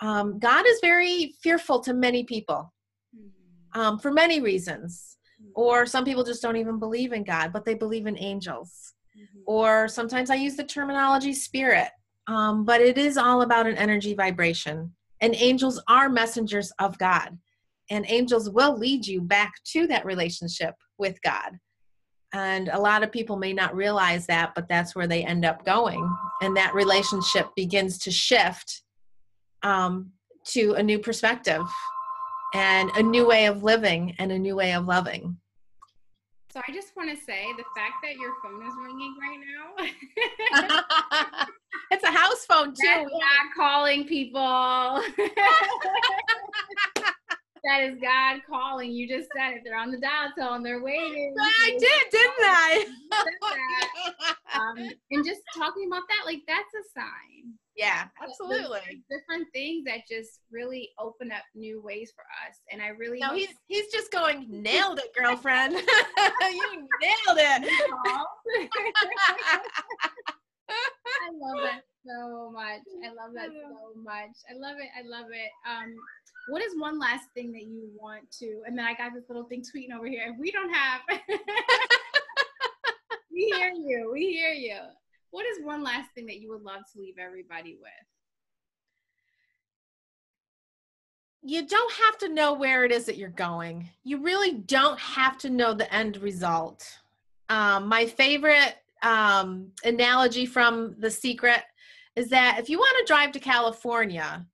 um, 0.00 0.38
god 0.38 0.64
is 0.66 0.78
very 0.80 1.34
fearful 1.42 1.80
to 1.80 1.92
many 1.92 2.22
people 2.22 2.72
mm-hmm. 3.16 3.80
um, 3.80 3.98
for 3.98 4.12
many 4.12 4.40
reasons 4.40 5.16
mm-hmm. 5.42 5.50
or 5.56 5.86
some 5.86 6.04
people 6.04 6.22
just 6.22 6.40
don't 6.40 6.56
even 6.56 6.78
believe 6.78 7.12
in 7.12 7.24
god 7.24 7.52
but 7.52 7.64
they 7.64 7.74
believe 7.74 8.06
in 8.06 8.16
angels 8.18 8.94
mm-hmm. 9.18 9.40
or 9.44 9.88
sometimes 9.88 10.30
i 10.30 10.36
use 10.36 10.54
the 10.54 10.64
terminology 10.64 11.32
spirit 11.32 11.88
um, 12.28 12.64
but 12.64 12.80
it 12.80 12.98
is 12.98 13.16
all 13.16 13.42
about 13.42 13.66
an 13.66 13.76
energy 13.76 14.14
vibration 14.14 14.92
and 15.20 15.34
angels 15.36 15.82
are 15.88 16.08
messengers 16.08 16.72
of 16.78 16.98
god 16.98 17.36
and 17.90 18.04
angels 18.08 18.50
will 18.50 18.76
lead 18.76 19.06
you 19.06 19.20
back 19.20 19.54
to 19.64 19.86
that 19.86 20.04
relationship 20.04 20.74
with 20.98 21.20
god 21.22 21.58
and 22.32 22.68
a 22.68 22.78
lot 22.78 23.02
of 23.02 23.12
people 23.12 23.36
may 23.36 23.52
not 23.52 23.74
realize 23.74 24.26
that, 24.26 24.54
but 24.54 24.68
that's 24.68 24.94
where 24.94 25.06
they 25.06 25.24
end 25.24 25.44
up 25.44 25.64
going. 25.64 26.06
And 26.42 26.56
that 26.56 26.74
relationship 26.74 27.48
begins 27.56 27.98
to 28.00 28.10
shift 28.10 28.82
um, 29.62 30.12
to 30.48 30.74
a 30.74 30.82
new 30.82 30.98
perspective 30.98 31.62
and 32.54 32.90
a 32.90 33.02
new 33.02 33.26
way 33.26 33.46
of 33.46 33.62
living 33.62 34.14
and 34.18 34.30
a 34.32 34.38
new 34.38 34.54
way 34.54 34.74
of 34.74 34.86
loving. 34.86 35.38
So 36.56 36.62
I 36.66 36.72
just 36.72 36.96
want 36.96 37.10
to 37.10 37.16
say 37.22 37.52
the 37.58 37.64
fact 37.76 37.96
that 38.02 38.14
your 38.14 38.32
phone 38.42 38.66
is 38.66 38.72
ringing 38.82 39.14
right 39.20 39.38
now. 39.44 39.76
it's 41.90 42.02
a 42.02 42.10
house 42.10 42.46
phone 42.46 42.68
too. 42.68 42.76
That's 42.82 43.10
God 43.10 43.50
calling 43.54 44.06
people. 44.06 44.40
that 47.62 47.82
is 47.82 47.98
God 48.00 48.40
calling. 48.48 48.90
You 48.90 49.06
just 49.06 49.28
said 49.36 49.56
it. 49.56 49.64
They're 49.66 49.76
on 49.76 49.90
the 49.90 49.98
dial 49.98 50.32
tone. 50.38 50.62
They're 50.62 50.82
waiting. 50.82 51.34
I 51.38 51.76
did, 51.78 52.10
didn't 52.10 52.40
I? 52.40 52.86
um, 54.58 54.78
and 55.10 55.26
just 55.26 55.42
talking 55.54 55.88
about 55.88 56.04
that, 56.08 56.24
like 56.24 56.40
that's 56.48 56.72
a 56.72 56.84
sign. 56.98 57.52
Yeah, 57.76 58.04
absolutely. 58.22 59.04
different 59.10 59.48
things 59.52 59.84
that 59.84 60.08
just 60.10 60.40
really 60.50 60.90
open 60.98 61.30
up 61.30 61.42
new 61.54 61.82
ways 61.82 62.10
for 62.14 62.22
us. 62.48 62.56
And 62.72 62.80
I 62.80 62.88
really 62.88 63.20
No, 63.20 63.34
he's 63.34 63.54
he's 63.66 63.92
just 63.92 64.10
going, 64.10 64.46
nailed 64.62 64.98
it, 64.98 65.14
girlfriend. 65.14 65.74
you 66.40 66.88
nailed 67.02 67.38
it. 67.38 67.70
I 70.68 71.30
love 71.32 71.62
that 71.62 71.82
so 72.06 72.50
much. 72.50 72.80
I 73.04 73.08
love 73.08 73.34
that 73.34 73.50
so 73.50 74.00
much. 74.02 74.36
I 74.50 74.54
love 74.54 74.76
it. 74.80 74.88
I 74.98 75.02
love 75.06 75.26
it. 75.30 75.50
Um, 75.68 75.94
what 76.48 76.62
is 76.62 76.72
one 76.78 76.98
last 76.98 77.26
thing 77.34 77.52
that 77.52 77.64
you 77.64 77.90
want 78.00 78.30
to? 78.38 78.62
And 78.66 78.78
then 78.78 78.86
I 78.86 78.94
got 78.94 79.12
this 79.14 79.24
little 79.28 79.44
thing 79.44 79.62
tweeting 79.62 79.94
over 79.94 80.06
here. 80.06 80.34
We 80.38 80.50
don't 80.50 80.72
have, 80.72 81.00
we 83.32 83.52
hear 83.54 83.72
you. 83.72 84.10
We 84.12 84.32
hear 84.32 84.52
you. 84.52 84.78
What 85.30 85.46
is 85.46 85.64
one 85.64 85.82
last 85.82 86.10
thing 86.14 86.26
that 86.26 86.40
you 86.40 86.50
would 86.50 86.62
love 86.62 86.82
to 86.92 87.00
leave 87.00 87.18
everybody 87.18 87.76
with? 87.80 87.90
You 91.42 91.66
don't 91.66 91.92
have 91.92 92.18
to 92.18 92.28
know 92.28 92.54
where 92.54 92.84
it 92.84 92.92
is 92.92 93.04
that 93.06 93.16
you're 93.16 93.28
going. 93.28 93.88
You 94.02 94.22
really 94.22 94.52
don't 94.52 94.98
have 94.98 95.38
to 95.38 95.50
know 95.50 95.74
the 95.74 95.92
end 95.94 96.16
result. 96.18 96.98
Um, 97.48 97.86
my 97.86 98.06
favorite 98.06 98.76
um, 99.02 99.70
analogy 99.84 100.46
from 100.46 100.96
The 100.98 101.10
Secret 101.10 101.62
is 102.16 102.28
that 102.30 102.58
if 102.58 102.68
you 102.68 102.78
want 102.78 102.96
to 102.98 103.12
drive 103.12 103.30
to 103.32 103.38
California, 103.38 104.44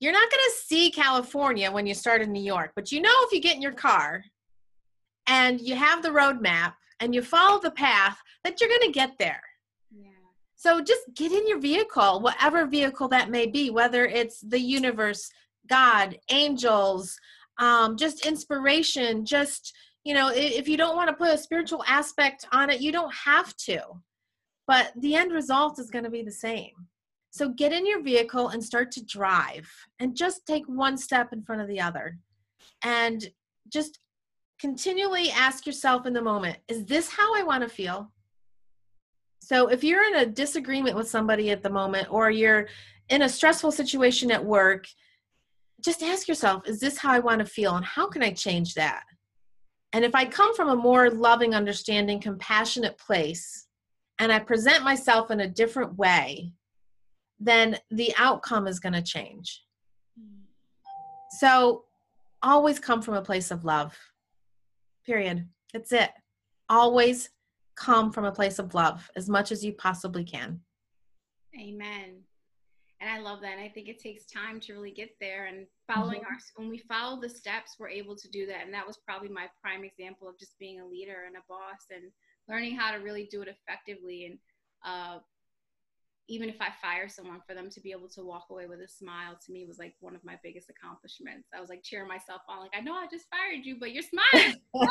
you're 0.00 0.12
not 0.12 0.30
going 0.30 0.44
to 0.44 0.56
see 0.64 0.90
California 0.90 1.70
when 1.70 1.86
you 1.86 1.94
start 1.94 2.22
in 2.22 2.32
New 2.32 2.42
York, 2.42 2.72
but 2.74 2.90
you 2.90 3.00
know 3.00 3.14
if 3.22 3.32
you 3.32 3.40
get 3.40 3.56
in 3.56 3.62
your 3.62 3.72
car 3.72 4.24
and 5.26 5.60
you 5.60 5.74
have 5.74 6.02
the 6.02 6.12
road 6.12 6.40
map 6.40 6.76
and 7.00 7.14
you 7.14 7.22
follow 7.22 7.60
the 7.60 7.70
path 7.70 8.18
that 8.44 8.60
you're 8.60 8.70
going 8.70 8.80
to 8.82 8.90
get 8.90 9.12
there. 9.18 9.42
So 10.56 10.80
just 10.80 11.02
get 11.14 11.32
in 11.32 11.46
your 11.46 11.60
vehicle, 11.60 12.20
whatever 12.20 12.66
vehicle 12.66 13.08
that 13.08 13.30
may 13.30 13.46
be, 13.46 13.70
whether 13.70 14.06
it's 14.06 14.40
the 14.40 14.58
universe, 14.60 15.30
God, 15.68 16.18
angels, 16.30 17.18
um, 17.58 17.96
just 17.96 18.26
inspiration, 18.26 19.24
just, 19.24 19.74
you 20.04 20.14
know, 20.14 20.30
if 20.34 20.66
you 20.66 20.76
don't 20.76 20.96
want 20.96 21.08
to 21.08 21.14
put 21.14 21.34
a 21.34 21.38
spiritual 21.38 21.84
aspect 21.86 22.46
on 22.52 22.70
it, 22.70 22.80
you 22.80 22.90
don't 22.90 23.14
have 23.14 23.54
to. 23.58 23.80
But 24.66 24.92
the 24.96 25.14
end 25.14 25.32
result 25.32 25.78
is 25.78 25.90
going 25.90 26.04
to 26.04 26.10
be 26.10 26.22
the 26.22 26.32
same. 26.32 26.72
So 27.30 27.50
get 27.50 27.72
in 27.72 27.86
your 27.86 28.02
vehicle 28.02 28.48
and 28.48 28.64
start 28.64 28.90
to 28.92 29.04
drive 29.04 29.70
and 30.00 30.16
just 30.16 30.46
take 30.46 30.64
one 30.66 30.96
step 30.96 31.34
in 31.34 31.42
front 31.42 31.60
of 31.60 31.68
the 31.68 31.80
other. 31.80 32.18
And 32.82 33.28
just 33.68 33.98
continually 34.58 35.30
ask 35.30 35.66
yourself 35.66 36.06
in 36.06 36.14
the 36.14 36.22
moment 36.22 36.56
is 36.66 36.86
this 36.86 37.10
how 37.10 37.34
I 37.34 37.42
want 37.42 37.62
to 37.62 37.68
feel? 37.68 38.10
So 39.46 39.68
if 39.68 39.84
you're 39.84 40.02
in 40.08 40.16
a 40.16 40.26
disagreement 40.26 40.96
with 40.96 41.08
somebody 41.08 41.52
at 41.52 41.62
the 41.62 41.70
moment 41.70 42.08
or 42.10 42.30
you're 42.32 42.66
in 43.10 43.22
a 43.22 43.28
stressful 43.28 43.70
situation 43.70 44.32
at 44.32 44.44
work, 44.44 44.88
just 45.80 46.02
ask 46.02 46.26
yourself 46.26 46.66
is 46.66 46.80
this 46.80 46.98
how 46.98 47.12
I 47.12 47.20
want 47.20 47.38
to 47.38 47.44
feel 47.44 47.76
and 47.76 47.84
how 47.84 48.08
can 48.08 48.24
I 48.24 48.32
change 48.32 48.74
that? 48.74 49.04
And 49.92 50.04
if 50.04 50.16
I 50.16 50.24
come 50.24 50.52
from 50.56 50.70
a 50.70 50.74
more 50.74 51.10
loving, 51.10 51.54
understanding, 51.54 52.20
compassionate 52.20 52.98
place 52.98 53.68
and 54.18 54.32
I 54.32 54.40
present 54.40 54.82
myself 54.82 55.30
in 55.30 55.38
a 55.38 55.48
different 55.48 55.96
way, 55.96 56.50
then 57.38 57.78
the 57.92 58.12
outcome 58.18 58.66
is 58.66 58.80
going 58.80 58.94
to 58.94 59.02
change. 59.02 59.62
So 61.38 61.84
always 62.42 62.80
come 62.80 63.00
from 63.00 63.14
a 63.14 63.22
place 63.22 63.52
of 63.52 63.64
love. 63.64 63.96
Period. 65.04 65.46
That's 65.72 65.92
it. 65.92 66.10
Always 66.68 67.30
come 67.76 68.10
from 68.10 68.24
a 68.24 68.32
place 68.32 68.58
of 68.58 68.74
love 68.74 69.08
as 69.16 69.28
much 69.28 69.52
as 69.52 69.64
you 69.64 69.72
possibly 69.72 70.24
can. 70.24 70.60
Amen. 71.58 72.22
And 73.00 73.10
I 73.10 73.18
love 73.18 73.40
that. 73.42 73.52
And 73.52 73.60
I 73.60 73.68
think 73.68 73.88
it 73.88 73.98
takes 73.98 74.24
time 74.24 74.58
to 74.60 74.72
really 74.72 74.90
get 74.90 75.10
there 75.20 75.46
and 75.46 75.66
following 75.86 76.20
mm-hmm. 76.20 76.32
our, 76.32 76.38
when 76.56 76.70
we 76.70 76.78
follow 76.78 77.20
the 77.20 77.28
steps, 77.28 77.76
we're 77.78 77.90
able 77.90 78.16
to 78.16 78.28
do 78.28 78.46
that. 78.46 78.64
And 78.64 78.72
that 78.72 78.86
was 78.86 78.98
probably 79.06 79.28
my 79.28 79.46
prime 79.62 79.84
example 79.84 80.28
of 80.28 80.38
just 80.38 80.58
being 80.58 80.80
a 80.80 80.86
leader 80.86 81.24
and 81.26 81.36
a 81.36 81.44
boss 81.48 81.86
and 81.90 82.10
learning 82.48 82.76
how 82.76 82.92
to 82.92 82.98
really 82.98 83.28
do 83.30 83.42
it 83.42 83.48
effectively 83.48 84.24
and 84.26 84.38
uh, 84.84 85.18
even 86.28 86.48
if 86.48 86.56
I 86.60 86.68
fire 86.82 87.08
someone 87.08 87.40
for 87.46 87.54
them 87.54 87.70
to 87.70 87.80
be 87.80 87.92
able 87.92 88.08
to 88.08 88.22
walk 88.24 88.46
away 88.50 88.66
with 88.66 88.80
a 88.80 88.88
smile 88.88 89.38
to 89.44 89.52
me 89.52 89.64
was 89.64 89.78
like 89.78 89.94
one 90.00 90.16
of 90.16 90.24
my 90.24 90.34
biggest 90.42 90.68
accomplishments. 90.68 91.48
I 91.56 91.60
was 91.60 91.68
like 91.68 91.82
cheering 91.84 92.08
myself 92.08 92.42
on, 92.48 92.60
like, 92.60 92.72
I 92.76 92.80
know 92.80 92.94
I 92.94 93.06
just 93.10 93.26
fired 93.30 93.64
you, 93.64 93.76
but 93.78 93.92
you're 93.92 94.02
smiling. 94.02 94.56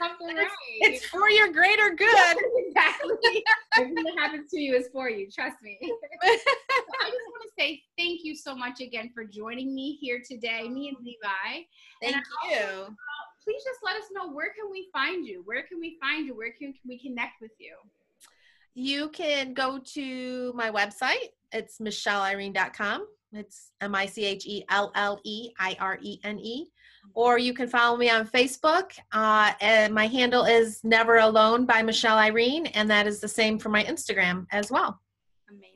Something 0.00 0.36
right. 0.36 0.48
It's 0.80 1.04
for 1.04 1.28
your 1.28 1.52
greater 1.52 1.90
good. 1.96 2.36
exactly. 2.66 3.44
Everything 3.76 4.04
that 4.04 4.14
happens 4.18 4.50
to 4.50 4.60
you 4.60 4.74
is 4.74 4.88
for 4.92 5.10
you. 5.10 5.28
Trust 5.30 5.56
me. 5.62 5.78
I 6.22 6.28
just 6.28 7.28
want 7.28 7.42
to 7.44 7.50
say 7.58 7.82
thank 7.98 8.20
you 8.24 8.34
so 8.34 8.54
much 8.54 8.80
again 8.80 9.10
for 9.14 9.24
joining 9.24 9.74
me 9.74 9.98
here 10.00 10.22
today, 10.26 10.66
me 10.68 10.88
and 10.88 10.96
Levi. 11.04 11.64
Thank 12.00 12.16
and 12.16 12.24
you. 12.50 12.56
Also, 12.56 12.84
uh, 12.86 13.24
please 13.44 13.62
just 13.64 13.80
let 13.84 13.96
us 13.96 14.04
know 14.12 14.32
where 14.32 14.52
can 14.54 14.70
we 14.70 14.88
find 14.92 15.26
you? 15.26 15.42
Where 15.44 15.62
can 15.62 15.78
we 15.78 15.98
find 16.00 16.26
you? 16.26 16.34
Where 16.34 16.52
can, 16.52 16.72
can 16.72 16.88
we 16.88 16.98
connect 16.98 17.40
with 17.42 17.52
you? 17.58 17.76
You 18.80 19.10
can 19.10 19.52
go 19.52 19.78
to 19.78 20.52
my 20.54 20.70
website. 20.70 21.28
It's 21.52 21.78
michelleirene.com. 21.78 23.06
It's 23.32 23.72
M 23.80 23.94
I 23.94 24.06
C 24.06 24.24
H 24.24 24.46
E 24.46 24.64
L 24.70 24.90
L 24.94 25.20
E 25.24 25.50
I 25.58 25.76
R 25.78 25.98
E 26.00 26.18
N 26.24 26.38
E. 26.38 26.66
Or 27.14 27.38
you 27.38 27.54
can 27.54 27.68
follow 27.68 27.96
me 27.96 28.10
on 28.10 28.26
Facebook. 28.26 28.92
Uh, 29.12 29.52
and 29.60 29.94
my 29.94 30.06
handle 30.06 30.44
is 30.44 30.80
Never 30.82 31.18
Alone 31.18 31.66
by 31.66 31.82
Michelle 31.82 32.18
Irene, 32.18 32.66
and 32.66 32.90
that 32.90 33.06
is 33.06 33.20
the 33.20 33.28
same 33.28 33.58
for 33.58 33.68
my 33.68 33.84
Instagram 33.84 34.46
as 34.50 34.70
well. 34.70 34.98
Amazing. 35.48 35.68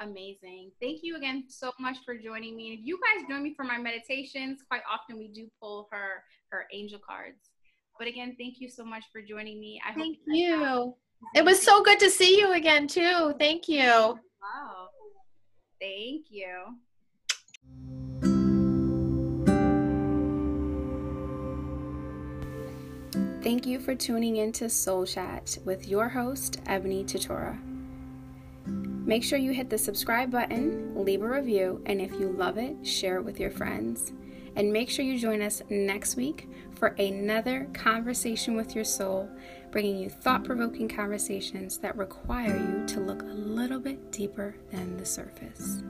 Amazing. 0.00 0.70
Thank 0.80 1.00
you 1.02 1.16
again 1.16 1.44
so 1.48 1.72
much 1.80 1.96
for 2.04 2.16
joining 2.16 2.56
me. 2.56 2.74
If 2.74 2.80
you 2.82 2.98
guys 3.00 3.26
join 3.28 3.42
me 3.42 3.54
for 3.54 3.64
my 3.64 3.78
meditations, 3.78 4.60
quite 4.68 4.82
often 4.90 5.18
we 5.18 5.28
do 5.28 5.48
pull 5.60 5.88
her 5.90 6.22
her 6.50 6.66
angel 6.72 7.00
cards. 7.04 7.50
But 7.98 8.08
again, 8.08 8.36
thank 8.38 8.60
you 8.60 8.68
so 8.68 8.84
much 8.84 9.04
for 9.12 9.22
joining 9.22 9.58
me. 9.60 9.80
I 9.86 9.94
thank 9.94 10.18
you. 10.26 10.94
It 11.34 11.44
was 11.44 11.62
so 11.62 11.82
good 11.82 11.98
to 12.00 12.10
see 12.10 12.38
you 12.38 12.52
again, 12.52 12.86
too. 12.86 13.34
Thank 13.38 13.68
you. 13.68 13.80
Wow. 13.80 14.88
Thank 15.80 16.26
you. 16.30 16.76
Thank 23.42 23.66
you 23.66 23.80
for 23.80 23.96
tuning 23.96 24.36
in 24.36 24.52
to 24.52 24.70
Soul 24.70 25.04
Chat 25.04 25.58
with 25.64 25.88
your 25.88 26.08
host, 26.08 26.60
Ebony 26.66 27.02
Tutora. 27.02 27.58
Make 29.04 29.24
sure 29.24 29.36
you 29.36 29.50
hit 29.50 29.68
the 29.68 29.78
subscribe 29.78 30.30
button, 30.30 30.94
leave 30.94 31.22
a 31.22 31.28
review, 31.28 31.82
and 31.86 32.00
if 32.00 32.12
you 32.12 32.28
love 32.28 32.56
it, 32.56 32.86
share 32.86 33.16
it 33.16 33.24
with 33.24 33.40
your 33.40 33.50
friends. 33.50 34.12
And 34.54 34.72
make 34.72 34.88
sure 34.88 35.04
you 35.04 35.18
join 35.18 35.42
us 35.42 35.60
next 35.70 36.14
week 36.14 36.48
for 36.76 36.88
another 36.98 37.68
conversation 37.72 38.54
with 38.54 38.76
your 38.76 38.84
soul 38.84 39.28
bringing 39.72 39.98
you 39.98 40.10
thought 40.10 40.44
provoking 40.44 40.86
conversations 40.86 41.78
that 41.78 41.96
require 41.96 42.56
you 42.56 42.86
to 42.86 43.00
look 43.00 43.22
a 43.22 43.24
little 43.24 43.80
bit 43.80 44.12
deeper 44.12 44.54
than 44.70 44.98
the 44.98 45.06
surface. 45.06 45.82